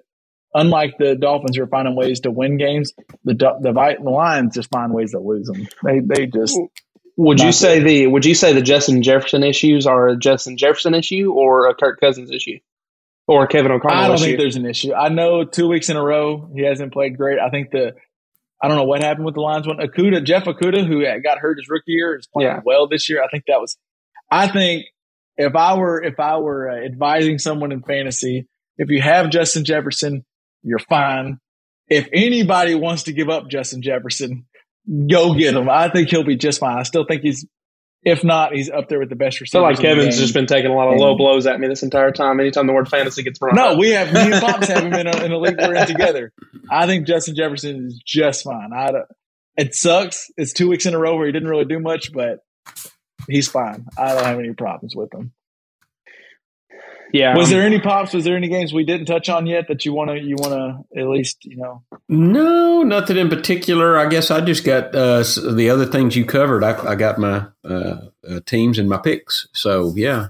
[0.53, 4.55] unlike the Dolphins, who are finding ways to win games, the Do- the, the Lions
[4.55, 5.67] just find ways to lose them.
[5.83, 6.59] They they just
[7.17, 10.57] would you Not say the would you say the Justin Jefferson issues are a Justin
[10.57, 12.59] Jefferson issue or a Kirk Cousins issue
[13.27, 14.25] or Kevin O'Connell I don't issue?
[14.25, 14.93] think there's an issue.
[14.93, 17.39] I know two weeks in a row he hasn't played great.
[17.39, 17.93] I think the
[18.61, 19.77] I don't know what happened with the Lions one.
[19.77, 22.61] Okudah, Jeff Okudah, who got hurt his rookie year, is playing Yeah.
[22.65, 23.23] well this year.
[23.23, 23.77] I think that was.
[24.31, 24.85] I think
[25.37, 28.47] if I were if I were uh, advising someone in fantasy,
[28.77, 30.25] if you have Justin Jefferson,
[30.63, 31.37] you're fine.
[31.89, 34.45] If anybody wants to give up Justin Jefferson,
[35.09, 35.69] go get him.
[35.69, 36.77] I think he'll be just fine.
[36.79, 37.45] I still think he's,
[38.09, 39.51] if not, he's up there with the best I receivers.
[39.51, 41.83] feel like Kevin's just been taking a lot of And- low blows at me this
[41.83, 42.39] entire time.
[42.39, 43.77] Anytime the word fantasy gets brought No, up.
[43.77, 46.31] we have me and Pops have him in a, in a league we're in together.
[46.71, 48.69] I think Justin Jefferson is just fine.
[48.73, 49.05] I don't,
[49.57, 50.31] it sucks.
[50.37, 52.39] It's two weeks in a row where he didn't really do much, but
[53.27, 53.85] he's fine.
[53.97, 55.33] I don't have any problems with him.
[57.13, 57.35] Yeah.
[57.35, 58.13] Was um, there any pops?
[58.13, 60.53] Was there any games we didn't touch on yet that you want to you want
[60.53, 61.83] to at least you know?
[62.09, 63.97] No, nothing in particular.
[63.97, 66.63] I guess I just got uh, the other things you covered.
[66.63, 67.97] I, I got my uh,
[68.27, 69.47] uh, teams and my picks.
[69.53, 70.29] So yeah,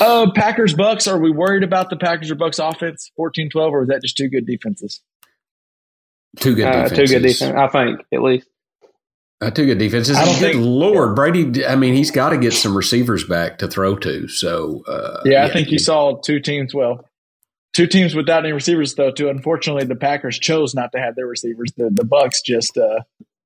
[0.00, 1.06] Uh, Packers Bucks.
[1.06, 4.28] Are we worried about the Packers or Bucks offense 14-12, or is that just two
[4.28, 5.00] good defenses?
[6.36, 7.10] two good uh, defenses.
[7.10, 8.48] two good defense, I think at least.
[9.42, 10.16] Uh, two good defenses.
[10.16, 11.66] I don't Good think- Lord, Brady.
[11.66, 14.28] I mean, he's got to get some receivers back to throw to.
[14.28, 16.72] So uh, Yeah, I think you saw two teams.
[16.74, 17.08] Well,
[17.72, 19.10] two teams without any receivers though.
[19.10, 21.72] Too unfortunately, the Packers chose not to have their receivers.
[21.76, 23.00] The the Bucks just uh,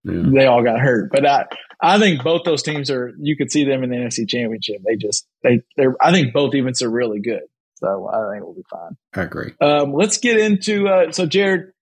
[0.05, 0.23] Yeah.
[0.35, 1.11] they all got hurt.
[1.13, 1.47] But I
[1.81, 3.13] I think both those teams are.
[3.19, 4.83] You could see them in the NFC Championship.
[4.87, 5.95] They just they they're.
[6.01, 7.43] I think both events are really good.
[7.77, 8.97] So I think we'll be fine.
[9.15, 9.53] I agree.
[9.61, 11.73] Um, let's get into uh, so Jared.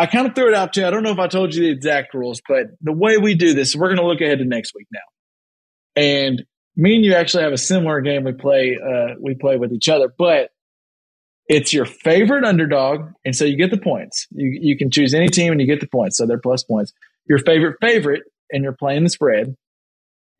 [0.00, 0.86] I kind of threw it out to you.
[0.86, 3.52] I don't know if I told you the exact rules, but the way we do
[3.52, 5.00] this, we're going to look ahead to next week now.
[5.94, 6.42] And
[6.74, 8.78] me and you actually have a similar game we play.
[8.82, 10.52] Uh, we play with each other, but
[11.48, 14.26] it's your favorite underdog, and so you get the points.
[14.30, 16.94] You you can choose any team, and you get the points, so they're plus points.
[17.28, 19.54] Your favorite favorite, and you're playing the spread,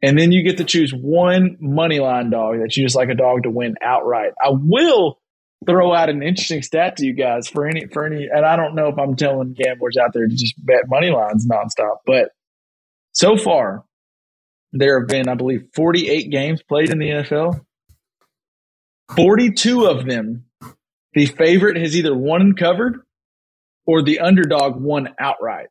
[0.02, 3.14] and then you get to choose one money line dog that you just like a
[3.14, 4.32] dog to win outright.
[4.42, 5.19] I will
[5.66, 8.74] throw out an interesting stat to you guys for any for any, and I don't
[8.74, 12.30] know if I'm telling gamblers out there to just bet money lines nonstop, but
[13.12, 13.84] so far
[14.72, 17.60] there have been, I believe, 48 games played in the NFL.
[19.16, 20.44] 42 of them,
[21.14, 23.00] the favorite has either won and covered
[23.86, 25.66] or the underdog won outright.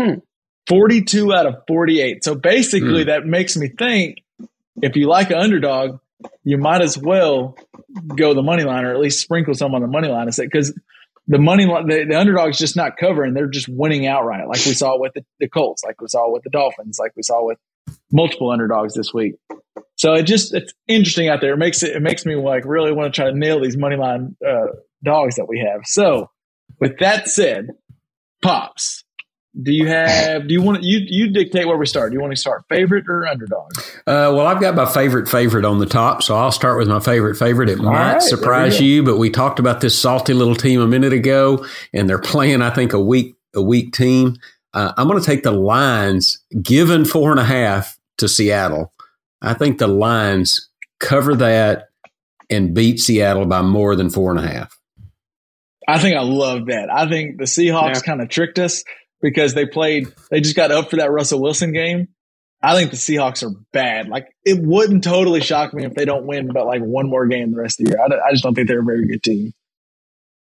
[0.00, 0.20] Hmm.
[0.68, 2.22] 42 out of 48.
[2.22, 3.08] So basically, Hmm.
[3.08, 4.18] that makes me think
[4.82, 5.98] if you like an underdog,
[6.44, 7.56] you might as well
[8.14, 10.44] go the money line or at least sprinkle some on the money line and say
[10.44, 10.78] because
[11.28, 13.34] the money line, the, the underdog's just not covering.
[13.34, 16.42] They're just winning outright, like we saw with the, the Colts, like we saw with
[16.44, 17.58] the Dolphins, like we saw with
[18.12, 19.34] multiple underdogs this week.
[19.96, 21.54] So it just it's interesting out there.
[21.54, 23.96] It makes it it makes me like really want to try to nail these money
[23.96, 24.66] line uh,
[25.02, 25.82] dogs that we have.
[25.84, 26.30] So
[26.80, 27.70] with that said,
[28.42, 29.04] pops,
[29.62, 32.10] do you have do you want to, you you dictate where we start?
[32.10, 33.70] Do you want to start favorite or underdog?
[34.06, 37.00] Uh, well, I've got my favorite favorite on the top, so I'll start with my
[37.00, 37.70] favorite favorite.
[37.70, 41.12] It might right, surprise you, but we talked about this salty little team a minute
[41.12, 44.36] ago, and they're playing, I think, a weak a weak team.
[44.74, 48.92] Uh, I'm going to take the Lions, given four and a half to Seattle.
[49.40, 50.68] I think the Lions
[51.00, 51.88] cover that
[52.50, 54.78] and beat Seattle by more than four and a half.
[55.88, 56.90] I think I love that.
[56.92, 58.00] I think the Seahawks Yeah.
[58.00, 58.84] kind of tricked us
[59.26, 62.06] because they played, they just got up for that Russell Wilson game.
[62.62, 64.08] I think the Seahawks are bad.
[64.08, 67.50] Like, it wouldn't totally shock me if they don't win but like one more game
[67.50, 68.00] the rest of the year.
[68.00, 69.52] I, I just don't think they're a very good team.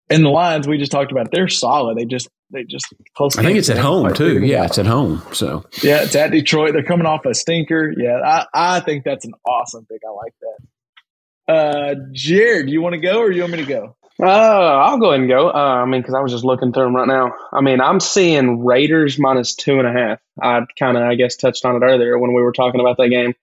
[0.08, 1.98] And the Lions, we just talked about, they're solid.
[1.98, 3.36] They just, they just close.
[3.36, 4.40] I think it's at home too.
[4.42, 5.22] Yeah, it's at home.
[5.32, 6.72] So Yeah, it's at Detroit.
[6.72, 7.92] They're coming off a stinker.
[7.94, 10.00] Yeah, I, I think that's an awesome pick.
[10.06, 11.54] I like that.
[11.54, 13.96] Uh, Jared, do you want to go or you want me to go?
[14.22, 15.48] Uh, I'll go ahead and go.
[15.50, 15.52] Uh,
[15.82, 17.32] I mean, because I was just looking through them right now.
[17.52, 20.20] I mean, I'm seeing Raiders minus two and a half.
[20.40, 23.08] I kind of, I guess, touched on it earlier when we were talking about that
[23.08, 23.34] game.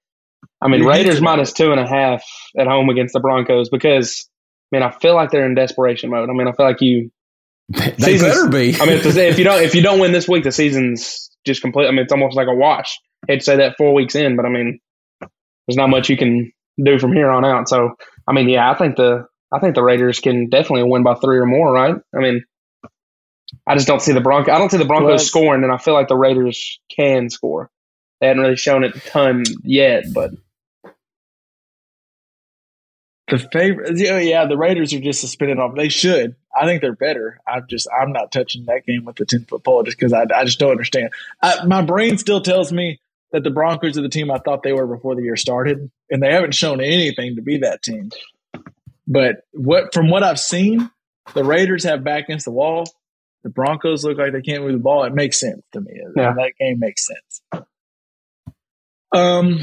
[0.61, 2.23] I mean, You Raiders minus two and a half
[2.57, 4.29] at home against the Broncos because,
[4.71, 6.29] I mean, I feel like they're in desperation mode.
[6.29, 7.11] I mean, I feel like you.
[7.69, 8.75] they better be.
[8.79, 11.29] I mean, if, the- if you don't, if you don't win this week, the season's
[11.45, 11.87] just complete.
[11.87, 12.97] I mean, it's almost like a wash.
[13.29, 14.79] to say that four weeks in, but I mean,
[15.67, 16.51] there's not much you can
[16.81, 17.67] do from here on out.
[17.69, 17.91] So,
[18.27, 21.37] I mean, yeah, I think the I think the Raiders can definitely win by three
[21.37, 21.95] or more, right?
[22.15, 22.43] I mean,
[23.65, 24.53] I just don't see the Broncos.
[24.53, 27.69] I don't see the Broncos scoring, and I feel like the Raiders can score.
[28.21, 30.31] They hadn't really shown it a ton yet, but
[33.29, 35.75] The favorite, yeah, yeah, the Raiders are just suspended off.
[35.75, 36.35] They should.
[36.59, 37.39] I think they're better.
[37.47, 40.25] I'm just, I'm not touching that game with the ten foot pole just because I,
[40.35, 41.11] I just don't understand.
[41.41, 42.99] I, my brain still tells me
[43.31, 46.23] that the Broncos are the team I thought they were before the year started, and
[46.23, 48.09] they haven't shown anything to be that team.
[49.09, 50.89] But what, from what I've seen,
[51.33, 52.85] the Raiders have back against the wall.
[53.43, 55.03] The Broncos look like they can't move the ball.
[55.03, 55.93] It makes sense to me.
[56.15, 56.33] Yeah.
[56.33, 57.65] That game makes sense.
[59.15, 59.59] Um,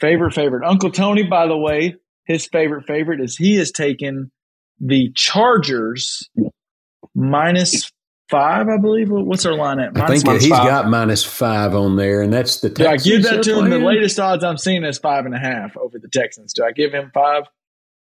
[0.00, 0.66] favorite, favorite.
[0.66, 4.30] Uncle Tony, by the way, his favorite favorite is he has taken
[4.80, 6.30] the Chargers
[7.14, 7.92] minus
[8.30, 9.08] five, I believe.
[9.10, 9.96] What's their line at?
[10.00, 10.66] I think minus he's five.
[10.66, 12.70] got minus five on there, and that's the.
[12.70, 13.70] Do I give that to they're him?
[13.70, 16.54] The latest odds I'm seeing is five and a half over the Texans.
[16.54, 17.44] Do I give him five?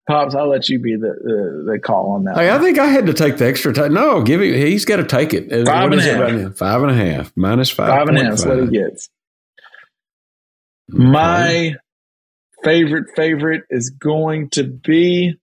[0.09, 2.35] Pops, I'll let you be the the, the call on that.
[2.35, 3.93] Hey, I think I had to take the extra time.
[3.93, 4.55] No, give him.
[4.55, 5.49] He's got to take it.
[5.67, 6.19] Five and a half.
[6.19, 6.57] right?
[6.57, 7.89] Five and a half minus five.
[7.89, 9.07] five and a half is what he gets.
[10.87, 11.75] My
[12.63, 15.35] favorite favorite is going to be.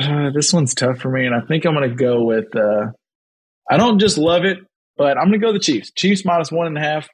[0.00, 2.56] Uh, this one's tough for me, and I think I'm going to go with.
[2.56, 2.92] Uh,
[3.70, 4.60] I don't just love it,
[4.96, 5.90] but I'm going to go the Chiefs.
[5.94, 7.10] Chiefs minus one and a half.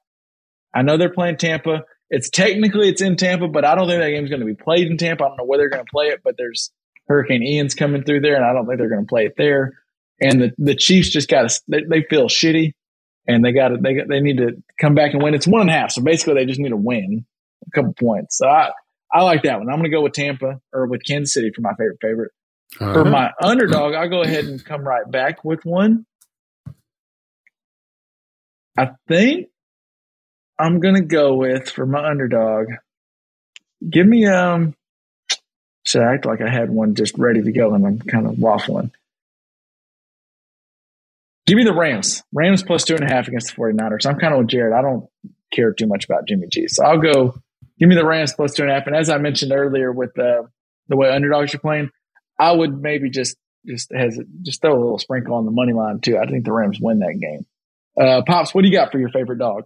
[0.72, 1.82] I know they're playing Tampa.
[2.13, 4.87] It's technically it's in Tampa, but I don't think that game's going to be played
[4.87, 5.25] in Tampa.
[5.25, 6.71] I don't know where they're going to play it, but there's
[7.09, 9.79] Hurricane Ian's coming through there, and I don't think they're going to play it there.
[10.21, 12.75] And the, the Chiefs just got to they, they feel shitty,
[13.27, 15.33] and they got to they got, they need to come back and win.
[15.33, 17.25] It's one and a half, so basically they just need to win
[17.67, 18.37] a couple points.
[18.37, 18.73] So I
[19.11, 19.71] I like that one.
[19.71, 22.33] I'm going to go with Tampa or with Kansas City for my favorite favorite.
[22.79, 26.05] All For my underdog, I'll go ahead and come right back with one.
[28.79, 29.49] I think
[30.63, 32.67] I'm gonna go with for my underdog.
[33.89, 34.77] Give me um.
[35.85, 38.35] Should I act like I had one just ready to go and I'm kind of
[38.35, 38.93] waffling?
[41.47, 42.23] Give me the Rams.
[42.33, 44.07] Rams plus two and a half against the 49ers.
[44.07, 44.73] I'm kind of with Jared.
[44.73, 45.09] I don't
[45.53, 46.69] care too much about Jimmy G.
[46.69, 47.35] So I'll go
[47.81, 48.87] give me the Rams plus two and a half.
[48.87, 50.45] And as I mentioned earlier with uh,
[50.87, 51.91] the way underdogs are playing,
[52.39, 53.37] I would maybe just
[53.67, 56.19] just has just throw a little sprinkle on the money line too.
[56.19, 57.47] I think the Rams win that game.
[58.01, 59.65] Uh, Pops, what do you got for your favorite dog?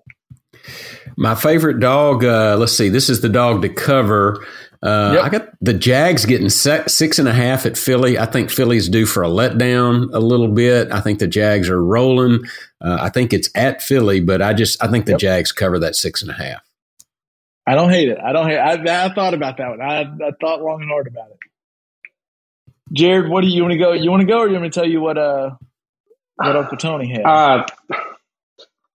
[1.17, 4.45] My favorite dog, uh, let's see, this is the dog to cover.
[4.83, 5.25] Uh, Yep.
[5.25, 8.19] I got the Jags getting se- six and a half at Philly.
[8.19, 10.93] I think Philly's due for a letdown a little bit.
[10.93, 12.45] I think the Jags are rolling.
[12.81, 15.21] Uh, I think it's at Philly, but I just I think the Yep.
[15.21, 16.61] Jags cover that six and a half.
[17.67, 18.19] I don't hate it.
[18.23, 18.59] I don't hate.
[18.59, 19.81] I, I thought about that one.
[19.81, 21.39] I, I thought long and hard about it.
[22.93, 23.93] Jared, what do you want to go?
[23.93, 25.51] You want to go, or you want me to tell you what uh
[26.37, 27.23] what Uncle Tony had?
[27.25, 27.65] Uh,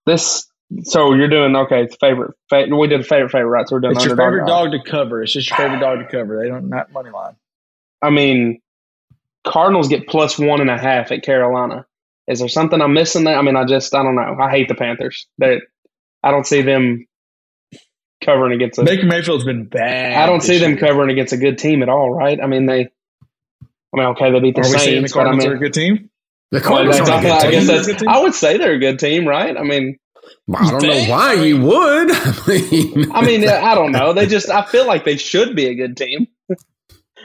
[0.06, 0.48] this.
[0.84, 1.84] So you're doing okay.
[1.84, 2.34] It's favorite.
[2.50, 3.68] Fa- we did favorite favorite, right?
[3.68, 4.50] So we're doing it's your favorite odds.
[4.50, 5.22] dog to cover.
[5.22, 6.42] It's just your favorite dog to cover.
[6.42, 7.36] They don't not money line.
[8.02, 8.62] I mean,
[9.46, 11.86] Cardinals get plus one and a half at Carolina.
[12.28, 13.38] Is there something I'm missing there?
[13.38, 14.38] I mean, I just I don't know.
[14.40, 15.28] I hate the Panthers.
[15.40, 15.62] That
[16.24, 17.06] I don't see them
[18.24, 18.84] covering against a.
[18.84, 20.14] Baker Mayfield's been bad.
[20.14, 20.80] I don't see them year.
[20.80, 22.40] covering against a good team at all, right?
[22.42, 22.90] I mean, they.
[23.94, 25.52] I mean, okay, they beat the Are we saying the Saints, but I Cardinals mean,
[25.54, 26.10] are a good team?
[26.52, 27.76] The Cardinals that's- are a good I guess team.
[27.76, 27.88] that's.
[27.88, 28.10] Good team?
[28.10, 29.58] I would say they're a good team, right?
[29.58, 29.98] I mean,
[30.56, 32.12] I don't know why you would.
[32.12, 34.14] I mean, I mean, I don't know.
[34.14, 36.28] They just, I feel like they should be a good team.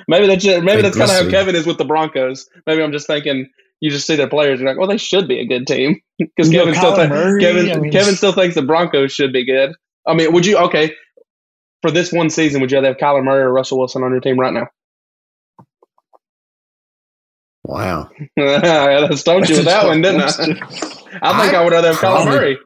[0.08, 1.30] maybe that's just, maybe Hey, that's kind of how.
[1.30, 2.48] Kevin is with the Broncos.
[2.66, 3.48] Maybe I'm just thinking
[3.80, 6.50] you just see their players, you're like, well, they should be a good team because
[6.50, 9.12] You know, Kevin still Kyler thinks Murray, Kevin I mean- Kevin still thinks the Broncos
[9.12, 9.74] should be good.
[10.06, 10.94] I mean, would you okay
[11.82, 12.60] for this one season?
[12.60, 14.68] Would you rather have Kyler Murray or Russell Wilson on your team right now?
[17.64, 18.08] wow.
[18.38, 20.26] I stumped you with that one, didn't I?
[21.22, 22.58] I think I, would rather have Kyler Murray.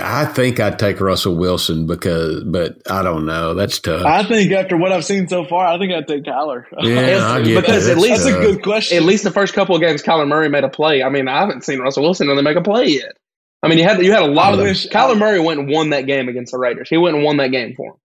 [0.00, 3.54] I think I'd take Russell Wilson because, but I don't know.
[3.54, 4.04] That's tough.
[4.04, 6.64] I think after what I've seen so far, I think I'd take Kyler.
[6.80, 7.92] yeah, I get because that.
[7.92, 8.96] at That's least- That's a good question.
[8.96, 11.02] At least the first couple of games, Kyler Murray made a play.
[11.02, 13.16] I mean, I haven't seen Russell Wilson really make a play yet.
[13.62, 14.66] I mean, you had you had a lot I of them.
[14.66, 16.88] wish- Kyler Murray went and won that game against the Raiders.
[16.88, 17.96] He went and won that game for him.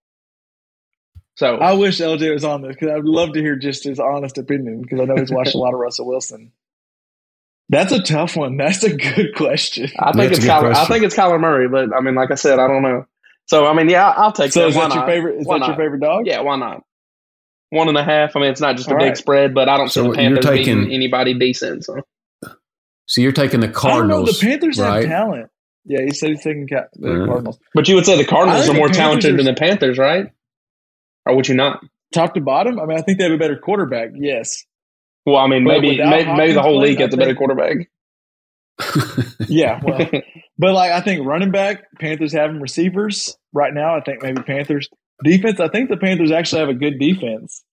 [1.38, 4.00] So I wish LJ was on this because I would love to hear just his
[4.00, 6.52] honest opinion because I know he's watched a lot of Russell Wilson.
[7.70, 8.58] That's a tough one.
[8.58, 9.90] That's a good question.
[10.00, 10.76] I think That's it's a good Kyler.
[10.76, 13.06] I think it's Kyler Murray, but I mean, like I said, I don't know.
[13.46, 14.70] So I mean, yeah, I'll take So that.
[14.70, 15.08] is Why that your not?
[15.10, 15.40] favorite?
[15.42, 16.26] Is Why that your favorite dog?
[16.28, 16.84] Yeah, why not?
[17.72, 18.36] One and a half.
[18.36, 19.18] I mean, it's not just a All big right.
[19.18, 21.86] spread, but I don't So see the you're Panthers taking- beating anybody decent.
[21.86, 21.98] So
[23.06, 23.80] So you're taking the I don't know.
[24.26, 24.40] Cardinals.
[24.40, 25.02] The Panthers right?
[25.08, 25.50] have talent.
[25.86, 27.26] Yeah, he said he's taking ca- the.
[27.28, 27.60] Cardinals.
[27.76, 30.28] But you would say the Cardinals are more Panthers talented are- than the Panthers, right?
[31.28, 31.82] Or would you not?
[32.12, 34.10] Top to bottom, I mean, I think they have a better quarterback.
[34.16, 34.66] Yes.
[35.32, 37.26] Well, I mean, But maybe without maybe, maybe the whole league playing, gets a I
[37.26, 37.78] better quarterback.
[39.48, 39.80] Yeah.
[39.84, 40.00] Well,
[40.58, 43.96] but like I think running back, Panthers having receivers right now.
[43.98, 44.90] I think maybe Panthers
[45.24, 45.60] defense.
[45.60, 47.64] I think the Panthers actually have a good defense.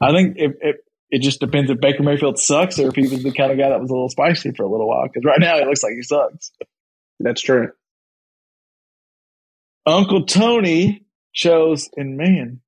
[0.00, 0.76] I think if, if
[1.10, 3.68] it just depends if Baker Mayfield sucks or if he was the kind of guy
[3.68, 5.04] that was a little spicy for a little while.
[5.06, 6.50] Because right now it looks like he sucks.
[7.20, 7.70] That's true.
[9.86, 12.60] Uncle Tony chose, and man,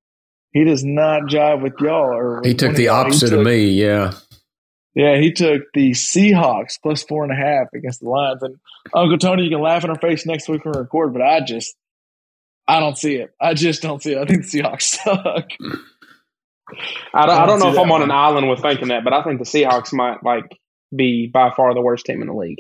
[0.53, 2.15] he does not jive with y'all.
[2.17, 3.69] Or he took the opposite took- of me.
[3.71, 4.13] Yeah.
[4.95, 8.43] Yeah, he took the Seahawks plus four and a half against the Lions.
[8.43, 8.57] And
[8.95, 11.41] Uncle Tony, you can laugh in our face next week when we record, but I
[11.41, 11.75] just,
[12.69, 13.31] I don't see it.
[13.41, 14.19] I just don't see it.
[14.19, 15.49] I think the Seahawks suck.
[17.15, 19.23] I don't, I don't know if I'm on an island with thinking that, but I
[19.23, 20.59] think the Seahawks might like
[20.95, 22.59] be by far the worst team in the league.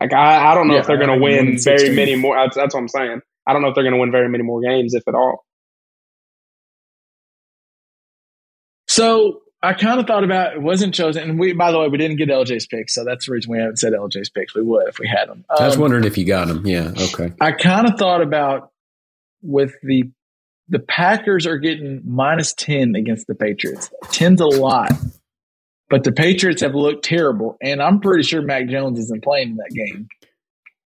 [0.00, 2.36] Like I, I don't know Yeah, if they're going to win very many more.
[2.36, 3.20] That's, that's what I'm saying.
[3.46, 5.44] I don't know if they're going to win very many more games, if at all.
[8.88, 11.22] So I kind of thought about it wasn't chosen.
[11.28, 13.58] And we, by the way, we didn't get LJ's picks, so that's the reason we
[13.58, 14.54] haven't said LJ's picks.
[14.54, 15.44] We would if we had them.
[15.50, 16.66] I was Um, wondering if you got them.
[16.66, 16.92] Yeah.
[16.98, 17.32] Okay.
[17.40, 18.70] I kind of thought about
[19.42, 20.04] with the
[20.68, 23.90] the Packers are getting minus ten against the Patriots.
[24.12, 24.92] Ten's a lot,
[25.90, 29.56] but the Patriots have looked terrible, and I'm pretty sure Mac Jones isn't playing in
[29.56, 30.08] that game.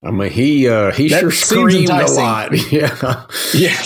[0.04, 2.52] I mean, he uh, he That sure seems screamed a lot.
[2.72, 3.26] Yeah.
[3.54, 3.82] Yeah,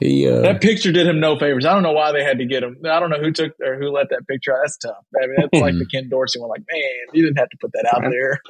[0.00, 1.64] He uh, that picture did him no favors.
[1.64, 2.76] I don't know why they had to get him.
[2.84, 4.60] I don't know who took or who let that picture out.
[4.62, 5.04] That's tough.
[5.16, 6.50] I mean, that's like the Ken Dorsey one.
[6.50, 6.82] Like, man,
[7.14, 8.40] you didn't have to put that out there.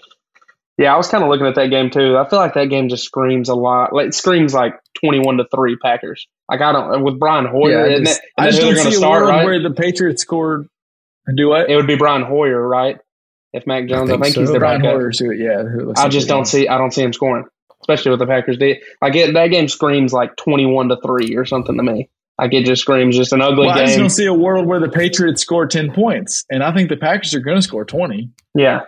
[0.78, 2.18] Yeah, I was kind of looking at that game too.
[2.18, 3.94] I feel like that game just screams a lot.
[3.94, 6.26] Like it screams like twenty-one to three Packers.
[6.50, 7.86] Like I don't with Brian Hoyer.
[7.86, 8.20] I isn't just.
[8.36, 9.44] I just don't see to a world right?
[9.44, 10.68] where the Patriots scored.
[11.34, 11.70] Do what?
[11.70, 12.98] It would be Brian Hoyer, right?
[13.52, 14.40] If Mac Jones, I think think, so.
[14.42, 14.96] he's the Brian backup.
[14.96, 15.32] Hoyer's who?
[15.32, 15.62] Yeah,
[15.96, 16.68] I just don't see.
[16.68, 17.46] I don't see him scoring,
[17.86, 18.58] especially with the Packers.
[18.58, 22.08] They, I get that game screams like twenty-one to three or something to me.
[22.38, 24.00] Like it just screams just an ugly Well, I just game.
[24.00, 27.32] don't see a world where the Patriots score ten points, and I think the Packers
[27.34, 28.30] are going to score twenty.
[28.54, 28.80] Yeah,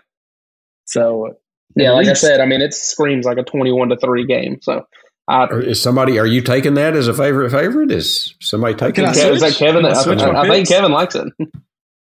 [0.84, 1.36] So
[1.76, 1.92] yeah.
[1.92, 2.24] Like least.
[2.24, 4.58] I said, I mean, it screams like a twenty-one to three game.
[4.62, 4.86] So,
[5.28, 6.18] I, is somebody?
[6.18, 7.50] Are you taking that as a favorite?
[7.50, 7.92] Favorite?
[7.92, 9.04] Is somebody taking?
[9.04, 9.32] Can I it?
[9.34, 9.54] Is that?
[9.54, 9.82] Kevin?
[9.82, 10.68] Can I I, switch I, I think?
[10.68, 11.28] Kevin likes it.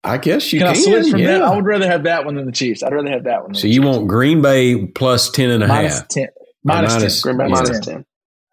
[0.03, 0.77] I guess you can, can.
[0.77, 1.39] I switch from yeah.
[1.39, 1.41] that?
[1.41, 2.84] I would rather have that one than the Chiefs.
[2.84, 3.51] I'd rather have that one.
[3.51, 3.97] than so the you Chiefs.
[3.97, 5.76] want Green Bay plus ten and a half?
[5.76, 6.27] minus ten?
[6.64, 7.36] Minus, minus- 10.
[7.36, 8.06] Green Bay Minus minus 10.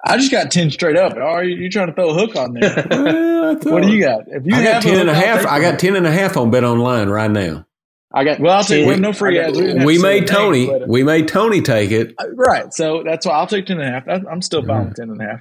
[0.09, 1.15] I just got ten straight up.
[1.21, 2.87] Oh, you, you trying to throw a hook on there?
[2.91, 4.25] Well, what do you got?
[4.29, 5.41] If you I got have ten and a hook, I'll half.
[5.43, 5.63] take I it.
[5.63, 7.67] got ten and a half on Bet Online right now.
[8.15, 8.39] I got.
[8.39, 8.87] Well, I'll take 10.
[8.87, 9.59] we have no free ads.
[9.59, 10.67] didn't We made the names, Tony.
[10.67, 12.15] but- We made Tony take it.
[12.19, 12.73] Uh, right.
[12.73, 14.09] So that's why I'll take ten and a half.
[14.09, 15.41] I- I'm still fine with ten and a half.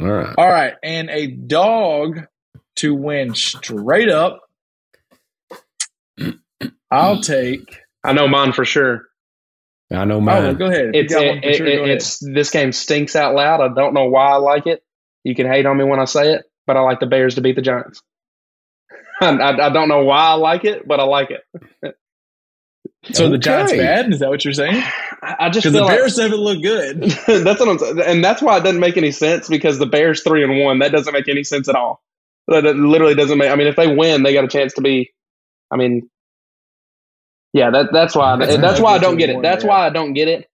[0.00, 0.34] All right.
[0.38, 2.20] All right, and a dog
[2.76, 4.42] to win straight up.
[6.90, 7.80] I'll take.
[8.04, 9.07] I know mine for sure.
[9.90, 10.94] I know Oh, go ahead.
[10.94, 11.88] If you It's it, one it- sure, go it- ahead.
[11.90, 13.60] it's this game stinks out loud.
[13.60, 14.82] I don't know why I like it.
[15.24, 17.40] You can hate on me when I say it, but I like the Bears to
[17.40, 18.02] beat the Giants.
[19.20, 21.42] I, I, I don't know why I like it, but I like it.
[23.12, 24.12] so the Giants bad?
[24.12, 24.76] Is that what you're saying?
[25.22, 27.02] I, I just Because the feel like Bears haven't looked good.
[27.26, 30.22] that's what I'm saying, and that's why it doesn't make any sense because the Bears
[30.22, 32.02] three and one that doesn't make any sense at all.
[32.46, 33.50] That literally doesn't make.
[33.50, 35.10] I mean, if they win, they got a chance to be.
[35.70, 36.08] I mean,
[37.52, 39.42] yeah, that that's why That's that's, why I don't get it.
[39.42, 40.48] That's why I don't get it.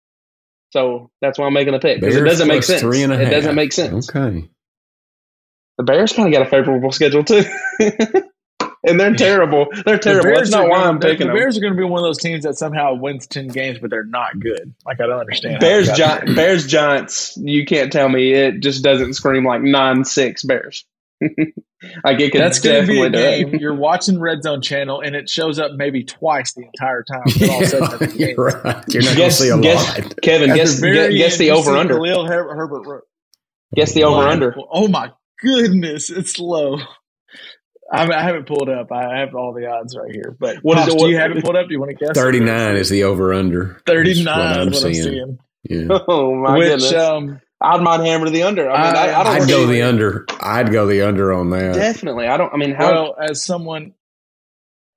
[0.70, 2.80] So that's why I'm making the pick because it doesn't make sense.
[2.80, 4.08] Three and a it doesn't make sense.
[4.10, 4.48] Okay.
[5.78, 7.42] The Bears kind of got a favorable schedule too,
[7.80, 9.66] and they're terrible.
[9.84, 10.24] They're terrible.
[10.24, 11.36] Bears That's not are why gonna- I'm the- picking The them.
[11.36, 13.90] Bears are going to be one of those teams that somehow wins ten games, but
[13.90, 14.72] they're not good.
[14.86, 15.58] Like I don't understand.
[15.60, 17.36] Bears, they Gi- Bears, Giants.
[17.40, 20.84] You can't tell me it just doesn't scream like nine six Bears.
[22.04, 23.50] like get could That's going to be a do it.
[23.50, 23.60] game.
[23.60, 27.22] You're watching Red Zone channel, and it shows up maybe twice the entire time.
[27.38, 28.84] Then all of a sudden, at the You're right.
[28.88, 30.14] You're not going to see a guess, lot.
[30.22, 31.94] Kevin, At guess, the guess, guess the over under.
[31.94, 32.86] Khalil Her- Herbert.
[32.86, 33.02] wrote-
[33.74, 34.54] Guess the over under.
[34.70, 35.10] Oh my
[35.42, 36.78] goodness, it's low.
[37.92, 38.90] I, I haven't pulled up.
[38.92, 40.36] I have all the odds right here.
[40.38, 41.66] But What is Pops, it- do you have it pulled up?
[41.68, 42.14] Do you want to guess?
[42.16, 43.80] 39 is the over under.
[43.86, 44.14] 39
[44.72, 45.38] is what I'm seeing.
[45.68, 45.98] Yeah.
[46.08, 46.92] Oh my Which goodness!
[46.94, 48.70] um, I'd mind hammer the under.
[48.70, 49.42] I mean, I, I, I- don't.
[49.42, 50.26] I'd go the under.
[50.40, 51.74] I'd go the under on that.
[51.74, 52.52] Definitely, I don't.
[52.52, 52.92] I mean, how?
[52.92, 53.94] well, as someone,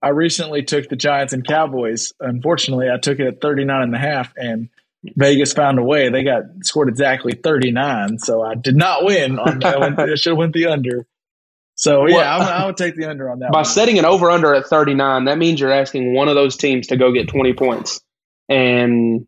[0.01, 2.13] I recently took the Giants and Cowboys.
[2.19, 4.69] Unfortunately, I took it at 39 and a half, and
[5.15, 6.09] Vegas found a way.
[6.09, 9.39] They got scored exactly 39, so I did not win.
[9.39, 9.99] On that one.
[9.99, 11.05] I should have went the under.
[11.75, 13.51] So yeah, Well, I, I would take the under on that.
[13.51, 13.65] by one.
[13.65, 16.87] setting an over under at thirty nine, that means you're asking one of those teams
[16.87, 18.01] to go get twenty points,
[18.49, 19.27] and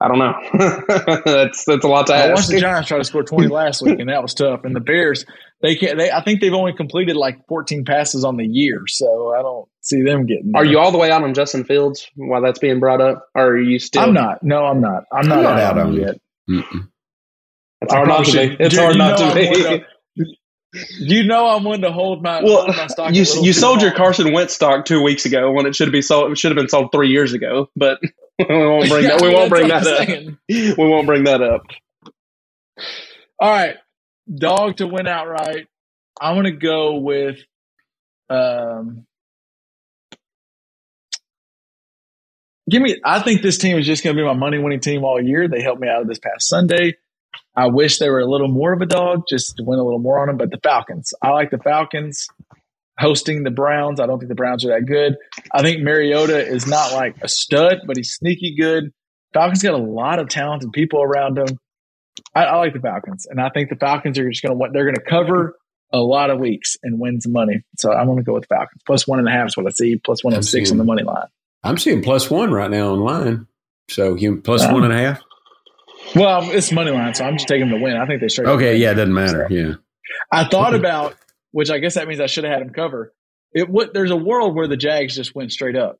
[0.00, 0.34] I don't know.
[1.24, 2.28] that's that's a lot to ask.
[2.28, 4.60] I watched the Giants try to score 20 last week, and that was tough.
[4.62, 5.26] And the Bears,
[5.60, 5.98] they can't.
[5.98, 9.68] They, I think they've only completed like 14 passes on the year, so I don't
[9.80, 10.52] see them getting.
[10.54, 13.46] Are you all the way out on Justin Fields while that's being brought up, or
[13.48, 14.02] are you still?
[14.02, 14.42] I'm not.
[14.42, 15.02] No, I'm not.
[15.12, 16.14] I'm not, I'm not out out on on it yet.
[16.48, 16.88] Mm-mm.
[17.80, 18.56] It's hard not to be.
[18.60, 19.62] It's Dude, hard you not know to I'm one be.
[19.78, 19.84] to-
[21.00, 23.14] You know I'm one to hold my Well, hold my stock.
[23.14, 23.90] you you too sold your.
[23.90, 26.30] Carson Wentz stock two weeks ago when it should have been sold.
[26.30, 27.70] It should have been sold three years ago.
[27.74, 27.98] But
[28.48, 29.20] we won't bring that.
[29.20, 30.06] We won't bring that up.
[30.06, 30.38] Saying.
[30.48, 31.62] We won't bring that up.
[33.40, 33.76] All right,
[34.32, 35.66] dog to win outright.
[36.20, 37.38] I'm gonna go with.
[38.30, 39.06] Um,
[42.70, 43.00] give me.
[43.04, 45.48] I think this team is just gonna be my money winning team all year.
[45.48, 46.96] They helped me out this past Sunday.
[47.56, 49.98] I wish they were a little more of a dog, just to win a little
[49.98, 50.36] more on them.
[50.36, 52.28] But the Falcons, I like the Falcons
[52.98, 54.00] hosting the Browns.
[54.00, 55.16] I don't think the Browns are that good.
[55.52, 58.92] I think Mariota is not like a stud, but he's sneaky good.
[59.34, 61.58] Falcons got a lot of talented people around them.
[62.34, 64.84] I, I like the Falcons, and I think the Falcons are just going to they're
[64.84, 65.54] going to cover
[65.92, 67.62] a lot of weeks and win some money.
[67.78, 69.66] So I'm going to go with the Falcons plus one and a half is what
[69.66, 69.96] I see.
[69.96, 71.26] Plus one and six on the money line.
[71.62, 73.46] I'm seeing plus one right now online.
[73.88, 74.74] So you plus Wow.
[74.74, 75.22] one and a half.
[76.14, 77.96] Well, it's money line, so I'm just taking the win.
[77.96, 78.48] I think they straight.
[78.48, 79.46] Okay, yeah, it doesn't matter.
[79.50, 79.74] Yeah.
[80.32, 81.16] I thought about
[81.52, 83.12] which I guess that means I should have had them cover.
[83.52, 83.92] It would.
[83.94, 85.98] There's a world where the Jags just went straight up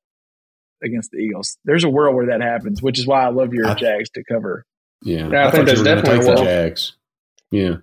[0.83, 1.57] against the Eagles.
[1.65, 4.23] There's a world where that happens, which is why I love your I- Jags to
[4.25, 4.65] cover.
[5.03, 5.29] Yeah.
[5.29, 6.45] Yeah, I think there's definitely a the world.
[6.45, 6.93] Jags.
[7.51, 7.77] Yeah.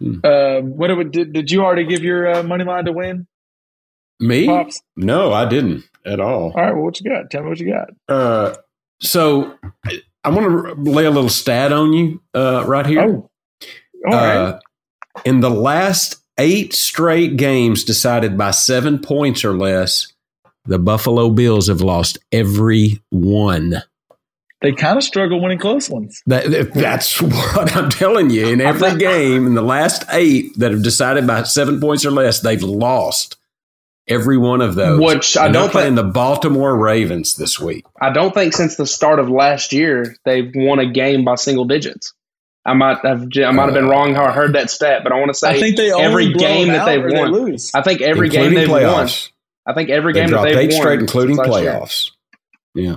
[0.00, 3.26] Um, what it did, did you already give your uh, money line to win,
[4.20, 4.46] Me?
[4.46, 4.82] pops?
[4.96, 6.52] No, I didn't at all.
[6.54, 7.30] All right, well, what you got?
[7.30, 7.88] Tell me what you got.
[8.08, 8.54] Uh,
[9.00, 9.56] so
[10.22, 13.02] I want to lay a little stat on you uh, right here.
[13.02, 13.30] Oh,
[14.06, 14.60] all right.
[15.24, 20.12] In the last eight straight games decided by seven points or less,
[20.64, 23.82] the Buffalo Bills have lost every one.
[24.62, 26.22] They kind of struggle winning close ones.
[26.26, 28.48] That, that's what I'm telling you.
[28.48, 32.40] In every game, in the last eight that have decided by seven points or less,
[32.40, 33.36] they've lost
[34.08, 35.00] every one of those.
[35.00, 36.06] Which I And they're don't playing think.
[36.06, 37.84] the Baltimore Ravens this week.
[38.00, 41.66] I don't think since the start of last year they've won a game by single
[41.66, 42.14] digits.
[42.66, 43.28] I might have.
[43.36, 45.50] I might have been wrong how I heard that stat, but I want to say
[45.50, 47.32] I think they every game that they've or they won.
[47.32, 47.70] lose.
[47.74, 49.08] I think every game they've won.
[49.66, 51.72] I think every They game that they've eight won, straight, including since last year.
[51.72, 52.10] playoffs.
[52.74, 52.96] Yeah.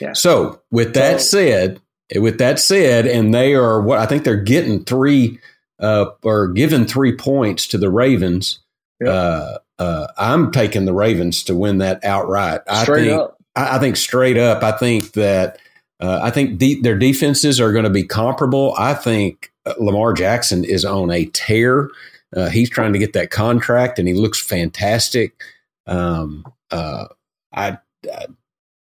[0.00, 0.12] Yeah.
[0.14, 1.80] So with that So- said,
[2.16, 5.38] with that said, and they are what I think they're getting three
[5.80, 8.58] uh, or giving three points to the Ravens.
[9.00, 9.08] Yep.
[9.10, 12.60] Uh, uh, I'm taking the Ravens to win that outright.
[12.68, 13.20] I Straight think.
[13.20, 13.36] up.
[13.56, 14.62] I, I think straight up.
[14.62, 15.58] I think that.
[16.02, 18.74] Uh, I think de- their defenses are going to be comparable.
[18.76, 21.90] I think uh, Lamar Jackson is on a tear.
[22.34, 25.40] Uh, he's trying to get that contract, and he looks fantastic.
[25.86, 27.06] Um, uh,
[27.52, 27.78] I,
[28.12, 28.26] I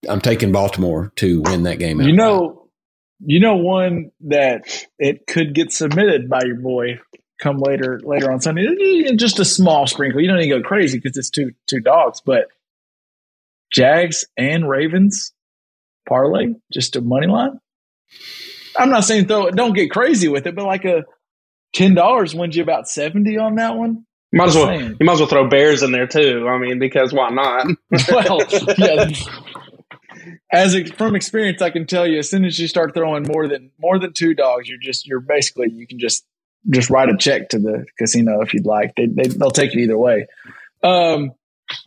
[0.08, 2.00] I'm taking Baltimore to win that game.
[2.02, 2.70] You know,
[3.20, 7.02] you know one that it could get submitted by your boy
[7.42, 8.66] come later later on Sunday.
[9.18, 10.22] Just a small sprinkle.
[10.22, 12.48] You don't need to go crazy because it's two two dogs, but
[13.70, 15.34] Jags and Ravens
[16.08, 17.60] parlay, just a money line.
[18.78, 21.04] I'm not saying throw it, don't get crazy with it, but like a
[21.74, 24.06] ten dollars wins you about seventy on that one.
[24.34, 26.48] Might as well you might as well throw bears in there too.
[26.48, 27.68] I mean, because why not?
[28.10, 28.42] well,
[28.78, 29.10] yeah.
[30.52, 33.72] As from experience, I can tell you, as soon as you start throwing more than
[33.80, 36.26] more than two dogs, you're just you're basically you can just
[36.70, 38.96] just write a check to the casino if you'd like.
[38.96, 40.28] They, they will take it either way.
[40.84, 41.32] Um,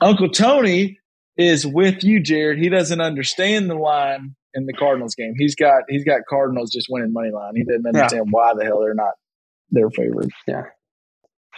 [0.01, 0.99] Uncle Tony
[1.37, 2.59] is with you, Jared.
[2.59, 5.35] He doesn't understand the line in the Cardinals game.
[5.37, 7.55] He's got he's got Cardinals just winning money line.
[7.57, 8.31] He doesn't understand yeah.
[8.31, 9.15] why the hell they're not
[9.71, 10.31] their favorite.
[10.47, 10.65] Yeah.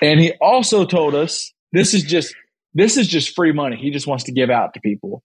[0.01, 2.35] And he also told us this is just
[2.75, 3.77] this is just free money.
[3.77, 5.23] He just wants to give out to people.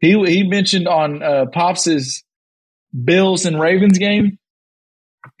[0.00, 2.24] He he mentioned on uh, Pops's
[3.04, 4.38] Bills and Ravens game.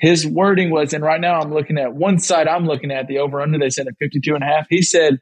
[0.00, 2.48] His wording was, and right now I'm looking at one side.
[2.48, 3.58] I'm looking at the over under.
[3.58, 4.66] They said at 52 and a half.
[4.68, 5.20] He said,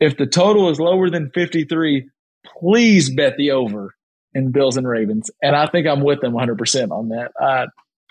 [0.00, 2.08] if the total is lower than 53,
[2.58, 3.94] please bet the over
[4.34, 5.30] in Bills and Ravens.
[5.42, 7.32] And I think I'm with them 100% on that.
[7.40, 7.66] Uh,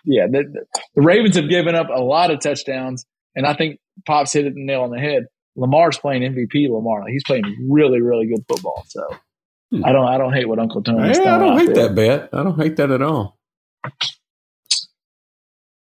[0.05, 0.65] yeah, the,
[0.95, 3.05] the, Ravens have given up a lot of touchdowns,
[3.35, 5.26] and I think Pops hit it the nail on the head.
[5.55, 6.69] Lamar's playing MVP.
[6.69, 8.85] Lamar, he's playing really, really good football.
[8.88, 9.05] So
[9.72, 9.84] hmm.
[9.84, 11.88] I don't, I don't hate what Uncle Tony's yeah, I don't hate there.
[11.89, 12.30] that bet.
[12.31, 13.38] I don't hate that at all.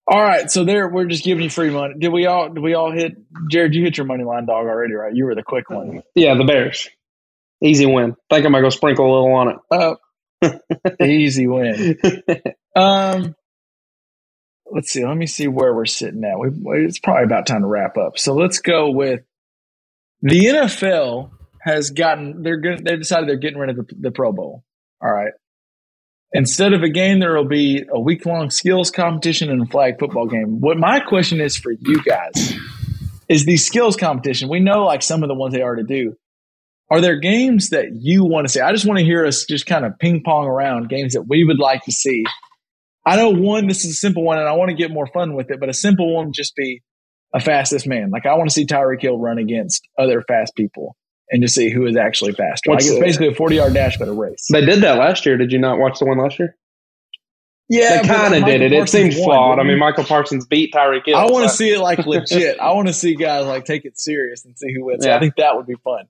[0.07, 1.95] All right, so there we're just giving you free money.
[1.97, 2.49] Did we all?
[2.49, 3.13] Did we all hit?
[3.49, 5.11] Jared, you hit your money line dog already, right?
[5.15, 6.03] You were the quick one.
[6.13, 6.87] Yeah, the Bears.
[7.63, 8.15] Easy win.
[8.29, 9.57] Think I might go sprinkle a little on it.
[9.71, 11.99] Uh, Easy win.
[12.77, 13.37] Um,
[14.69, 15.05] let's see.
[15.05, 16.37] Let me see where we're sitting at.
[16.37, 16.49] We,
[16.83, 18.19] it's probably about time to wrap up.
[18.19, 19.21] So let's go with
[20.21, 22.43] the NFL has gotten.
[22.43, 22.83] They're good.
[22.83, 24.65] They decided they're getting rid of the, the Pro Bowl.
[25.01, 25.31] All right.
[26.33, 29.97] Instead of a game, there will be a week long skills competition and a flag
[29.97, 30.59] football game.
[30.59, 32.57] What my question is for you guys
[33.29, 34.49] is the skills competition.
[34.49, 36.17] We know like some of the ones they already do.
[36.89, 38.59] Are there games that you want to see?
[38.59, 41.43] I just want to hear us just kind of ping pong around games that we
[41.43, 42.23] would like to see.
[43.05, 45.35] I know one, this is a simple one and I want to get more fun
[45.35, 46.81] with it, but a simple one would just be
[47.33, 48.11] a fastest man.
[48.11, 50.95] Like I want to see Tyreek Hill run against other fast people
[51.29, 52.71] and to see who is actually faster.
[52.71, 54.47] Like it's basically a 40 yard dash, but a race.
[54.51, 55.37] They did that last year.
[55.37, 56.55] Did you not watch the one last year?
[57.67, 58.71] Yeah, they kind of did it.
[58.71, 59.59] Parsons it seemed flawed.
[59.59, 61.15] I mean, Micah Parsons beat Tyreek Hill.
[61.15, 61.55] I want to so.
[61.55, 62.59] see it like legit.
[62.59, 65.03] I want to see guys like take it serious and see who wins.
[65.03, 65.17] Yeah.
[65.17, 66.05] I think that would be fun.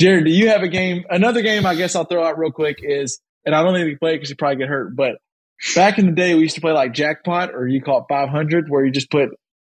[0.00, 1.04] Jared, do you have a game?
[1.08, 3.98] Another game I guess I'll throw out real quick is, and I don't think you
[3.98, 5.16] play because you probably get hurt, but
[5.74, 8.68] back in the day we used to play like jackpot or you call it 500
[8.68, 9.30] where you just put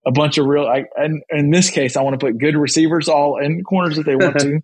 [0.06, 3.10] a bunch of real, I, and in this case, I want to put good receivers
[3.10, 4.62] all in corners if they want to,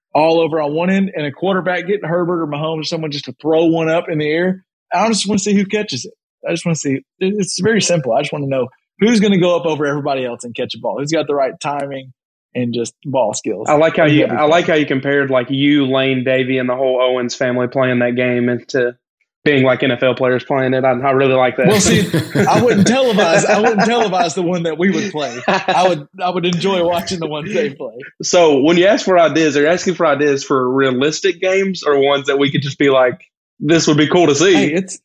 [0.14, 3.26] all over on one end and a quarterback getting Herbert or Mahomes or someone just
[3.26, 4.64] to throw one up in the air.
[4.92, 6.14] I just want to see who catches it.
[6.48, 7.00] I just want to see.
[7.20, 8.12] It's very simple.
[8.14, 8.68] I just want to know
[9.00, 10.98] who's going to go up over everybody else and catch a ball.
[10.98, 12.12] Who's got the right timing,
[12.54, 13.68] and just ball skills.
[13.68, 16.76] I like how you I like how you compared like you, Lane, Davy, and the
[16.76, 18.96] whole Owens family playing that game into
[19.44, 20.84] being like NFL players playing it.
[20.84, 21.68] I, I really like that.
[21.68, 22.00] Well, see,
[22.48, 23.46] I wouldn't televise.
[23.46, 25.40] I wouldn't televise the one that we would play.
[25.46, 26.08] I would.
[26.22, 27.98] I would enjoy watching the ones they play.
[28.22, 31.98] So when you ask for ideas, are you asking for ideas for realistic games or
[31.98, 33.24] ones that we could just be like,
[33.58, 34.54] this would be cool to see?
[34.54, 34.98] Hey, it's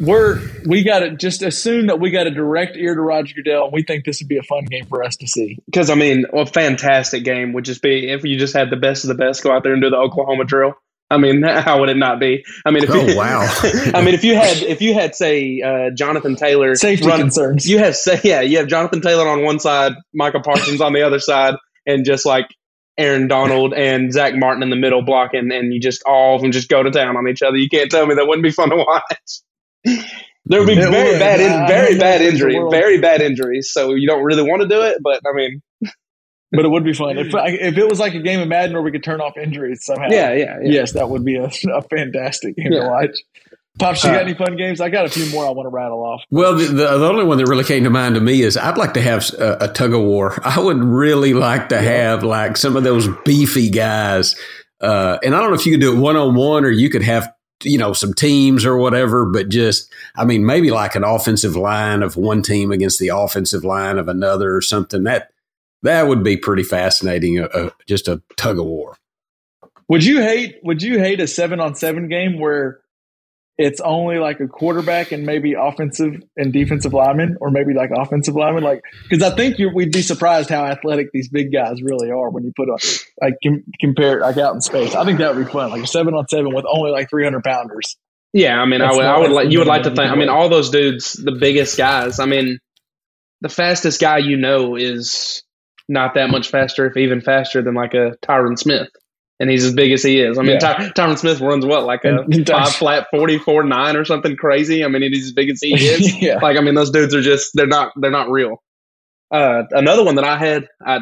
[0.00, 3.64] we're we got to just assume that we got a direct ear to Roger Goodell,
[3.64, 5.58] and we think this would be a fun game for us to see.
[5.66, 9.04] Because I mean, a fantastic game would just be if you just had the best
[9.04, 10.74] of the best go out there and do the Oklahoma drill.
[11.10, 12.44] I mean, how would it not be?
[12.64, 13.40] I mean, if oh you, wow!
[13.94, 17.68] I mean, if you had if you had say uh, Jonathan Taylor safety run, concerns,
[17.68, 21.02] you have say yeah, you have Jonathan Taylor on one side, Micah Parsons on the
[21.02, 21.54] other side,
[21.86, 22.46] and just like
[22.98, 26.50] Aaron Donald and Zach Martin in the middle blocking, and you just all of them
[26.50, 27.56] just go to town on each other.
[27.56, 29.42] You can't tell me that wouldn't be fun to watch.
[30.48, 31.18] There would be it very would.
[31.18, 33.72] bad, in, very bad injury, very bad injuries.
[33.72, 35.60] So you don't really want to do it, but I mean,
[36.52, 38.82] but it would be fun if if it was like a game of Madden where
[38.82, 40.08] we could turn off injuries somehow.
[40.08, 40.70] Yeah, yeah, yeah.
[40.70, 42.80] yes, that would be a, a fantastic game yeah.
[42.80, 43.18] to watch.
[43.78, 44.80] Pops, you got uh, any fun games?
[44.80, 46.22] I got a few more I want to rattle off.
[46.30, 48.78] Well, the, the, the, only one that really came to mind to me is I'd
[48.78, 50.40] like to have a, a tug of war.
[50.44, 54.34] I would really like to have like some of those beefy guys.
[54.80, 56.88] Uh, and I don't know if you could do it one on one or you
[56.88, 57.30] could have
[57.62, 62.02] you know, some teams or whatever, but just, I mean, maybe like an offensive line
[62.02, 65.04] of one team against the offensive line of another or something.
[65.04, 65.30] That
[65.82, 67.40] that would be pretty fascinating.
[67.40, 68.96] Uh, uh, just a tug of war.
[69.88, 70.58] Would you hate?
[70.64, 72.80] Would you hate a seven on seven game where
[73.58, 78.34] it's only like a quarterback and maybe offensive and defensive lineman, or maybe like offensive
[78.34, 78.62] lineman.
[78.62, 82.44] Like, because I think we'd be surprised how athletic these big guys really are when
[82.44, 82.76] you put a
[83.22, 84.94] like com- compare it like out in space.
[84.94, 87.24] I think that would be fun, like a seven on seven with only like three
[87.24, 87.96] hundred pounders.
[88.32, 90.10] Yeah, I mean, I would, I would like you would like to think.
[90.10, 92.20] I mean, all those dudes, the biggest guys.
[92.20, 92.58] I mean,
[93.40, 95.42] the fastest guy you know is
[95.88, 98.88] not that much faster, if even faster than like a Tyron Smith.
[99.38, 100.38] And he's as big as he is.
[100.38, 100.58] I mean, Yeah.
[100.60, 104.82] Ty- Tyron Smith runs what, like a five flat 44 nine or something crazy.
[104.82, 106.22] I mean, he's as big as he is.
[106.22, 106.38] yeah.
[106.38, 108.62] like, I mean, those dudes are just, they're not, they're not real.
[109.30, 111.00] Uh, another one that I had, I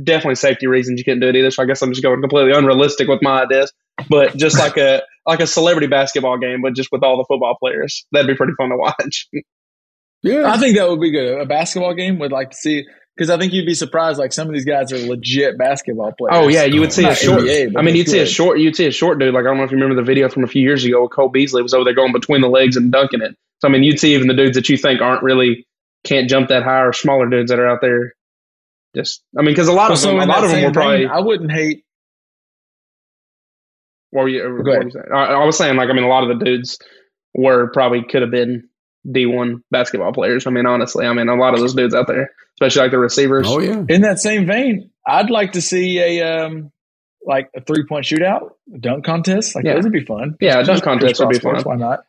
[0.00, 1.50] definitely safety reasons you couldn't do it either.
[1.50, 3.72] So I guess I'm just going completely unrealistic with my ideas.
[4.10, 7.56] But just like a like a celebrity basketball game, but just with all the football
[7.58, 9.26] players, that'd be pretty fun to watch.
[10.22, 10.50] Yeah.
[10.50, 11.40] I think that would be good.
[11.40, 12.84] A basketball game would like to see
[13.16, 14.18] because I think you'd be surprised.
[14.18, 16.36] Like some of these guys are legit basketball players.
[16.36, 17.40] Oh yeah, you would see a short.
[17.42, 18.58] NBA, I mean, you'd see a short.
[18.58, 19.32] You'd see a short dude.
[19.32, 21.00] Like I don't know if you remember the video from a few years ago.
[21.00, 23.34] where Cole Beasley was over there going between the legs and dunking it.
[23.60, 25.66] So I mean, you'd see even the dudes that you think aren't really
[26.04, 28.14] can't jump that high or smaller dudes that are out there.
[28.94, 30.98] Just I mean, because a lot Well, of them, a lot of them were probably.
[30.98, 31.84] vein, I wouldn't hate.
[34.10, 35.04] What were you, what were you saying?
[35.14, 36.78] I, I was saying, like, I mean, a lot of the dudes
[37.34, 38.68] were probably could have been
[39.06, 40.46] D1 basketball players.
[40.46, 42.98] I mean, honestly, I mean, a lot of those dudes out there, especially like the
[42.98, 43.46] receivers.
[43.48, 43.84] Oh yeah.
[43.88, 46.72] In that same vein, I'd like to see a um
[47.24, 49.54] like a three point shootout, a dunk contest.
[49.54, 49.74] Like Yeah.
[49.74, 50.36] those would be fun.
[50.40, 51.60] Yeah, a dunk contest would be fun.
[51.62, 52.00] Why not?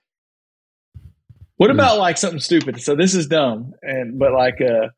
[1.57, 2.79] What about like something stupid?
[2.81, 4.89] So this is dumb, and but like uh,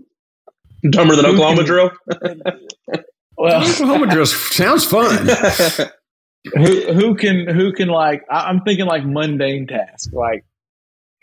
[0.89, 1.91] Dumber than Oklahoma can- drill.
[3.37, 5.27] well, Oklahoma drill sounds fun.
[6.55, 10.45] who who can who can like I, I'm thinking like mundane task like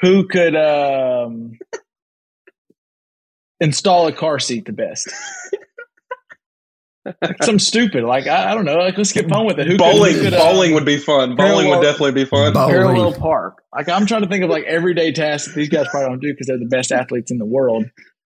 [0.00, 1.58] who could um
[3.60, 5.10] install a car seat the best?
[7.42, 9.68] Some stupid like I, I don't know like let's get fun with it.
[9.68, 11.36] Who bowling, could, who could, uh, bowling would be fun.
[11.36, 12.52] Bowling would definitely be fun.
[12.52, 13.62] Bow- parallel park.
[13.74, 16.32] Like I'm trying to think of like everyday tasks that these guys probably don't do
[16.32, 17.84] because they're the best athletes in the world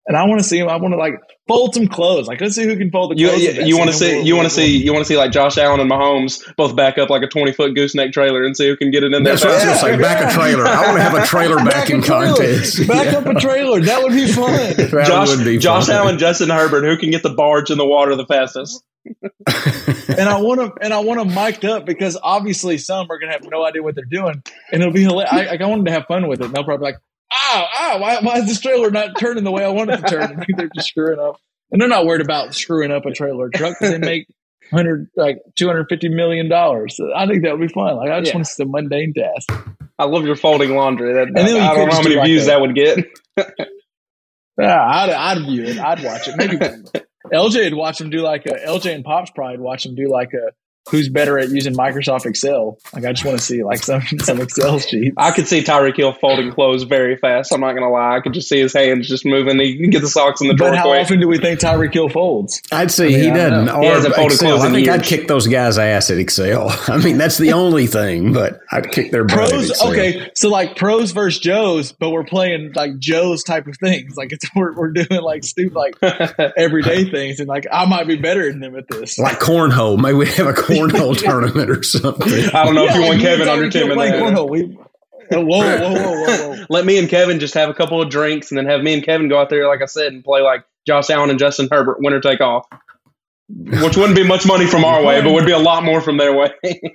[0.06, 0.68] and I want to see him.
[0.70, 1.16] I want to like
[1.48, 3.90] fold some clothes like let's see who can fold the clothes the you, you want
[3.90, 5.80] to see we'll- you want to we'll- see you want to see like Josh Allen
[5.82, 8.92] and Mahomes both back up like a twenty foot gooseneck trailer and see who can
[8.92, 9.34] get it in there.
[9.36, 10.02] That's what I was going to say.
[10.02, 10.66] Back a trailer.
[10.66, 12.28] I want to have a trailer backing a trailer.
[12.38, 12.88] contest.
[12.88, 13.18] back Yeah.
[13.20, 15.96] up a trailer that would be fun That Josh, would be Josh fun.
[15.96, 18.84] Allen, Justin Herbert, who can get the barge in the water the fastest?
[19.46, 23.34] and I want to and I want them mic'd up because obviously some are gonna
[23.34, 25.32] have no idea what they're doing, and it'll be hilarious.
[25.34, 26.46] I, I want them to have fun with it.
[26.46, 27.02] And they'll probably be like,
[27.34, 27.98] "Ow, ow!
[28.00, 30.70] Why, why is this trailer not turning the way I want it to turn?" They're
[30.76, 31.38] just screwing up,
[31.72, 34.28] and they're not worried about screwing up a trailer truck because they make
[34.72, 36.96] hundred like two hundred fifty million dollars.
[36.98, 37.96] So I think that would be fun.
[37.98, 38.38] Like I just Yeah.
[38.38, 39.52] want to see the mundane task.
[40.00, 41.14] I love your folding laundry.
[41.14, 43.00] That, And then we I don't know how many like views a- that would get.
[44.60, 45.80] Yeah, I'd, I'd view it.
[45.80, 46.36] I'd watch it.
[46.38, 46.58] Maybe
[47.34, 50.12] LJ would watch them do like a LJ and Pops probably would watch them do
[50.12, 50.52] like a
[50.90, 52.78] who's better at using Microsoft Excel.
[52.94, 55.14] Like I just want to see like some some Excel sheets.
[55.18, 57.54] I could see Tyreek Hill folding clothes very fast.
[57.54, 58.18] I'm not gonna lie.
[58.18, 59.60] I could just see his hands just moving.
[59.60, 61.02] He can get the socks in the drawer But how quick.
[61.02, 62.62] often do we think Tyreek Hill folds?
[62.72, 63.76] I'd say mean, he I don't doesn't.
[63.76, 64.50] Or He hasn't folded Excel.
[64.50, 66.70] clothes I in think I'd kick those guys' ass at Excel.
[66.88, 69.90] I mean, that's the only thing, but I'd kick their butt at Pros, Excel.
[69.92, 74.16] okay, so like pros versus Joes, but we're playing like Joes type of things.
[74.18, 75.96] Like it's we're, we're doing like stupid like
[76.58, 79.18] everyday things, and like I might be better than them at this.
[79.18, 79.98] Like cornhole.
[80.00, 80.73] Maybe we have a cornhole
[81.16, 82.50] tournament or something.
[82.54, 84.22] I don't know if you want Kevin on your team Hill in there.
[84.22, 84.50] cornhole.
[84.50, 84.78] We-
[85.32, 86.66] Whoa, whoa, whoa, whoa, whoa!
[86.70, 89.02] Let me and Kevin just have a couple of drinks and then have me and
[89.02, 91.98] Kevin go out there, like I said, and play like Josh Allen and Justin Herbert,
[92.02, 92.68] winner take all.
[93.50, 96.18] Which wouldn't be much money from our way, but would be a lot more from
[96.18, 96.52] their way.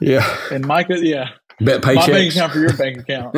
[0.00, 0.24] Yeah.
[0.52, 1.30] And Micah, yeah,
[1.60, 3.34] Bet my bank account for your bank account.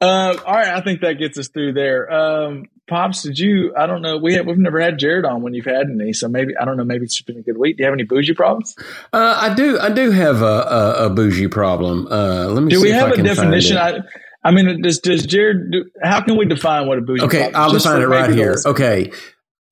[0.00, 2.10] Uh, all right, I think that gets us through there.
[2.12, 3.74] Um, Pops, did you?
[3.76, 4.16] I don't know.
[4.16, 6.76] We have, we've never had Jared on when you've had any, so maybe I don't
[6.76, 6.84] know.
[6.84, 7.76] Maybe it's been a good week.
[7.76, 8.74] Do you have any bougie problems?
[9.12, 9.78] Uh, I do.
[9.78, 12.06] I do have a, a, a bougie problem.
[12.10, 12.70] Uh, let me.
[12.70, 13.76] Do see we if have I a can find definition?
[13.76, 13.98] I,
[14.44, 15.70] I mean, does does Jared?
[15.72, 17.24] Do, how can we define what a bougie?
[17.24, 17.28] Is?
[17.28, 17.82] Okay, problem I'll is?
[17.82, 18.52] Define it right here.
[18.52, 19.10] those- Okay.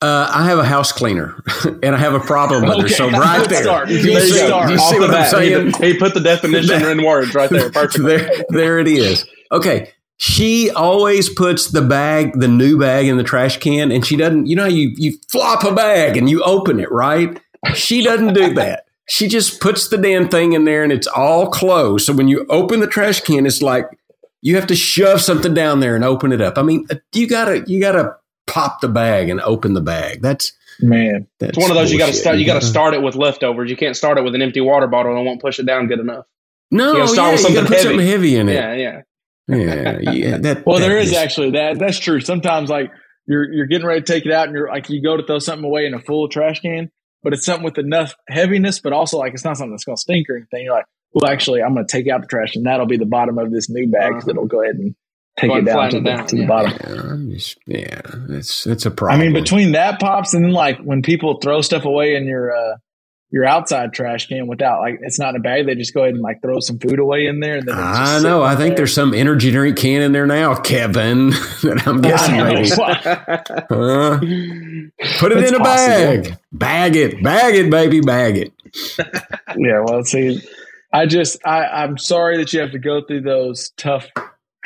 [0.03, 1.43] Uh, I have a house cleaner,
[1.83, 2.85] and I have a problem with her.
[2.85, 3.89] Okay, So right good there, start.
[3.89, 4.69] you Good see, start.
[4.71, 5.73] you Off see the what I'm bat, saying?
[5.81, 7.71] He, he put the definition in words right there.
[7.71, 8.05] Perfect.
[8.05, 9.27] there, there it is.
[9.51, 9.91] Okay.
[10.19, 14.47] She always puts the bag, the new bag in the trash can, and she doesn't,
[14.47, 17.39] you know, you, you flop a bag and you open it, right?
[17.75, 18.85] She doesn't do that.
[19.09, 22.07] She just puts the damn thing in there and it's all closed.
[22.07, 23.87] So when you open the trash can, it's like
[24.41, 26.57] you have to shove something down there and open it up.
[26.57, 28.17] I mean, you gotta, you gotta
[28.47, 30.23] pop the bag and open the bag.
[30.23, 32.37] That's, Man, that's It's one of those you got to start.
[32.39, 33.71] You gotta- start it with leftovers.
[33.71, 35.87] You can't start it with an empty water bottle and it won't push it down
[35.87, 36.27] good enough.
[36.71, 37.89] No, you gotta start yeah, with you gotta something put heavy.
[37.89, 38.55] something heavy in it.
[38.55, 39.01] Yeah, yeah.
[39.49, 40.39] Yeah, yeah.
[40.39, 41.79] That, well, that there is just- actually that.
[41.79, 42.21] That's true.
[42.21, 42.91] Sometimes like
[43.27, 45.39] you're you're getting ready to take it out, and you're like you go to throw
[45.39, 46.91] something away in a full trash can,
[47.23, 50.01] but it's something with enough heaviness, but also like it's not something that's going to
[50.01, 50.65] stink or anything.
[50.65, 53.07] You're like, well, actually, I'm going to take out the trash, and that'll be the
[53.07, 54.23] bottom of this new bag Uh-huh.
[54.27, 54.95] that'll go ahead and
[55.39, 56.49] take Go it down to, flatten the, it down, to the yeah.
[56.49, 56.73] bottom.
[56.81, 58.01] Yeah, I'm just- yeah,
[58.31, 59.21] it's it's a I problem.
[59.21, 62.57] I mean, between that pops and then like when people throw stuff away in your
[62.57, 62.77] uh
[63.31, 65.67] your outside trash can without like it's not in a bag.
[65.67, 67.57] They just go ahead and like throw some food away in there.
[67.57, 68.43] And then I know.
[68.43, 68.67] I there.
[68.67, 71.31] think there's some energy drink can in there now, Kevin.
[71.63, 72.71] that I'm guessing maybe.
[73.71, 74.19] Uh,
[75.19, 76.23] put it It's in a possible.
[76.23, 76.39] bag.
[76.53, 77.23] Bag it.
[77.23, 78.01] Bag it, baby.
[78.01, 78.53] Bag it.
[79.59, 80.43] Yeah, well, see,
[80.93, 84.07] I just I, I'm sorry that you have to go through those tough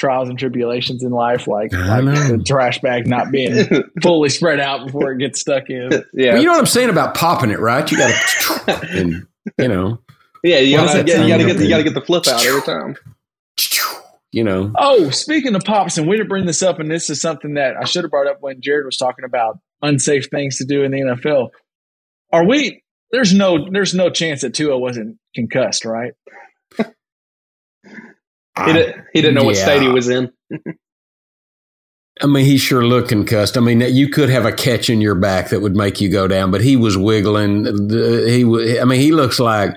[0.00, 3.66] trials and tribulations in life, like, like the trash bag not being
[4.02, 5.90] fully spread out before it gets stuck in.
[6.12, 7.88] yeah, Well, you know what I'm saying about popping it, right?
[7.90, 8.28] You got
[8.66, 9.26] to, and
[9.58, 10.00] you know,
[10.42, 10.58] yeah.
[10.58, 12.96] You gotta, get, you gotta get the, you gotta get the flip out every time.
[14.32, 14.72] you know.
[14.76, 17.76] Oh, speaking of pops, and we didn't bring this up, and this is something that
[17.76, 20.92] I should have brought up when Jared was talking about unsafe things to do in
[20.92, 21.50] the NFL.
[22.32, 22.82] Are we?
[23.12, 26.12] There's no, there's no chance that Tua wasn't concussed, right?
[28.66, 30.32] He, did, he didn't know what state he was in.
[32.22, 33.56] I mean, he sure looked concussed.
[33.56, 36.28] I mean, you could have a catch in your back that would make you go
[36.28, 37.64] down, but he was wiggling.
[37.90, 39.74] He, wa- I mean, he looks like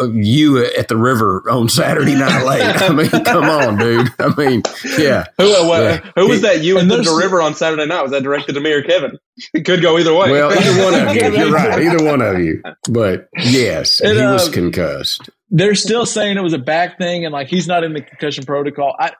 [0.00, 2.62] uh, you at the river on Saturday Night Late.
[2.62, 4.08] I mean, come on, dude.
[4.20, 4.62] I mean,
[4.98, 5.24] yeah.
[5.38, 6.10] Who, uh, what- Yeah.
[6.14, 6.62] who was that?
[6.62, 8.02] You And and the river on Saturday night?
[8.02, 9.18] Was that directed to me or Kevin?
[9.52, 10.30] It could go either way.
[10.30, 11.22] Well, either one of you.
[11.40, 11.82] You're right.
[11.82, 12.62] Either one of you.
[12.88, 15.28] But yes, And, he was uh, concussed.
[15.50, 18.44] They're still saying it was a back thing, and like he's not in the concussion
[18.44, 18.94] protocol.
[18.98, 19.12] I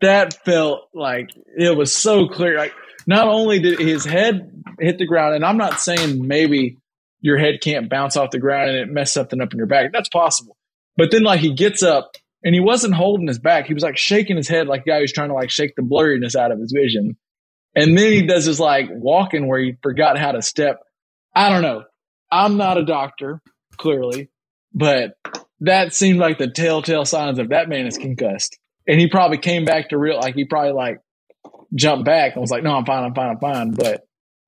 [0.00, 2.56] that felt like it was so clear.
[2.56, 2.72] Like
[3.06, 6.78] not only did his head hit the ground, and I'm not saying maybe
[7.20, 9.92] your head can't bounce off the ground and it mess something up in your back.
[9.92, 10.56] That's possible.
[10.96, 12.12] But then like he gets up
[12.44, 13.66] and he wasn't holding his back.
[13.66, 15.82] He was like shaking his head like a guy who's trying to like shake the
[15.82, 17.16] blurriness out of his vision.
[17.74, 20.80] And then he does his like walking where he forgot how to step.
[21.34, 21.84] I don't know.
[22.30, 23.40] I'm not a doctor,
[23.76, 24.28] clearly,
[24.74, 25.16] but
[25.60, 28.58] that seemed like the telltale signs of that man is concussed.
[28.86, 31.00] And he probably came back to real like he probably like
[31.74, 33.70] jumped back and was like, No, I'm fine, I'm fine, I'm fine.
[33.72, 34.02] But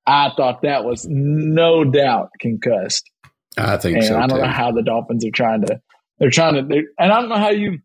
[0.07, 3.09] I thought that was no doubt concussed.
[3.57, 4.17] I think And so.
[4.17, 4.45] I don't too.
[4.45, 5.81] know how the Dolphins are trying to
[6.19, 7.79] they're trying to they and I don't know how you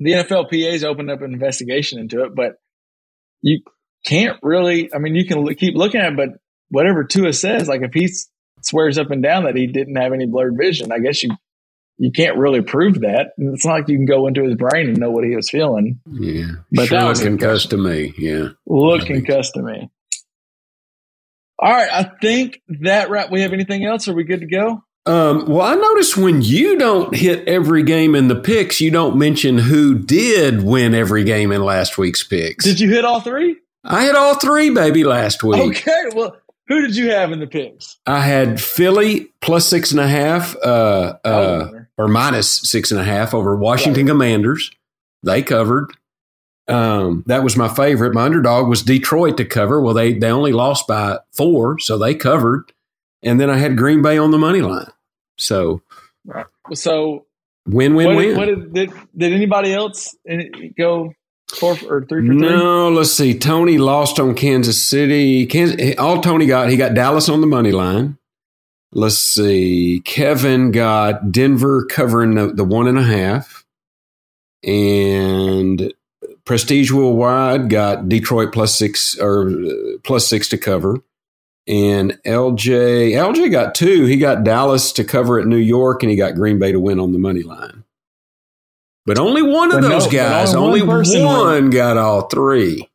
[0.00, 2.52] the NFLPA's opened up an investigation into it, but
[3.40, 3.62] you
[4.04, 6.28] can't really I mean you can l- keep looking at it, but
[6.70, 8.10] whatever Tua says, like if he
[8.62, 11.30] swears up and down that he didn't have any blurred vision, I guess you
[11.98, 13.32] you can't really prove that.
[13.38, 16.00] It's not like you can go into his brain and know what he was feeling.
[16.10, 16.46] Yeah.
[16.72, 18.14] But sure that was looked concussed to me.
[18.16, 18.48] Yeah.
[18.66, 19.90] Look I think- concussed to me.
[21.60, 23.28] All right, I think that right.
[23.30, 24.06] We have anything else?
[24.06, 24.84] Are we good to go?
[25.06, 29.16] Um, well, I noticed when you don't hit every game in the picks, you don't
[29.18, 32.64] mention who did win every game in last week's picks.
[32.64, 33.56] Did you hit all three?
[33.82, 35.78] I had all three, baby, last week.
[35.80, 36.04] Okay.
[36.14, 36.36] Well,
[36.68, 37.98] who did you have in the picks?
[38.06, 41.28] I had Philly plus six and a half, uh, uh,
[41.72, 44.70] Oh, or minus six and a half over Washington Commanders.
[45.22, 45.92] They covered.
[46.68, 48.14] Um, that was my favorite.
[48.14, 49.80] My underdog was Detroit to cover.
[49.80, 52.72] Well, they they only lost by four, so they covered.
[53.22, 54.90] And then I had Green Bay on the money line.
[55.38, 55.82] So
[56.74, 57.24] so
[57.66, 58.28] win win what, win.
[58.28, 60.14] did, what did, did did anybody else
[60.76, 61.14] go
[61.48, 62.42] four for- or three for three?
[62.42, 63.36] No, let's see.
[63.36, 65.46] Tony lost on Kansas City.
[65.46, 68.17] Kansas, all Tony got, he got Dallas on the money line.
[68.92, 70.00] Let's see.
[70.04, 73.64] Kevin got Denver covering the, the one and a half.
[74.64, 75.92] And
[76.44, 80.96] Prestige Worldwide got Detroit plus six or uh, plus six to cover.
[81.66, 84.06] And LJ, LJ got two.
[84.06, 86.98] He got Dallas to cover at New York, and he got Green Bay to win
[86.98, 87.84] on the money line.
[89.04, 92.88] But only one of But those but guys, only only one got all three.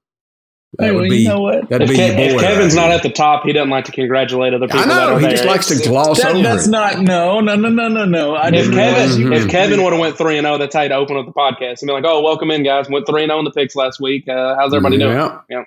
[0.79, 1.69] That Hey, would well, be you know what?
[1.69, 3.85] that'd If, be Kev- your if Kevin's right not at the top, he doesn't like
[3.85, 4.79] to congratulate other people.
[4.81, 5.31] I that know are he there.
[5.31, 6.71] just likes to gloss That- over that's it.
[6.71, 8.33] not no no no no no no.
[8.35, 9.35] I If didn't realize Kevin, you Mhm.
[9.37, 11.81] if Kevin would have went three and zero, that's how to open up the podcast
[11.81, 12.89] and be like, "Oh, welcome in, guys.
[12.89, 14.27] Went three and zero in the picks last week.
[14.27, 15.39] Uh, how's everybody doing?" Yeah.
[15.49, 15.63] Yeah.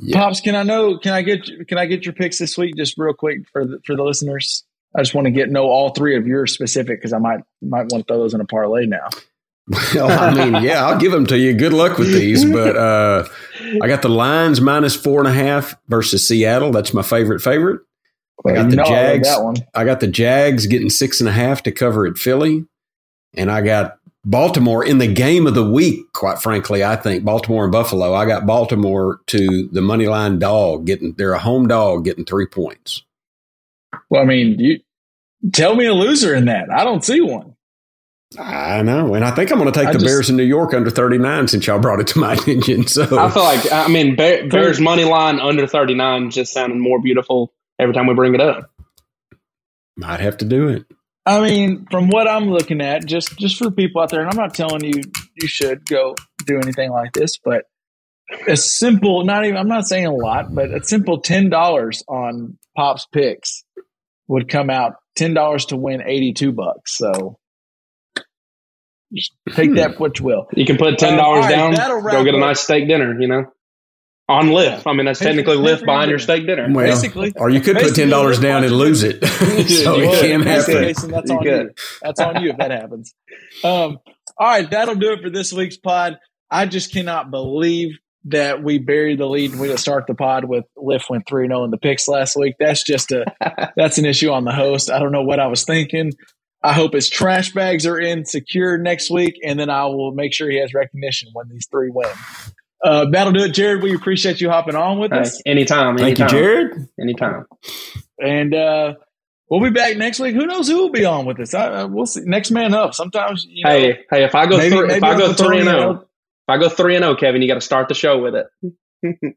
[0.00, 0.18] Yeah.
[0.18, 0.96] Pops, can I know?
[0.98, 3.80] Can I get can I get your picks this week, just real quick for the,
[3.84, 4.64] for the listeners?
[4.94, 7.90] I just want to get know all three of yours specific because I might might
[7.92, 9.08] want to throw those in a parlay now.
[9.68, 11.52] Well, I mean, yeah, I'll give them to you.
[11.52, 13.26] Good luck with these, but uh,
[13.82, 16.70] I got the Lions minus four and a half versus Seattle.
[16.70, 17.80] That's my favorite favorite.
[18.46, 19.28] I got the I Jags.
[19.28, 19.56] that one.
[19.74, 22.64] I got the Jags getting six and a half to cover at Philly,
[23.34, 26.12] and I got Baltimore in the game of the week.
[26.12, 28.14] Quite frankly, I think Baltimore and Buffalo.
[28.14, 31.14] I got Baltimore to the money line dog getting.
[31.14, 33.02] They're a home dog getting three points.
[34.10, 34.80] Well, I mean, you
[35.52, 36.70] tell me a loser in that.
[36.70, 37.55] I don't see one.
[38.38, 40.42] I know, and I think I'm going to take I the just- Bears in New
[40.44, 42.86] York under 39 since y'all brought it to my attention.
[42.86, 46.80] So I feel like I mean Bear, Bears money line under thirty nine just sounding
[46.80, 48.70] more beautiful every time we bring it up.
[49.96, 50.84] might have to do it.
[51.24, 54.36] I mean, from what I'm looking at, just just for people out there, and I'm
[54.36, 55.00] not telling you
[55.34, 56.14] you should go
[56.44, 57.64] do anything like this, but
[58.46, 62.58] a simple, not even I'm not saying a lot, but a simple ten dollars on
[62.76, 63.64] Pop's picks
[64.28, 66.96] would come out ten dollars to win eighty two bucks.
[66.96, 67.38] So
[69.54, 70.48] take that what you will.
[70.54, 72.88] You can put ten Um, dollars all right, down, that'll go get a nice steak
[72.88, 73.18] dinner.
[73.20, 73.44] You know,
[74.28, 74.82] on Lyft.
[74.86, 76.66] I mean, that's Pay technically pay Lyft buying your your steak dinner.
[76.70, 79.24] Well, Basically- or you could put ten dollars down and lose it,
[79.68, 80.88] so You it can't Basically, happen.
[80.88, 81.62] Jason, that's You on could.
[81.66, 81.70] you.
[82.02, 83.14] That's on you if that happens.
[83.64, 83.98] Um,
[84.38, 86.18] all right, that'll do it for this week's pod.
[86.50, 90.44] I just cannot believe that we buried the lead and we didn't start the pod
[90.46, 92.54] with Lyft went 3 0 in the picks last week.
[92.58, 93.24] That's just a
[93.76, 94.90] that's an issue on the host.
[94.90, 96.10] I don't know what I was thinking.
[96.66, 100.32] I hope his trash bags are in secure next week, and then I will make
[100.34, 102.08] sure he has recognition when these three win.
[102.84, 103.82] Uh, that'll do it, Jared.
[103.82, 106.88] We appreciate you hopping on with Hey, us, anytime, Thank you, anytime, Jared.
[107.00, 107.44] anytime.
[108.20, 108.94] and uh,
[109.48, 110.34] we'll be back next week.
[110.34, 111.54] Who knows who will be on with us?
[111.54, 112.22] I, I, we'll see.
[112.24, 112.94] Next man up.
[112.94, 115.60] Sometimes, you know, Hey, hey, if I go maybe- three, if I go Uncle three
[115.60, 118.18] and zero, if I go three and zero, Kevin, you got to start the show
[118.20, 119.36] with it.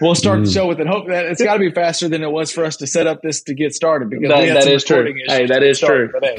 [0.00, 0.54] we'll start the Mm.
[0.54, 0.86] show with it.
[0.86, 3.22] Hope that it's got to be faster than it was for us to set up
[3.22, 5.14] this to get started because That- we had that some is true.
[5.26, 6.10] Hey, that to get is true.
[6.22, 6.36] hey,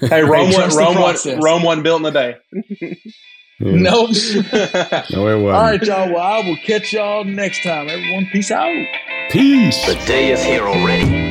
[0.08, 1.16] Hey, Rome, Hey, one, Rome, one.
[1.40, 2.36] Rome, one built in a day.
[3.62, 3.72] Yeah.
[3.74, 4.08] Nope.
[5.10, 5.54] No, it wasn't.
[5.54, 6.08] All right, y'all.
[6.14, 7.90] Well, I will catch y'all next time.
[7.90, 8.72] Everyone, peace out.
[9.30, 9.84] Peace.
[9.84, 11.30] The day is here already.